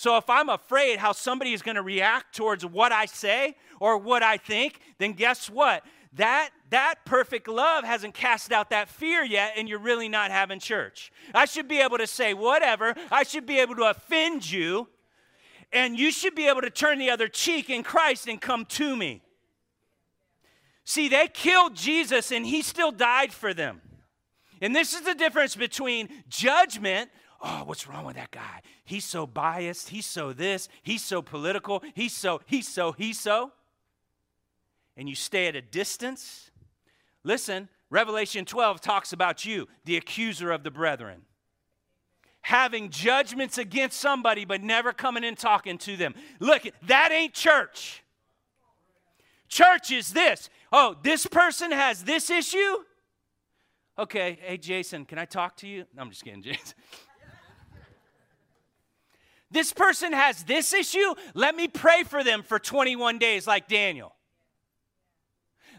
So 0.00 0.16
if 0.16 0.30
I'm 0.30 0.48
afraid 0.48 0.98
how 0.98 1.12
somebody 1.12 1.52
is 1.52 1.60
going 1.60 1.74
to 1.74 1.82
react 1.82 2.34
towards 2.34 2.64
what 2.64 2.90
I 2.90 3.04
say 3.04 3.54
or 3.80 3.98
what 3.98 4.22
I 4.22 4.38
think, 4.38 4.80
then 4.96 5.12
guess 5.12 5.50
what? 5.50 5.84
That 6.14 6.52
that 6.70 7.04
perfect 7.04 7.46
love 7.46 7.84
hasn't 7.84 8.14
cast 8.14 8.50
out 8.50 8.70
that 8.70 8.88
fear 8.88 9.22
yet 9.22 9.52
and 9.58 9.68
you're 9.68 9.78
really 9.78 10.08
not 10.08 10.30
having 10.30 10.58
church. 10.58 11.12
I 11.34 11.44
should 11.44 11.68
be 11.68 11.80
able 11.80 11.98
to 11.98 12.06
say 12.06 12.32
whatever. 12.32 12.94
I 13.12 13.24
should 13.24 13.44
be 13.44 13.58
able 13.58 13.76
to 13.76 13.90
offend 13.90 14.50
you 14.50 14.88
and 15.70 15.98
you 15.98 16.10
should 16.10 16.34
be 16.34 16.48
able 16.48 16.62
to 16.62 16.70
turn 16.70 16.98
the 16.98 17.10
other 17.10 17.28
cheek 17.28 17.68
in 17.68 17.82
Christ 17.82 18.26
and 18.26 18.40
come 18.40 18.64
to 18.64 18.96
me. 18.96 19.20
See, 20.84 21.10
they 21.10 21.28
killed 21.28 21.76
Jesus 21.76 22.32
and 22.32 22.46
he 22.46 22.62
still 22.62 22.90
died 22.90 23.34
for 23.34 23.52
them. 23.52 23.82
And 24.62 24.74
this 24.74 24.94
is 24.94 25.02
the 25.02 25.14
difference 25.14 25.56
between 25.56 26.08
judgment. 26.30 27.10
Oh, 27.42 27.62
what's 27.64 27.88
wrong 27.88 28.04
with 28.04 28.16
that 28.16 28.30
guy? 28.30 28.60
He's 28.84 29.04
so 29.04 29.26
biased. 29.26 29.88
He's 29.88 30.06
so 30.06 30.32
this. 30.32 30.68
He's 30.82 31.02
so 31.02 31.22
political. 31.22 31.82
He's 31.94 32.12
so, 32.12 32.40
he's 32.46 32.68
so, 32.68 32.92
he's 32.92 33.18
so. 33.18 33.52
And 34.96 35.08
you 35.08 35.14
stay 35.14 35.46
at 35.46 35.56
a 35.56 35.62
distance. 35.62 36.50
Listen, 37.24 37.68
Revelation 37.88 38.44
12 38.44 38.80
talks 38.80 39.12
about 39.12 39.44
you, 39.44 39.68
the 39.84 39.96
accuser 39.96 40.50
of 40.50 40.64
the 40.64 40.70
brethren. 40.70 41.22
Having 42.42 42.90
judgments 42.90 43.58
against 43.58 43.98
somebody, 43.98 44.44
but 44.44 44.62
never 44.62 44.92
coming 44.92 45.24
and 45.24 45.36
talking 45.36 45.78
to 45.78 45.96
them. 45.96 46.14
Look, 46.40 46.62
that 46.86 47.10
ain't 47.10 47.32
church. 47.32 48.02
Church 49.48 49.90
is 49.90 50.12
this. 50.12 50.48
Oh, 50.72 50.96
this 51.02 51.26
person 51.26 51.72
has 51.72 52.04
this 52.04 52.30
issue? 52.30 52.76
Okay, 53.98 54.38
hey, 54.42 54.56
Jason, 54.56 55.04
can 55.04 55.18
I 55.18 55.24
talk 55.24 55.56
to 55.58 55.66
you? 55.66 55.84
No, 55.94 56.02
I'm 56.02 56.10
just 56.10 56.24
kidding, 56.24 56.42
Jason. 56.42 56.74
this 59.50 59.72
person 59.72 60.12
has 60.12 60.44
this 60.44 60.72
issue. 60.72 61.14
Let 61.34 61.56
me 61.56 61.68
pray 61.68 62.04
for 62.04 62.22
them 62.22 62.42
for 62.42 62.58
21 62.58 63.18
days, 63.18 63.46
like 63.46 63.68
Daniel. 63.68 64.14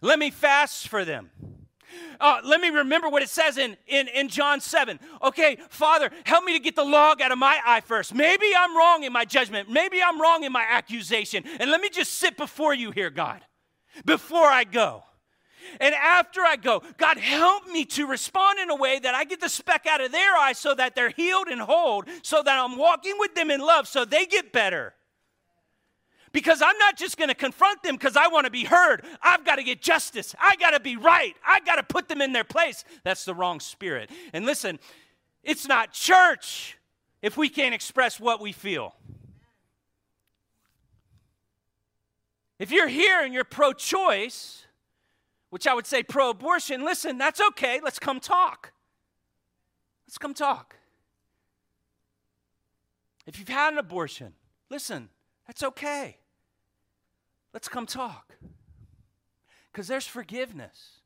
Let 0.01 0.19
me 0.19 0.31
fast 0.31 0.87
for 0.87 1.05
them. 1.05 1.29
Uh, 2.19 2.39
let 2.43 2.61
me 2.61 2.69
remember 2.69 3.09
what 3.09 3.21
it 3.21 3.29
says 3.29 3.57
in, 3.57 3.75
in, 3.87 4.07
in 4.07 4.27
John 4.27 4.61
7. 4.61 4.99
Okay, 5.23 5.57
Father, 5.69 6.09
help 6.25 6.43
me 6.43 6.53
to 6.53 6.59
get 6.59 6.75
the 6.75 6.83
log 6.83 7.21
out 7.21 7.31
of 7.31 7.37
my 7.37 7.59
eye 7.65 7.81
first. 7.81 8.13
Maybe 8.13 8.47
I'm 8.57 8.75
wrong 8.77 9.03
in 9.03 9.11
my 9.11 9.25
judgment. 9.25 9.69
Maybe 9.69 10.01
I'm 10.01 10.21
wrong 10.21 10.43
in 10.43 10.51
my 10.51 10.65
accusation. 10.69 11.43
And 11.59 11.69
let 11.71 11.81
me 11.81 11.89
just 11.89 12.13
sit 12.13 12.37
before 12.37 12.73
you 12.73 12.91
here, 12.91 13.09
God, 13.09 13.41
before 14.05 14.45
I 14.45 14.63
go. 14.63 15.03
And 15.79 15.93
after 15.95 16.41
I 16.41 16.55
go, 16.55 16.83
God, 16.97 17.17
help 17.17 17.67
me 17.67 17.85
to 17.85 18.07
respond 18.07 18.59
in 18.59 18.69
a 18.69 18.75
way 18.75 18.99
that 18.99 19.15
I 19.15 19.23
get 19.23 19.41
the 19.41 19.49
speck 19.49 19.85
out 19.87 20.01
of 20.01 20.11
their 20.11 20.35
eye 20.35 20.53
so 20.53 20.73
that 20.75 20.95
they're 20.95 21.09
healed 21.09 21.47
and 21.47 21.61
whole, 21.61 22.03
so 22.21 22.41
that 22.43 22.59
I'm 22.59 22.77
walking 22.77 23.15
with 23.17 23.35
them 23.35 23.51
in 23.51 23.61
love 23.61 23.87
so 23.87 24.05
they 24.05 24.25
get 24.25 24.51
better. 24.51 24.93
Because 26.33 26.61
I'm 26.61 26.77
not 26.77 26.97
just 26.97 27.17
going 27.17 27.27
to 27.27 27.35
confront 27.35 27.83
them 27.83 27.95
because 27.95 28.15
I 28.15 28.27
want 28.27 28.45
to 28.45 28.51
be 28.51 28.63
heard. 28.63 29.03
I've 29.21 29.43
got 29.43 29.57
to 29.57 29.63
get 29.63 29.81
justice. 29.81 30.33
I 30.39 30.55
got 30.55 30.71
to 30.71 30.79
be 30.79 30.95
right. 30.95 31.35
I 31.45 31.59
got 31.59 31.75
to 31.75 31.83
put 31.83 32.07
them 32.07 32.21
in 32.21 32.31
their 32.31 32.45
place. 32.45 32.85
That's 33.03 33.25
the 33.25 33.35
wrong 33.35 33.59
spirit. 33.59 34.09
And 34.31 34.45
listen, 34.45 34.79
it's 35.43 35.67
not 35.67 35.91
church 35.91 36.77
if 37.21 37.35
we 37.35 37.49
can't 37.49 37.73
express 37.73 38.19
what 38.19 38.39
we 38.39 38.53
feel. 38.53 38.95
If 42.59 42.71
you're 42.71 42.87
here 42.87 43.21
and 43.21 43.33
you're 43.33 43.43
pro 43.43 43.73
choice, 43.73 44.65
which 45.51 45.67
I 45.67 45.73
would 45.73 45.85
say 45.85 46.01
pro 46.01 46.31
abortion, 46.31 46.83
listen, 46.83 47.17
that's 47.17 47.41
okay. 47.49 47.79
Let's 47.83 47.99
come 47.99 48.19
talk. 48.19 48.71
Let's 50.07 50.17
come 50.17 50.33
talk. 50.33 50.77
If 53.27 53.37
you've 53.37 53.49
had 53.49 53.73
an 53.73 53.79
abortion, 53.79 54.33
listen, 54.69 55.09
that's 55.45 55.61
okay. 55.61 56.17
Let's 57.53 57.67
come 57.67 57.85
talk. 57.85 58.37
Because 59.71 59.87
there's 59.87 60.07
forgiveness. 60.07 61.01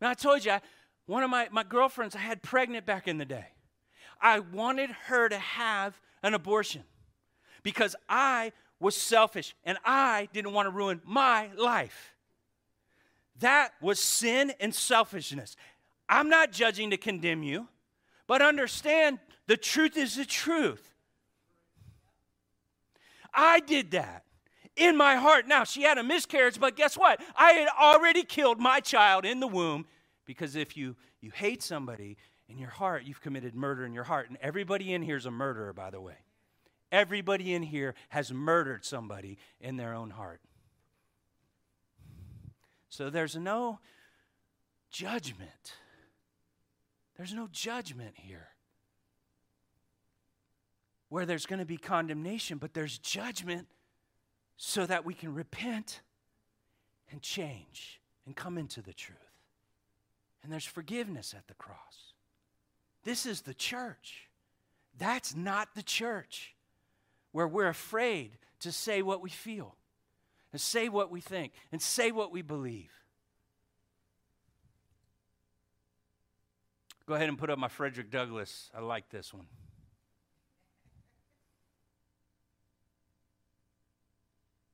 Now, 0.00 0.10
I 0.10 0.14
told 0.14 0.44
you, 0.44 0.52
I, 0.52 0.60
one 1.06 1.24
of 1.24 1.30
my, 1.30 1.48
my 1.50 1.64
girlfriends 1.64 2.14
I 2.14 2.20
had 2.20 2.42
pregnant 2.42 2.86
back 2.86 3.08
in 3.08 3.18
the 3.18 3.24
day. 3.24 3.46
I 4.20 4.38
wanted 4.40 4.90
her 5.06 5.28
to 5.28 5.38
have 5.38 6.00
an 6.22 6.34
abortion 6.34 6.84
because 7.64 7.96
I 8.08 8.52
was 8.78 8.96
selfish 8.96 9.56
and 9.64 9.76
I 9.84 10.28
didn't 10.32 10.52
want 10.52 10.66
to 10.66 10.70
ruin 10.70 11.02
my 11.04 11.50
life. 11.56 12.15
That 13.40 13.72
was 13.80 14.00
sin 14.00 14.52
and 14.60 14.74
selfishness. 14.74 15.56
I'm 16.08 16.28
not 16.28 16.52
judging 16.52 16.90
to 16.90 16.96
condemn 16.96 17.42
you, 17.42 17.68
but 18.26 18.42
understand 18.42 19.18
the 19.46 19.56
truth 19.56 19.96
is 19.96 20.16
the 20.16 20.24
truth. 20.24 20.92
I 23.34 23.60
did 23.60 23.90
that 23.90 24.24
in 24.76 24.96
my 24.96 25.16
heart. 25.16 25.46
Now, 25.46 25.64
she 25.64 25.82
had 25.82 25.98
a 25.98 26.02
miscarriage, 26.02 26.58
but 26.58 26.76
guess 26.76 26.96
what? 26.96 27.20
I 27.36 27.52
had 27.52 27.68
already 27.68 28.22
killed 28.22 28.58
my 28.58 28.80
child 28.80 29.24
in 29.24 29.40
the 29.40 29.46
womb 29.46 29.86
because 30.24 30.56
if 30.56 30.76
you, 30.76 30.96
you 31.20 31.30
hate 31.30 31.62
somebody 31.62 32.16
in 32.48 32.58
your 32.58 32.70
heart, 32.70 33.04
you've 33.04 33.20
committed 33.20 33.54
murder 33.54 33.84
in 33.84 33.92
your 33.92 34.04
heart. 34.04 34.28
And 34.28 34.38
everybody 34.40 34.94
in 34.94 35.02
here 35.02 35.16
is 35.16 35.26
a 35.26 35.30
murderer, 35.30 35.72
by 35.72 35.90
the 35.90 36.00
way. 36.00 36.16
Everybody 36.92 37.52
in 37.52 37.62
here 37.62 37.94
has 38.10 38.32
murdered 38.32 38.84
somebody 38.84 39.38
in 39.60 39.76
their 39.76 39.92
own 39.92 40.10
heart. 40.10 40.40
So 42.96 43.10
there's 43.10 43.36
no 43.36 43.78
judgment. 44.90 45.74
There's 47.18 47.34
no 47.34 47.46
judgment 47.52 48.14
here. 48.14 48.48
Where 51.10 51.26
there's 51.26 51.44
going 51.44 51.58
to 51.58 51.66
be 51.66 51.76
condemnation, 51.76 52.56
but 52.56 52.72
there's 52.72 52.96
judgment 52.96 53.66
so 54.56 54.86
that 54.86 55.04
we 55.04 55.12
can 55.12 55.34
repent 55.34 56.00
and 57.10 57.20
change 57.20 58.00
and 58.24 58.34
come 58.34 58.56
into 58.56 58.80
the 58.80 58.94
truth. 58.94 59.18
And 60.42 60.50
there's 60.50 60.64
forgiveness 60.64 61.34
at 61.36 61.48
the 61.48 61.54
cross. 61.54 62.14
This 63.04 63.26
is 63.26 63.42
the 63.42 63.52
church. 63.52 64.30
That's 64.96 65.36
not 65.36 65.74
the 65.74 65.82
church 65.82 66.54
where 67.32 67.46
we're 67.46 67.68
afraid 67.68 68.38
to 68.60 68.72
say 68.72 69.02
what 69.02 69.20
we 69.20 69.28
feel 69.28 69.76
and 70.56 70.60
say 70.62 70.88
what 70.88 71.10
we 71.10 71.20
think 71.20 71.52
and 71.70 71.82
say 71.82 72.10
what 72.10 72.32
we 72.32 72.40
believe. 72.40 72.90
Go 77.04 77.12
ahead 77.12 77.28
and 77.28 77.36
put 77.36 77.50
up 77.50 77.58
my 77.58 77.68
Frederick 77.68 78.10
Douglass. 78.10 78.70
I 78.74 78.80
like 78.80 79.10
this 79.10 79.34
one. 79.34 79.44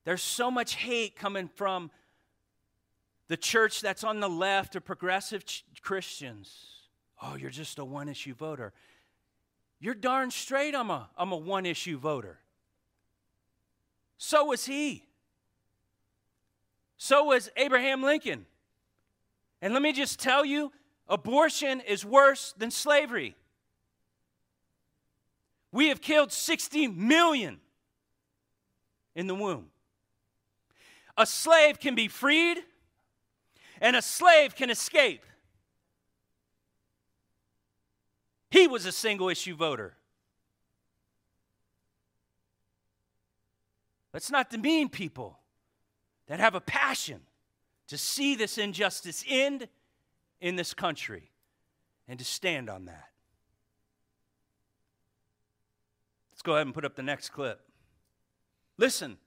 There's 0.05 0.21
so 0.21 0.49
much 0.49 0.75
hate 0.75 1.17
coming 1.17 1.49
from 1.49 1.91
the 3.27 3.35
church 3.35 3.81
that's 3.81 4.05
on 4.05 4.21
the 4.21 4.29
left 4.29 4.77
or 4.77 4.79
progressive 4.79 5.43
ch- 5.43 5.65
Christians. 5.81 6.65
Oh, 7.21 7.35
you're 7.35 7.49
just 7.49 7.77
a 7.77 7.83
one 7.83 8.07
issue 8.07 8.33
voter. 8.33 8.71
You're 9.81 9.95
darn 9.95 10.31
straight 10.31 10.75
I'm 10.75 10.89
a, 10.89 11.09
I'm 11.17 11.33
a 11.33 11.37
one 11.37 11.65
issue 11.65 11.97
voter. 11.97 12.39
So 14.17 14.45
was 14.45 14.65
he. 14.65 15.09
So 16.97 17.25
was 17.25 17.49
Abraham 17.57 18.03
Lincoln. 18.03 18.45
And 19.61 19.73
let 19.73 19.81
me 19.81 19.93
just 19.93 20.19
tell 20.19 20.45
you 20.45 20.71
abortion 21.07 21.81
is 21.81 22.05
worse 22.05 22.53
than 22.57 22.71
slavery. 22.71 23.35
We 25.71 25.87
have 25.87 26.01
killed 26.01 26.31
60 26.31 26.87
million 26.87 27.59
in 29.15 29.27
the 29.27 29.35
womb. 29.35 29.67
A 31.17 31.25
slave 31.25 31.79
can 31.79 31.95
be 31.95 32.07
freed, 32.07 32.57
and 33.79 33.95
a 33.95 34.01
slave 34.01 34.55
can 34.55 34.69
escape. 34.69 35.23
He 38.49 38.67
was 38.67 38.85
a 38.85 38.91
single 38.91 39.29
issue 39.29 39.55
voter. 39.55 39.95
Let's 44.13 44.29
not 44.29 44.51
demean 44.51 44.89
people 44.89 45.39
that 46.27 46.39
have 46.39 46.55
a 46.55 46.61
passion 46.61 47.21
to 47.87 47.97
see 47.97 48.35
this 48.35 48.57
injustice 48.57 49.23
end 49.27 49.67
in 50.39 50.55
this 50.55 50.73
country 50.73 51.31
and 52.07 52.19
to 52.19 52.25
stand 52.25 52.69
on 52.69 52.85
that. 52.85 53.09
Let's 56.31 56.41
go 56.41 56.53
ahead 56.53 56.67
and 56.67 56.73
put 56.73 56.85
up 56.85 56.95
the 56.95 57.03
next 57.03 57.29
clip. 57.29 57.59
Listen, 58.77 59.17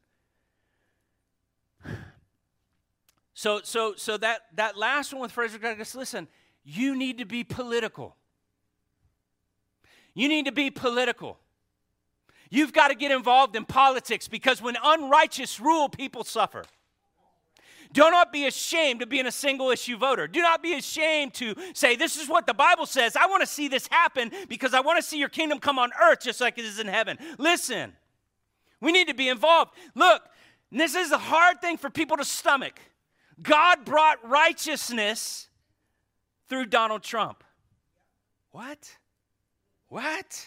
So, 3.38 3.60
so, 3.62 3.92
so 3.96 4.16
that, 4.16 4.46
that 4.54 4.78
last 4.78 5.12
one 5.12 5.20
with 5.20 5.30
Frederick 5.30 5.60
Douglass, 5.60 5.94
listen, 5.94 6.26
you 6.64 6.96
need 6.96 7.18
to 7.18 7.26
be 7.26 7.44
political. 7.44 8.16
You 10.14 10.26
need 10.26 10.46
to 10.46 10.52
be 10.52 10.70
political. 10.70 11.38
You've 12.48 12.72
got 12.72 12.88
to 12.88 12.94
get 12.94 13.10
involved 13.10 13.54
in 13.54 13.66
politics 13.66 14.26
because 14.26 14.62
when 14.62 14.74
unrighteous 14.82 15.60
rule, 15.60 15.90
people 15.90 16.24
suffer. 16.24 16.64
Do 17.96 18.10
not 18.10 18.30
be 18.30 18.44
ashamed 18.44 19.00
of 19.00 19.08
being 19.08 19.26
a 19.26 19.32
single 19.32 19.70
issue 19.70 19.96
voter. 19.96 20.28
Do 20.28 20.42
not 20.42 20.62
be 20.62 20.74
ashamed 20.74 21.32
to 21.34 21.54
say, 21.72 21.96
This 21.96 22.18
is 22.18 22.28
what 22.28 22.46
the 22.46 22.52
Bible 22.52 22.84
says. 22.84 23.16
I 23.16 23.26
want 23.26 23.40
to 23.40 23.46
see 23.46 23.68
this 23.68 23.86
happen 23.86 24.30
because 24.50 24.74
I 24.74 24.80
want 24.80 24.98
to 24.98 25.02
see 25.02 25.18
your 25.18 25.30
kingdom 25.30 25.58
come 25.58 25.78
on 25.78 25.92
earth 25.98 26.20
just 26.20 26.38
like 26.38 26.58
it 26.58 26.66
is 26.66 26.78
in 26.78 26.88
heaven. 26.88 27.16
Listen, 27.38 27.94
we 28.82 28.92
need 28.92 29.08
to 29.08 29.14
be 29.14 29.30
involved. 29.30 29.70
Look, 29.94 30.20
this 30.70 30.94
is 30.94 31.10
a 31.10 31.16
hard 31.16 31.62
thing 31.62 31.78
for 31.78 31.88
people 31.88 32.18
to 32.18 32.24
stomach. 32.26 32.78
God 33.42 33.86
brought 33.86 34.18
righteousness 34.28 35.48
through 36.50 36.66
Donald 36.66 37.02
Trump. 37.02 37.42
What? 38.50 38.94
What? 39.88 40.46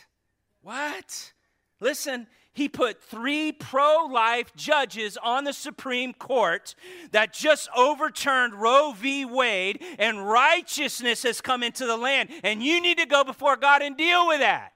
What? 0.61 1.33
Listen, 1.79 2.27
he 2.53 2.67
put 2.67 3.01
three 3.01 3.51
pro 3.51 4.07
life 4.11 4.55
judges 4.55 5.17
on 5.21 5.43
the 5.43 5.53
Supreme 5.53 6.13
Court 6.13 6.75
that 7.11 7.33
just 7.33 7.69
overturned 7.75 8.55
Roe 8.55 8.91
v. 8.91 9.23
Wade, 9.23 9.83
and 9.97 10.27
righteousness 10.27 11.23
has 11.23 11.41
come 11.41 11.63
into 11.63 11.85
the 11.85 11.97
land. 11.97 12.29
And 12.43 12.61
you 12.63 12.81
need 12.81 12.97
to 12.97 13.05
go 13.05 13.23
before 13.23 13.55
God 13.55 13.81
and 13.81 13.95
deal 13.95 14.27
with 14.27 14.39
that. 14.39 14.73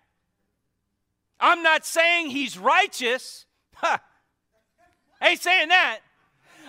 I'm 1.40 1.64
not 1.64 1.86
saying 1.86 2.30
he's 2.30 2.58
righteous. 2.58 3.46
Huh. 3.76 3.98
Ain't 5.22 5.42
saying 5.42 5.70
that. 5.70 6.00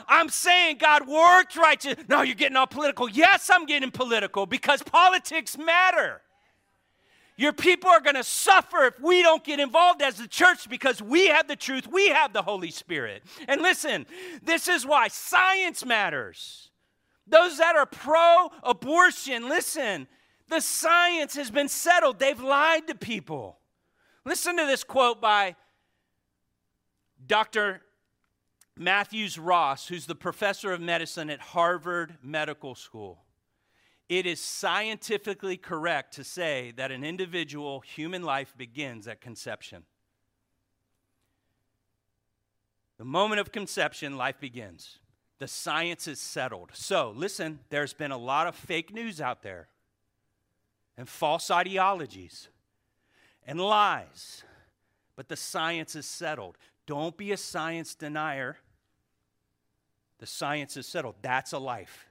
I'm 0.08 0.28
saying 0.28 0.78
God 0.78 1.06
worked 1.06 1.56
righteous. 1.56 1.96
No, 2.08 2.22
you're 2.22 2.34
getting 2.34 2.56
all 2.56 2.66
political. 2.66 3.08
Yes, 3.08 3.50
I'm 3.50 3.66
getting 3.66 3.90
political 3.90 4.46
because 4.46 4.82
politics 4.82 5.56
matter. 5.56 6.22
Your 7.36 7.52
people 7.52 7.90
are 7.90 8.00
going 8.00 8.14
to 8.14 8.22
suffer 8.22 8.84
if 8.84 9.00
we 9.00 9.22
don't 9.22 9.42
get 9.42 9.58
involved 9.58 10.02
as 10.02 10.16
the 10.16 10.28
church 10.28 10.68
because 10.68 11.02
we 11.02 11.26
have 11.26 11.48
the 11.48 11.56
truth, 11.56 11.88
we 11.88 12.08
have 12.08 12.32
the 12.32 12.42
Holy 12.42 12.70
Spirit. 12.70 13.24
And 13.48 13.60
listen, 13.60 14.06
this 14.42 14.68
is 14.68 14.86
why 14.86 15.08
science 15.08 15.84
matters. 15.84 16.70
Those 17.26 17.58
that 17.58 17.74
are 17.74 17.86
pro 17.86 18.50
abortion, 18.62 19.48
listen, 19.48 20.06
the 20.48 20.60
science 20.60 21.34
has 21.34 21.50
been 21.50 21.68
settled. 21.68 22.18
They've 22.18 22.40
lied 22.40 22.86
to 22.86 22.94
people. 22.94 23.58
Listen 24.24 24.56
to 24.56 24.66
this 24.66 24.84
quote 24.84 25.20
by 25.20 25.56
Dr. 27.26 27.80
Matthews 28.76 29.38
Ross, 29.38 29.88
who's 29.88 30.06
the 30.06 30.14
professor 30.14 30.72
of 30.72 30.80
medicine 30.80 31.30
at 31.30 31.40
Harvard 31.40 32.16
Medical 32.22 32.74
School. 32.74 33.23
It 34.08 34.26
is 34.26 34.40
scientifically 34.40 35.56
correct 35.56 36.14
to 36.14 36.24
say 36.24 36.72
that 36.76 36.90
an 36.90 37.04
individual 37.04 37.80
human 37.80 38.22
life 38.22 38.54
begins 38.56 39.08
at 39.08 39.20
conception. 39.20 39.84
The 42.98 43.04
moment 43.04 43.40
of 43.40 43.50
conception, 43.50 44.16
life 44.16 44.38
begins. 44.38 44.98
The 45.38 45.48
science 45.48 46.06
is 46.06 46.20
settled. 46.20 46.70
So, 46.74 47.12
listen, 47.16 47.60
there's 47.70 47.94
been 47.94 48.12
a 48.12 48.18
lot 48.18 48.46
of 48.46 48.54
fake 48.54 48.92
news 48.92 49.20
out 49.20 49.42
there, 49.42 49.68
and 50.96 51.08
false 51.08 51.50
ideologies, 51.50 52.48
and 53.46 53.60
lies, 53.60 54.44
but 55.16 55.28
the 55.28 55.36
science 55.36 55.96
is 55.96 56.06
settled. 56.06 56.56
Don't 56.86 57.16
be 57.16 57.32
a 57.32 57.36
science 57.36 57.94
denier. 57.94 58.58
The 60.18 60.26
science 60.26 60.76
is 60.76 60.86
settled. 60.86 61.16
That's 61.22 61.52
a 61.52 61.58
life. 61.58 62.06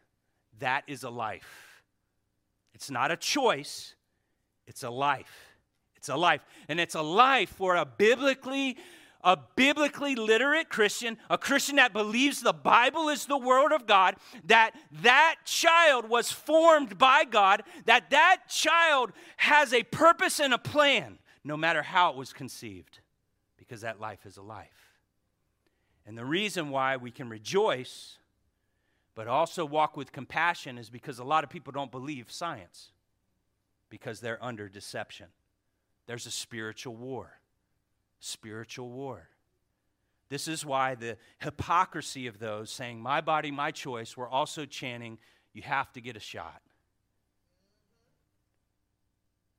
That 0.59 0.83
is 0.87 1.03
a 1.03 1.09
life. 1.09 1.72
It's 2.83 2.91
not 2.91 3.11
a 3.11 3.15
choice, 3.15 3.95
it's 4.67 4.83
a 4.83 4.89
life. 4.89 5.55
It's 5.95 6.09
a 6.09 6.17
life. 6.17 6.41
And 6.67 6.81
it's 6.81 6.95
a 6.95 7.01
life 7.01 7.47
for 7.47 7.77
a 7.77 7.85
biblically 7.85 8.75
a 9.23 9.37
biblically 9.55 10.15
literate 10.15 10.67
Christian, 10.67 11.17
a 11.29 11.37
Christian 11.37 11.77
that 11.77 11.93
believes 11.93 12.41
the 12.41 12.51
Bible 12.51 13.07
is 13.07 13.25
the 13.25 13.37
word 13.37 13.71
of 13.71 13.87
God, 13.87 14.17
that 14.47 14.71
that 15.01 15.37
child 15.45 16.09
was 16.09 16.29
formed 16.29 16.97
by 16.97 17.23
God, 17.23 17.63
that 17.85 18.09
that 18.09 18.41
child 18.49 19.13
has 19.37 19.71
a 19.71 19.83
purpose 19.83 20.41
and 20.41 20.53
a 20.53 20.57
plan 20.57 21.19
no 21.45 21.55
matter 21.55 21.83
how 21.83 22.09
it 22.09 22.17
was 22.17 22.33
conceived 22.33 22.99
because 23.55 23.79
that 23.79 24.01
life 24.01 24.25
is 24.25 24.35
a 24.35 24.41
life. 24.41 24.99
And 26.05 26.17
the 26.17 26.25
reason 26.25 26.69
why 26.69 26.97
we 26.97 27.11
can 27.11 27.29
rejoice 27.29 28.17
but 29.15 29.27
also 29.27 29.65
walk 29.65 29.95
with 29.95 30.11
compassion 30.11 30.77
is 30.77 30.89
because 30.89 31.19
a 31.19 31.23
lot 31.23 31.43
of 31.43 31.49
people 31.49 31.71
don't 31.71 31.91
believe 31.91 32.31
science 32.31 32.91
because 33.89 34.19
they're 34.19 34.43
under 34.43 34.67
deception. 34.67 35.27
There's 36.07 36.25
a 36.25 36.31
spiritual 36.31 36.95
war. 36.95 37.39
Spiritual 38.19 38.89
war. 38.89 39.29
This 40.29 40.47
is 40.47 40.65
why 40.65 40.95
the 40.95 41.17
hypocrisy 41.39 42.25
of 42.25 42.39
those 42.39 42.71
saying, 42.71 42.99
My 42.99 43.21
body, 43.21 43.51
my 43.51 43.71
choice, 43.71 44.17
we're 44.17 44.27
also 44.27 44.65
chanting, 44.65 45.19
You 45.53 45.61
have 45.61 45.91
to 45.93 46.01
get 46.01 46.17
a 46.17 46.19
shot. 46.19 46.61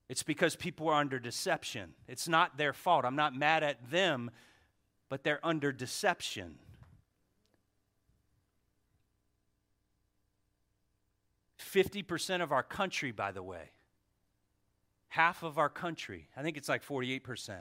It's 0.09 0.23
because 0.23 0.57
people 0.57 0.89
are 0.89 1.01
under 1.01 1.19
deception. 1.19 1.95
It's 2.09 2.29
not 2.29 2.59
their 2.59 2.73
fault. 2.73 3.05
I'm 3.05 3.17
not 3.17 3.35
mad 3.35 3.63
at 3.63 3.91
them, 3.91 4.31
but 5.09 5.23
they're 5.23 5.45
under 5.45 5.73
deception. 5.73 6.57
50% 11.75 12.43
of 12.43 12.53
our 12.53 12.63
country, 12.63 13.11
by 13.11 13.33
the 13.33 13.43
way, 13.43 13.71
half 15.09 15.43
of 15.43 15.59
our 15.59 15.69
country, 15.69 16.29
I 16.37 16.43
think 16.43 16.57
it's 16.57 16.69
like 16.69 16.85
48%, 16.85 17.57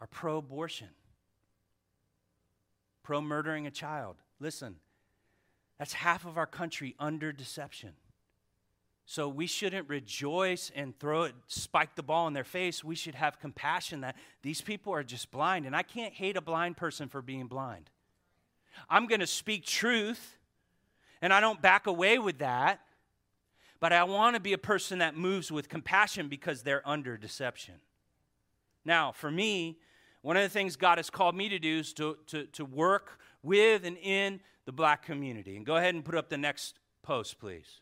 are 0.00 0.06
pro 0.06 0.36
abortion, 0.38 0.88
pro 3.02 3.20
murdering 3.20 3.66
a 3.66 3.70
child. 3.70 4.16
Listen, 4.38 4.76
that's 5.78 5.94
half 5.94 6.24
of 6.24 6.38
our 6.38 6.46
country 6.46 6.94
under 6.98 7.32
deception. 7.32 7.92
So 9.04 9.28
we 9.28 9.48
shouldn't 9.48 9.88
rejoice 9.88 10.70
and 10.76 10.96
throw 10.96 11.24
it, 11.24 11.34
spike 11.48 11.96
the 11.96 12.02
ball 12.02 12.28
in 12.28 12.32
their 12.32 12.44
face. 12.44 12.84
We 12.84 12.94
should 12.94 13.16
have 13.16 13.40
compassion 13.40 14.02
that 14.02 14.14
these 14.42 14.60
people 14.60 14.92
are 14.92 15.02
just 15.02 15.32
blind. 15.32 15.66
And 15.66 15.74
I 15.74 15.82
can't 15.82 16.14
hate 16.14 16.36
a 16.36 16.40
blind 16.40 16.76
person 16.76 17.08
for 17.08 17.20
being 17.20 17.48
blind. 17.48 17.90
I'm 18.88 19.08
going 19.08 19.18
to 19.18 19.26
speak 19.26 19.66
truth 19.66 20.36
and 21.22 21.32
I 21.32 21.40
don't 21.40 21.60
back 21.60 21.86
away 21.86 22.18
with 22.18 22.38
that. 22.38 22.80
But 23.80 23.94
I 23.94 24.04
want 24.04 24.36
to 24.36 24.40
be 24.40 24.52
a 24.52 24.58
person 24.58 24.98
that 24.98 25.16
moves 25.16 25.50
with 25.50 25.70
compassion 25.70 26.28
because 26.28 26.62
they're 26.62 26.86
under 26.86 27.16
deception. 27.16 27.76
Now, 28.84 29.10
for 29.12 29.30
me, 29.30 29.78
one 30.22 30.36
of 30.36 30.42
the 30.42 30.50
things 30.50 30.76
God 30.76 30.98
has 30.98 31.08
called 31.08 31.34
me 31.34 31.48
to 31.48 31.58
do 31.58 31.78
is 31.78 31.94
to, 31.94 32.18
to, 32.26 32.44
to 32.46 32.64
work 32.64 33.18
with 33.42 33.84
and 33.84 33.96
in 33.96 34.40
the 34.66 34.72
black 34.72 35.04
community. 35.04 35.56
And 35.56 35.64
go 35.64 35.76
ahead 35.76 35.94
and 35.94 36.04
put 36.04 36.14
up 36.14 36.28
the 36.28 36.36
next 36.36 36.78
post, 37.02 37.40
please. 37.40 37.80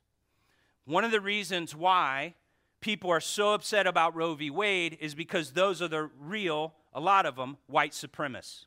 One 0.85 1.05
of 1.05 1.11
the 1.11 1.21
reasons 1.21 1.75
why 1.75 2.35
people 2.81 3.11
are 3.11 3.21
so 3.21 3.55
upset 3.55 3.87
about 3.87 4.15
Roe 4.15 4.35
v. 4.35 4.51
Wade 4.51 4.97
is 5.01 5.15
because 5.17 5.53
those 5.53 5.83
are 5.83 5.89
the 5.89 6.11
real, 6.19 6.75
a 6.95 7.01
lot 7.01 7.27
of 7.27 7.35
them, 7.35 7.57
white 7.67 7.93
supremacists. 7.93 8.67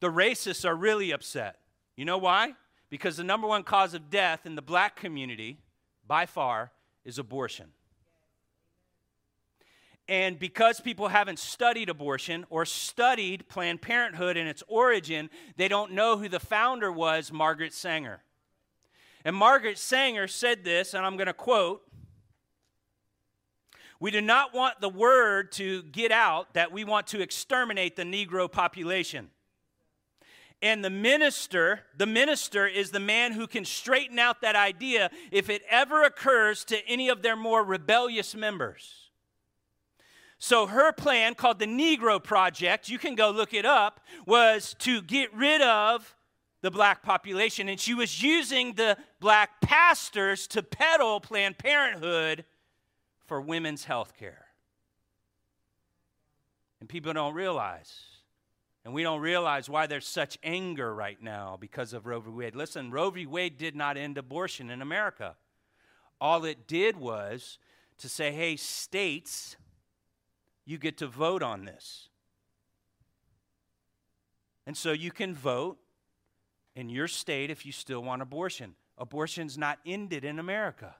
The 0.00 0.08
racists 0.08 0.64
are 0.64 0.74
really 0.74 1.12
upset. 1.12 1.60
You 1.96 2.04
know 2.04 2.18
why? 2.18 2.54
Because 2.90 3.16
the 3.16 3.24
number 3.24 3.46
one 3.46 3.62
cause 3.62 3.94
of 3.94 4.10
death 4.10 4.46
in 4.46 4.54
the 4.54 4.62
black 4.62 4.96
community, 4.96 5.58
by 6.06 6.26
far, 6.26 6.70
is 7.04 7.18
abortion. 7.18 7.72
And 10.06 10.38
because 10.38 10.80
people 10.80 11.08
haven't 11.08 11.38
studied 11.38 11.88
abortion 11.88 12.44
or 12.50 12.66
studied 12.66 13.48
Planned 13.48 13.80
Parenthood 13.80 14.36
and 14.36 14.48
its 14.48 14.62
origin, 14.68 15.30
they 15.56 15.66
don't 15.66 15.92
know 15.92 16.18
who 16.18 16.28
the 16.28 16.40
founder 16.40 16.92
was, 16.92 17.32
Margaret 17.32 17.72
Sanger. 17.72 18.20
And 19.24 19.34
Margaret 19.34 19.78
Sanger 19.78 20.28
said 20.28 20.64
this, 20.64 20.92
and 20.92 21.06
I'm 21.06 21.16
going 21.16 21.28
to 21.28 21.32
quote 21.32 21.82
We 23.98 24.10
do 24.10 24.20
not 24.20 24.52
want 24.52 24.82
the 24.82 24.90
word 24.90 25.52
to 25.52 25.82
get 25.84 26.12
out 26.12 26.52
that 26.52 26.70
we 26.70 26.84
want 26.84 27.06
to 27.08 27.22
exterminate 27.22 27.96
the 27.96 28.02
Negro 28.02 28.50
population. 28.50 29.30
And 30.64 30.82
the 30.82 30.88
minister, 30.88 31.80
the 31.98 32.06
minister 32.06 32.66
is 32.66 32.90
the 32.90 32.98
man 32.98 33.32
who 33.32 33.46
can 33.46 33.66
straighten 33.66 34.18
out 34.18 34.40
that 34.40 34.56
idea 34.56 35.10
if 35.30 35.50
it 35.50 35.60
ever 35.68 36.04
occurs 36.04 36.64
to 36.64 36.88
any 36.88 37.10
of 37.10 37.20
their 37.20 37.36
more 37.36 37.62
rebellious 37.62 38.34
members. 38.34 39.10
So 40.38 40.66
her 40.66 40.90
plan, 40.90 41.34
called 41.34 41.58
the 41.58 41.66
Negro 41.66 42.22
Project, 42.22 42.88
you 42.88 42.98
can 42.98 43.14
go 43.14 43.30
look 43.30 43.52
it 43.52 43.66
up, 43.66 44.00
was 44.24 44.74
to 44.78 45.02
get 45.02 45.34
rid 45.34 45.60
of 45.60 46.16
the 46.62 46.70
black 46.70 47.02
population. 47.02 47.68
And 47.68 47.78
she 47.78 47.92
was 47.92 48.22
using 48.22 48.72
the 48.72 48.96
black 49.20 49.60
pastors 49.60 50.46
to 50.46 50.62
peddle 50.62 51.20
Planned 51.20 51.58
Parenthood 51.58 52.46
for 53.26 53.38
women's 53.38 53.84
health 53.84 54.14
care. 54.18 54.46
And 56.80 56.88
people 56.88 57.12
don't 57.12 57.34
realize 57.34 58.13
and 58.84 58.92
we 58.92 59.02
don't 59.02 59.20
realize 59.20 59.68
why 59.68 59.86
there's 59.86 60.06
such 60.06 60.38
anger 60.42 60.94
right 60.94 61.20
now 61.22 61.56
because 61.58 61.92
of 61.92 62.06
Roe 62.06 62.20
v. 62.20 62.30
Wade. 62.30 62.54
Listen, 62.54 62.90
Roe 62.90 63.10
v. 63.10 63.24
Wade 63.26 63.56
did 63.56 63.74
not 63.74 63.96
end 63.96 64.18
abortion 64.18 64.70
in 64.70 64.82
America. 64.82 65.36
All 66.20 66.44
it 66.44 66.66
did 66.66 66.96
was 66.96 67.58
to 67.98 68.08
say, 68.08 68.32
hey, 68.32 68.56
states, 68.56 69.56
you 70.66 70.78
get 70.78 70.98
to 70.98 71.06
vote 71.06 71.42
on 71.42 71.64
this. 71.64 72.08
And 74.66 74.76
so 74.76 74.92
you 74.92 75.10
can 75.10 75.34
vote 75.34 75.78
in 76.74 76.88
your 76.88 77.08
state 77.08 77.50
if 77.50 77.64
you 77.64 77.72
still 77.72 78.02
want 78.02 78.22
abortion. 78.22 78.74
Abortion's 78.98 79.56
not 79.58 79.78
ended 79.86 80.24
in 80.24 80.38
America. 80.38 80.94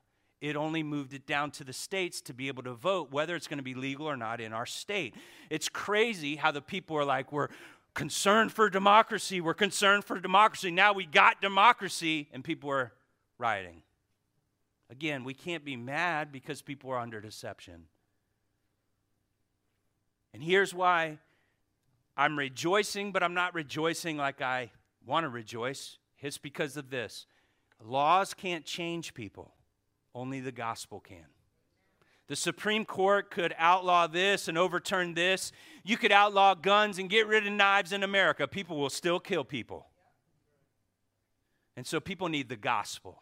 It 0.45 0.57
only 0.57 0.83
moved 0.83 1.15
it 1.15 1.27
down 1.27 1.53
to 1.53 1.65
the 1.65 1.73
states 1.73 2.21
to 2.21 2.35
be 2.35 2.49
able 2.49 2.65
to 2.65 2.75
vote 2.75 3.11
whether 3.11 3.35
it's 3.35 3.47
going 3.47 3.61
to 3.61 3.65
be 3.65 3.73
legal 3.73 4.07
or 4.07 4.15
not 4.15 4.43
in 4.43 4.53
our 4.53 4.67
state. 4.67 5.15
It's 5.49 5.71
crazy 5.71 6.37
how 6.37 6.51
the 6.51 6.61
people 6.61 6.99
are 6.99 7.05
like, 7.07 7.33
we're 7.33 7.49
concerned 7.95 8.53
for 8.53 8.69
democracy, 8.69 9.41
we're 9.41 9.55
concerned 9.55 10.05
for 10.05 10.21
democracy. 10.21 10.71
Now 10.71 10.93
we 10.93 11.07
got 11.07 11.41
democracy, 11.41 12.29
and 12.31 12.45
people 12.45 12.69
are 12.69 12.93
rioting. 13.39 13.85
Again, 14.91 15.25
we 15.25 15.33
can't 15.33 15.65
be 15.65 15.77
mad 15.77 16.31
because 16.31 16.61
people 16.61 16.91
are 16.91 16.99
under 16.99 17.23
deception. 17.23 17.87
And 20.35 20.43
here's 20.43 20.75
why 20.75 21.21
I'm 22.19 22.39
rejoicing, 22.39 23.13
but 23.13 23.23
I'm 23.23 23.33
not 23.33 23.55
rejoicing 23.55 24.19
like 24.19 24.43
I 24.43 24.73
want 25.07 25.25
to 25.25 25.31
rejoice. 25.31 25.97
It's 26.21 26.37
because 26.37 26.77
of 26.77 26.91
this 26.91 27.25
laws 27.83 28.35
can't 28.35 28.67
change 28.67 29.15
people, 29.15 29.55
only 30.15 30.41
the 30.41 30.53
gospel 30.53 31.01
can. 31.01 31.27
The 32.27 32.37
Supreme 32.37 32.85
Court 32.85 33.31
could 33.31 33.55
outlaw 33.59 34.07
this 34.07 34.49
and 34.49 34.57
overturn 34.57 35.15
this. 35.15 35.53
You 35.83 35.97
could 35.97 36.13
outlaw 36.13 36.55
guns 36.55 36.99
and 36.99 37.11
get 37.11 37.27
rid 37.27 37.47
of 37.47 37.53
knives 37.53 37.93
in 37.93 38.03
America. 38.03 38.49
People 38.49 38.79
will 38.79 38.91
still 38.91 39.21
kill 39.21 39.45
people. 39.45 39.87
And 41.77 41.87
so 41.87 42.01
people 42.01 42.29
need 42.29 42.49
the 42.49 42.57
gospel. 42.57 43.21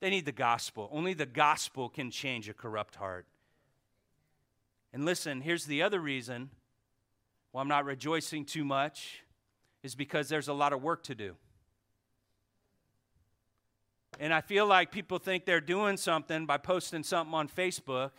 They 0.00 0.08
need 0.08 0.24
the 0.24 0.32
gospel. 0.32 0.88
Only 0.90 1.12
the 1.12 1.26
gospel 1.26 1.88
can 1.88 2.10
change 2.10 2.48
a 2.48 2.54
corrupt 2.54 2.96
heart. 2.96 3.26
And 4.92 5.04
listen, 5.04 5.40
here's 5.40 5.66
the 5.66 5.82
other 5.82 6.00
reason 6.00 6.50
why 7.52 7.60
I'm 7.60 7.68
not 7.68 7.84
rejoicing 7.84 8.44
too 8.44 8.64
much 8.64 9.22
is 9.82 9.94
because 9.94 10.28
there's 10.28 10.48
a 10.48 10.54
lot 10.54 10.72
of 10.72 10.82
work 10.82 11.02
to 11.04 11.14
do. 11.14 11.36
And 14.20 14.32
I 14.32 14.40
feel 14.40 14.66
like 14.66 14.90
people 14.90 15.18
think 15.18 15.44
they're 15.44 15.60
doing 15.60 15.96
something 15.96 16.46
by 16.46 16.58
posting 16.58 17.02
something 17.02 17.34
on 17.34 17.48
Facebook. 17.48 18.10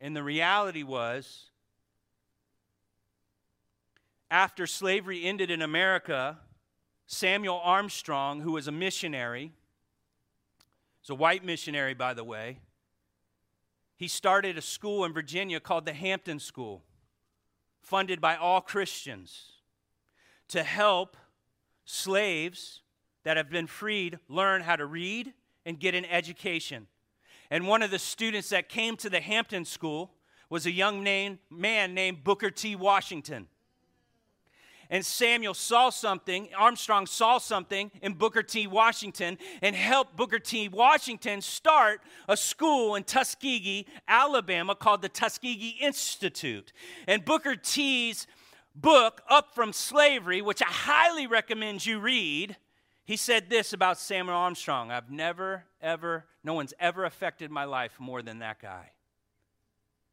And 0.00 0.16
the 0.16 0.22
reality 0.22 0.82
was, 0.82 1.50
after 4.30 4.66
slavery 4.66 5.24
ended 5.24 5.50
in 5.50 5.62
America, 5.62 6.38
Samuel 7.06 7.60
Armstrong, 7.62 8.40
who 8.40 8.52
was 8.52 8.66
a 8.66 8.72
missionary, 8.72 9.52
was 11.02 11.10
a 11.10 11.14
white 11.14 11.44
missionary, 11.44 11.94
by 11.94 12.14
the 12.14 12.24
way, 12.24 12.58
he 13.96 14.08
started 14.08 14.58
a 14.58 14.62
school 14.62 15.04
in 15.04 15.12
Virginia 15.12 15.60
called 15.60 15.86
the 15.86 15.92
Hampton 15.92 16.40
School, 16.40 16.82
funded 17.80 18.20
by 18.20 18.34
all 18.36 18.60
Christians, 18.60 19.52
to 20.48 20.64
help 20.64 21.16
slaves 21.84 22.81
that 23.24 23.36
have 23.36 23.50
been 23.50 23.66
freed 23.66 24.18
learn 24.28 24.62
how 24.62 24.76
to 24.76 24.86
read 24.86 25.32
and 25.64 25.78
get 25.78 25.94
an 25.94 26.04
education. 26.04 26.86
And 27.50 27.66
one 27.66 27.82
of 27.82 27.90
the 27.90 27.98
students 27.98 28.48
that 28.48 28.68
came 28.68 28.96
to 28.96 29.10
the 29.10 29.20
Hampton 29.20 29.64
School 29.64 30.12
was 30.48 30.66
a 30.66 30.70
young 30.70 31.02
name, 31.02 31.38
man 31.50 31.94
named 31.94 32.24
Booker 32.24 32.50
T. 32.50 32.76
Washington. 32.76 33.46
And 34.90 35.06
Samuel 35.06 35.54
saw 35.54 35.88
something, 35.88 36.50
Armstrong 36.54 37.06
saw 37.06 37.38
something 37.38 37.90
in 38.02 38.12
Booker 38.12 38.42
T. 38.42 38.66
Washington 38.66 39.38
and 39.62 39.74
helped 39.74 40.16
Booker 40.16 40.38
T. 40.38 40.68
Washington 40.68 41.40
start 41.40 42.02
a 42.28 42.36
school 42.36 42.94
in 42.94 43.04
Tuskegee, 43.04 43.86
Alabama 44.06 44.74
called 44.74 45.00
the 45.00 45.08
Tuskegee 45.08 45.78
Institute. 45.80 46.74
And 47.08 47.24
Booker 47.24 47.56
T.'s 47.56 48.26
book, 48.74 49.22
Up 49.30 49.54
from 49.54 49.72
Slavery, 49.72 50.42
which 50.42 50.60
I 50.60 50.66
highly 50.66 51.26
recommend 51.26 51.86
you 51.86 51.98
read, 51.98 52.56
he 53.04 53.16
said 53.16 53.50
this 53.50 53.72
about 53.72 53.98
Samuel 53.98 54.36
Armstrong 54.36 54.90
I've 54.90 55.10
never, 55.10 55.64
ever, 55.80 56.24
no 56.44 56.54
one's 56.54 56.74
ever 56.78 57.04
affected 57.04 57.50
my 57.50 57.64
life 57.64 57.98
more 57.98 58.22
than 58.22 58.38
that 58.38 58.60
guy 58.60 58.90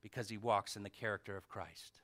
because 0.02 0.30
he 0.30 0.38
walks 0.38 0.76
in 0.76 0.84
the 0.84 0.90
character 0.90 1.38
of 1.38 1.48
Christ. 1.48 2.02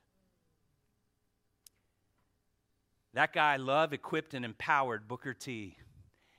That 3.14 3.32
guy 3.32 3.56
loved, 3.56 3.94
equipped, 3.94 4.34
and 4.34 4.44
empowered 4.44 5.08
Booker 5.08 5.32
T, 5.32 5.76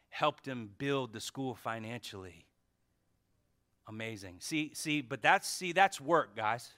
helped 0.10 0.48
him 0.48 0.70
build 0.78 1.12
the 1.12 1.20
school 1.20 1.56
financially. 1.56 2.46
Amazing. 3.88 4.38
See, 4.40 4.72
see, 4.74 5.02
but 5.02 5.22
that's 5.22 5.48
see, 5.48 5.72
that's 5.72 6.00
work, 6.00 6.36
guys. 6.36 6.70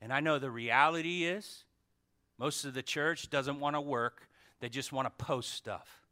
And 0.00 0.12
I 0.12 0.20
know 0.20 0.38
the 0.38 0.50
reality 0.50 1.24
is 1.24 1.64
most 2.38 2.64
of 2.64 2.74
the 2.74 2.82
church 2.82 3.30
doesn't 3.30 3.60
want 3.60 3.76
to 3.76 3.80
work, 3.80 4.28
they 4.60 4.68
just 4.68 4.92
want 4.92 5.06
to 5.06 5.24
post 5.24 5.52
stuff. 5.52 6.05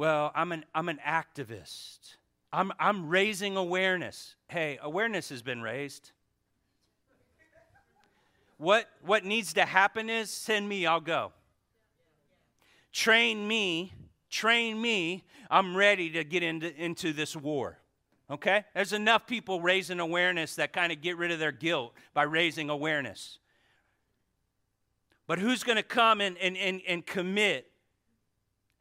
Well, 0.00 0.32
I'm 0.34 0.50
an, 0.52 0.64
I'm 0.74 0.88
an 0.88 0.98
activist. 1.06 2.14
I'm, 2.54 2.72
I'm 2.80 3.10
raising 3.10 3.58
awareness. 3.58 4.34
Hey, 4.48 4.78
awareness 4.80 5.28
has 5.28 5.42
been 5.42 5.60
raised. 5.60 6.12
What, 8.56 8.88
what 9.04 9.26
needs 9.26 9.52
to 9.52 9.66
happen 9.66 10.08
is 10.08 10.30
send 10.30 10.66
me, 10.66 10.86
I'll 10.86 11.02
go. 11.02 11.32
Train 12.94 13.46
me, 13.46 13.92
train 14.30 14.80
me. 14.80 15.22
I'm 15.50 15.76
ready 15.76 16.08
to 16.12 16.24
get 16.24 16.42
into, 16.42 16.74
into 16.82 17.12
this 17.12 17.36
war. 17.36 17.76
Okay? 18.30 18.64
There's 18.72 18.94
enough 18.94 19.26
people 19.26 19.60
raising 19.60 20.00
awareness 20.00 20.54
that 20.54 20.72
kind 20.72 20.92
of 20.92 21.02
get 21.02 21.18
rid 21.18 21.30
of 21.30 21.38
their 21.38 21.52
guilt 21.52 21.92
by 22.14 22.22
raising 22.22 22.70
awareness. 22.70 23.38
But 25.26 25.40
who's 25.40 25.62
going 25.62 25.76
to 25.76 25.82
come 25.82 26.22
and, 26.22 26.38
and, 26.38 26.56
and, 26.56 26.80
and 26.88 27.04
commit 27.04 27.69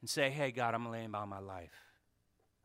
and 0.02 0.10
say, 0.10 0.30
hey, 0.30 0.52
God, 0.52 0.74
I'm 0.74 0.90
laying 0.90 1.12
down 1.12 1.30
my 1.30 1.40
life? 1.40 1.74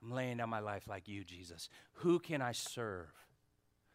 I'm 0.03 0.12
laying 0.12 0.37
down 0.37 0.51
my 0.51 0.61
life 0.61 0.87
like 0.89 1.09
you, 1.09 1.24
Jesus. 1.24 1.68
Who 1.95 2.18
can 2.18 2.43
I 2.43 2.53
serve? 2.53 3.09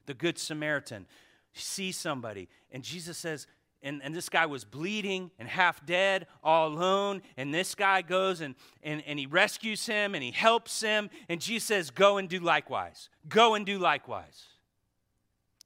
The 0.05 0.13
Good 0.13 0.37
Samaritan 0.37 1.05
sees 1.53 1.97
somebody. 1.97 2.49
And 2.71 2.83
Jesus 2.83 3.17
says, 3.17 3.47
and, 3.81 4.01
and 4.03 4.13
this 4.13 4.27
guy 4.27 4.45
was 4.45 4.65
bleeding 4.65 5.31
and 5.39 5.47
half 5.47 5.85
dead, 5.85 6.27
all 6.43 6.67
alone. 6.67 7.21
And 7.37 7.53
this 7.53 7.75
guy 7.75 8.01
goes 8.01 8.41
and, 8.41 8.55
and, 8.83 9.01
and 9.05 9.17
he 9.17 9.25
rescues 9.25 9.85
him 9.85 10.15
and 10.15 10.23
he 10.23 10.31
helps 10.31 10.81
him. 10.81 11.09
And 11.29 11.39
Jesus 11.39 11.67
says, 11.67 11.89
Go 11.89 12.17
and 12.17 12.27
do 12.27 12.39
likewise. 12.39 13.09
Go 13.29 13.55
and 13.55 13.65
do 13.65 13.79
likewise. 13.79 14.43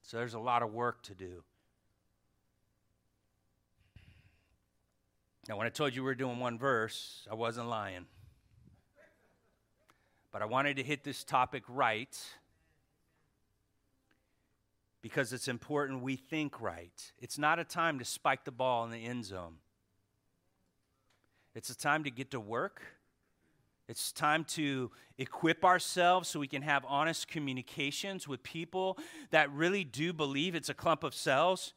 So 0.03 0.17
there's 0.17 0.35
a 0.35 0.39
lot 0.39 0.61
of 0.61 0.71
work 0.71 1.01
to 1.03 1.15
do. 1.15 1.43
Now, 5.49 5.57
when 5.57 5.67
I 5.67 5.69
told 5.69 5.93
you 5.93 6.03
we 6.03 6.05
were 6.05 6.15
doing 6.15 6.39
one 6.39 6.57
verse, 6.57 7.27
I 7.29 7.35
wasn't 7.35 7.67
lying. 7.67 8.05
But 10.31 10.41
I 10.41 10.45
wanted 10.45 10.77
to 10.77 10.83
hit 10.83 11.03
this 11.03 11.23
topic 11.23 11.63
right 11.67 12.17
because 15.01 15.33
it's 15.33 15.49
important 15.49 16.01
we 16.01 16.15
think 16.15 16.61
right. 16.61 17.11
It's 17.19 17.37
not 17.37 17.59
a 17.59 17.65
time 17.65 17.99
to 17.99 18.05
spike 18.05 18.45
the 18.45 18.51
ball 18.51 18.85
in 18.85 18.91
the 18.91 19.03
end 19.03 19.25
zone. 19.25 19.55
It's 21.53 21.69
a 21.69 21.77
time 21.77 22.05
to 22.05 22.09
get 22.09 22.31
to 22.31 22.39
work. 22.39 22.81
It's 23.89 24.13
time 24.13 24.45
to 24.45 24.91
equip 25.17 25.65
ourselves 25.65 26.29
so 26.29 26.39
we 26.39 26.47
can 26.47 26.61
have 26.61 26.85
honest 26.87 27.27
communications 27.27 28.29
with 28.29 28.41
people 28.43 28.97
that 29.31 29.51
really 29.51 29.83
do 29.83 30.13
believe 30.13 30.55
it's 30.55 30.69
a 30.69 30.73
clump 30.73 31.03
of 31.03 31.13
cells, 31.13 31.73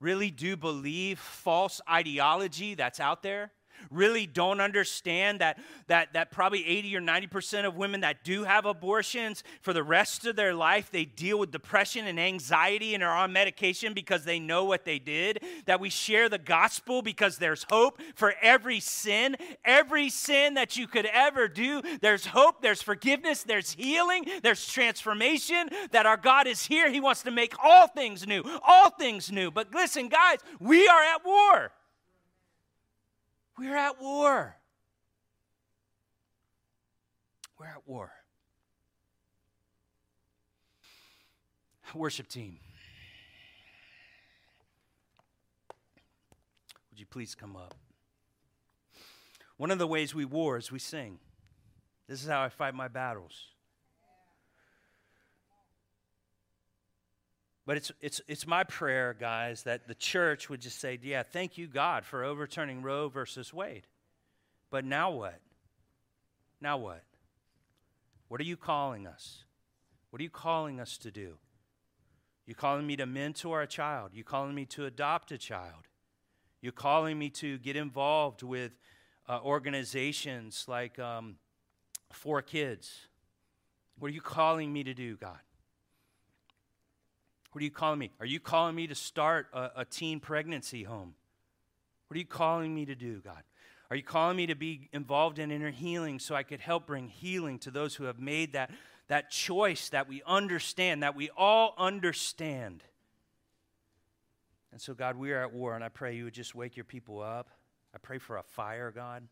really 0.00 0.30
do 0.30 0.56
believe 0.56 1.18
false 1.18 1.80
ideology 1.88 2.74
that's 2.74 3.00
out 3.00 3.22
there 3.22 3.52
really 3.90 4.26
don't 4.26 4.60
understand 4.60 5.40
that, 5.40 5.58
that, 5.86 6.12
that 6.12 6.30
probably 6.30 6.66
80 6.66 6.96
or 6.96 7.00
90% 7.00 7.66
of 7.66 7.76
women 7.76 8.00
that 8.00 8.24
do 8.24 8.44
have 8.44 8.66
abortions 8.66 9.42
for 9.62 9.72
the 9.72 9.82
rest 9.82 10.26
of 10.26 10.36
their 10.36 10.54
life, 10.54 10.90
they 10.90 11.04
deal 11.04 11.38
with 11.38 11.50
depression 11.50 12.06
and 12.06 12.18
anxiety 12.18 12.94
and 12.94 13.02
are 13.02 13.16
on 13.16 13.32
medication 13.32 13.94
because 13.94 14.24
they 14.24 14.38
know 14.38 14.64
what 14.64 14.84
they 14.84 14.98
did. 14.98 15.42
That 15.66 15.80
we 15.80 15.90
share 15.90 16.28
the 16.28 16.38
gospel 16.38 17.02
because 17.02 17.38
there's 17.38 17.66
hope 17.70 18.00
for 18.14 18.34
every 18.42 18.80
sin, 18.80 19.36
every 19.64 20.10
sin 20.10 20.54
that 20.54 20.76
you 20.76 20.86
could 20.86 21.06
ever 21.06 21.48
do. 21.48 21.82
There's 22.00 22.26
hope, 22.26 22.62
there's 22.62 22.82
forgiveness, 22.82 23.42
there's 23.42 23.72
healing, 23.72 24.26
there's 24.42 24.66
transformation. 24.66 25.70
That 25.92 26.06
our 26.06 26.16
God 26.16 26.46
is 26.46 26.64
here. 26.64 26.90
He 26.90 27.00
wants 27.00 27.22
to 27.22 27.30
make 27.30 27.54
all 27.62 27.86
things 27.86 28.26
new, 28.26 28.42
all 28.66 28.90
things 28.90 29.30
new. 29.30 29.50
But 29.50 29.74
listen, 29.74 30.08
guys, 30.08 30.38
we 30.58 30.86
are 30.88 31.02
at 31.02 31.24
war. 31.24 31.72
We're 33.60 33.76
at 33.76 34.00
war. 34.00 34.56
We're 37.58 37.66
at 37.66 37.86
war. 37.86 38.10
Worship 41.94 42.26
team. 42.26 42.56
Would 46.88 47.00
you 47.00 47.04
please 47.04 47.34
come 47.34 47.54
up? 47.54 47.74
One 49.58 49.70
of 49.70 49.78
the 49.78 49.86
ways 49.86 50.14
we 50.14 50.24
war 50.24 50.56
is 50.56 50.72
we 50.72 50.78
sing. 50.78 51.18
This 52.08 52.22
is 52.22 52.30
how 52.30 52.40
I 52.40 52.48
fight 52.48 52.74
my 52.74 52.88
battles. 52.88 53.48
But 57.70 57.76
it's, 57.76 57.92
it's, 58.00 58.20
it's 58.26 58.46
my 58.48 58.64
prayer, 58.64 59.14
guys, 59.16 59.62
that 59.62 59.86
the 59.86 59.94
church 59.94 60.50
would 60.50 60.60
just 60.60 60.80
say, 60.80 60.98
yeah, 61.00 61.22
thank 61.22 61.56
you, 61.56 61.68
God, 61.68 62.04
for 62.04 62.24
overturning 62.24 62.82
Roe 62.82 63.08
versus 63.08 63.54
Wade. 63.54 63.86
But 64.72 64.84
now 64.84 65.12
what? 65.12 65.38
Now 66.60 66.78
what? 66.78 67.04
What 68.26 68.40
are 68.40 68.44
you 68.44 68.56
calling 68.56 69.06
us? 69.06 69.44
What 70.10 70.18
are 70.18 70.24
you 70.24 70.30
calling 70.30 70.80
us 70.80 70.98
to 70.98 71.12
do? 71.12 71.34
You're 72.44 72.56
calling 72.56 72.88
me 72.88 72.96
to 72.96 73.06
mentor 73.06 73.62
a 73.62 73.68
child? 73.68 74.10
You're 74.14 74.24
calling 74.24 74.56
me 74.56 74.64
to 74.64 74.86
adopt 74.86 75.30
a 75.30 75.38
child? 75.38 75.86
You're 76.60 76.72
calling 76.72 77.20
me 77.20 77.30
to 77.30 77.56
get 77.58 77.76
involved 77.76 78.42
with 78.42 78.72
uh, 79.28 79.38
organizations 79.44 80.64
like 80.66 80.98
um, 80.98 81.36
For 82.10 82.42
Kids. 82.42 83.06
What 83.96 84.08
are 84.08 84.14
you 84.14 84.20
calling 84.20 84.72
me 84.72 84.82
to 84.82 84.92
do, 84.92 85.16
God? 85.16 85.38
What 87.52 87.62
are 87.62 87.64
you 87.64 87.70
calling 87.70 87.98
me? 87.98 88.10
Are 88.20 88.26
you 88.26 88.40
calling 88.40 88.76
me 88.76 88.86
to 88.86 88.94
start 88.94 89.48
a, 89.52 89.70
a 89.76 89.84
teen 89.84 90.20
pregnancy 90.20 90.84
home? 90.84 91.14
What 92.08 92.16
are 92.16 92.18
you 92.18 92.26
calling 92.26 92.74
me 92.74 92.84
to 92.86 92.94
do, 92.94 93.20
God? 93.20 93.42
Are 93.90 93.96
you 93.96 94.04
calling 94.04 94.36
me 94.36 94.46
to 94.46 94.54
be 94.54 94.88
involved 94.92 95.40
in 95.40 95.50
inner 95.50 95.70
healing 95.70 96.20
so 96.20 96.34
I 96.34 96.44
could 96.44 96.60
help 96.60 96.86
bring 96.86 97.08
healing 97.08 97.58
to 97.60 97.72
those 97.72 97.96
who 97.96 98.04
have 98.04 98.20
made 98.20 98.52
that, 98.52 98.70
that 99.08 99.30
choice 99.30 99.88
that 99.88 100.08
we 100.08 100.22
understand, 100.24 101.02
that 101.02 101.16
we 101.16 101.30
all 101.36 101.74
understand? 101.76 102.84
And 104.70 104.80
so, 104.80 104.94
God, 104.94 105.16
we 105.16 105.32
are 105.32 105.42
at 105.42 105.52
war, 105.52 105.74
and 105.74 105.82
I 105.82 105.88
pray 105.88 106.14
you 106.14 106.24
would 106.24 106.34
just 106.34 106.54
wake 106.54 106.76
your 106.76 106.84
people 106.84 107.20
up. 107.20 107.50
I 107.92 107.98
pray 107.98 108.18
for 108.18 108.36
a 108.36 108.44
fire, 108.44 108.92
God, 108.92 109.26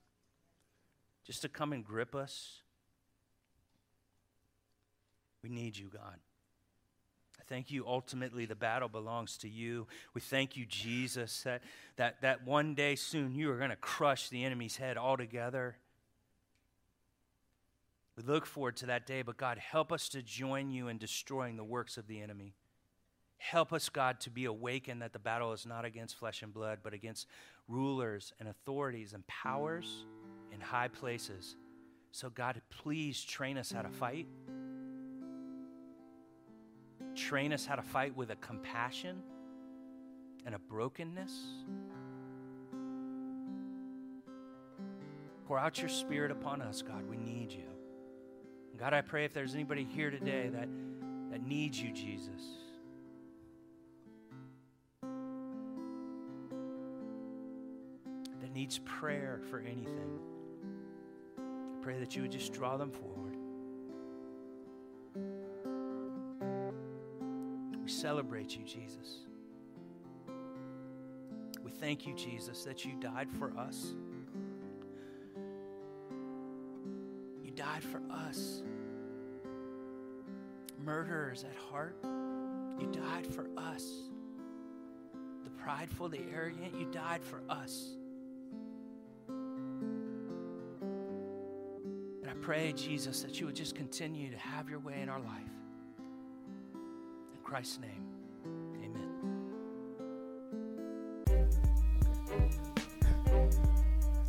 just 1.24 1.42
to 1.42 1.48
come 1.48 1.72
and 1.72 1.84
grip 1.84 2.16
us. 2.16 2.62
We 5.44 5.50
need 5.50 5.76
you, 5.76 5.88
God. 5.88 6.16
Thank 7.48 7.70
you. 7.70 7.86
Ultimately, 7.86 8.44
the 8.44 8.54
battle 8.54 8.88
belongs 8.88 9.38
to 9.38 9.48
you. 9.48 9.86
We 10.12 10.20
thank 10.20 10.56
you, 10.56 10.66
Jesus, 10.66 11.42
that, 11.42 11.62
that, 11.96 12.20
that 12.20 12.46
one 12.46 12.74
day 12.74 12.94
soon 12.94 13.34
you 13.34 13.50
are 13.50 13.56
going 13.56 13.70
to 13.70 13.76
crush 13.76 14.28
the 14.28 14.44
enemy's 14.44 14.76
head 14.76 14.98
altogether. 14.98 15.76
We 18.16 18.22
look 18.24 18.44
forward 18.44 18.76
to 18.78 18.86
that 18.86 19.06
day, 19.06 19.22
but 19.22 19.36
God, 19.36 19.58
help 19.58 19.92
us 19.92 20.08
to 20.10 20.22
join 20.22 20.70
you 20.70 20.88
in 20.88 20.98
destroying 20.98 21.56
the 21.56 21.64
works 21.64 21.96
of 21.96 22.06
the 22.06 22.20
enemy. 22.20 22.54
Help 23.38 23.72
us, 23.72 23.88
God, 23.88 24.20
to 24.20 24.30
be 24.30 24.44
awakened 24.44 25.00
that 25.00 25.12
the 25.12 25.18
battle 25.18 25.52
is 25.52 25.64
not 25.64 25.84
against 25.84 26.16
flesh 26.16 26.42
and 26.42 26.52
blood, 26.52 26.80
but 26.82 26.92
against 26.92 27.28
rulers 27.68 28.32
and 28.40 28.48
authorities 28.48 29.12
and 29.14 29.26
powers 29.26 30.04
in 30.52 30.60
high 30.60 30.88
places. 30.88 31.56
So, 32.10 32.28
God, 32.28 32.60
please 32.68 33.22
train 33.22 33.56
us 33.56 33.70
how 33.70 33.82
to 33.82 33.88
fight. 33.88 34.26
Train 37.18 37.52
us 37.52 37.66
how 37.66 37.74
to 37.74 37.82
fight 37.82 38.16
with 38.16 38.30
a 38.30 38.36
compassion 38.36 39.20
and 40.46 40.54
a 40.54 40.58
brokenness. 40.58 41.32
Pour 45.46 45.58
out 45.58 45.80
your 45.80 45.88
spirit 45.88 46.30
upon 46.30 46.62
us, 46.62 46.80
God. 46.80 47.08
We 47.10 47.16
need 47.16 47.50
you. 47.50 47.64
God, 48.78 48.94
I 48.94 49.00
pray 49.00 49.24
if 49.24 49.34
there's 49.34 49.54
anybody 49.54 49.82
here 49.82 50.10
today 50.10 50.48
that, 50.48 50.68
that 51.32 51.42
needs 51.44 51.82
you, 51.82 51.92
Jesus. 51.92 52.42
That 58.40 58.54
needs 58.54 58.78
prayer 58.84 59.40
for 59.50 59.58
anything. 59.58 60.20
I 61.36 61.82
pray 61.82 61.98
that 61.98 62.14
you 62.14 62.22
would 62.22 62.32
just 62.32 62.52
draw 62.52 62.76
them 62.76 62.92
forward. 62.92 63.27
Celebrate 67.98 68.56
you, 68.56 68.64
Jesus. 68.64 69.26
We 71.64 71.70
thank 71.72 72.06
you, 72.06 72.14
Jesus, 72.14 72.62
that 72.64 72.84
you 72.84 72.92
died 73.00 73.28
for 73.38 73.52
us. 73.58 73.94
You 77.44 77.50
died 77.50 77.82
for 77.82 78.00
us. 78.10 78.62
Murderers 80.84 81.44
at 81.44 81.56
heart, 81.70 81.96
you 82.78 82.86
died 82.86 83.26
for 83.26 83.48
us. 83.56 83.84
The 85.42 85.50
prideful, 85.50 86.08
the 86.08 86.20
arrogant, 86.32 86.74
you 86.78 86.86
died 86.92 87.24
for 87.24 87.42
us. 87.50 87.96
And 92.22 92.30
I 92.30 92.34
pray, 92.40 92.72
Jesus, 92.72 93.22
that 93.22 93.40
you 93.40 93.46
would 93.46 93.56
just 93.56 93.74
continue 93.74 94.30
to 94.30 94.38
have 94.38 94.70
your 94.70 94.78
way 94.78 95.00
in 95.02 95.08
our 95.08 95.20
life. 95.20 95.57
Christ's 97.48 97.80
name, 97.80 98.04
amen. 98.84 99.08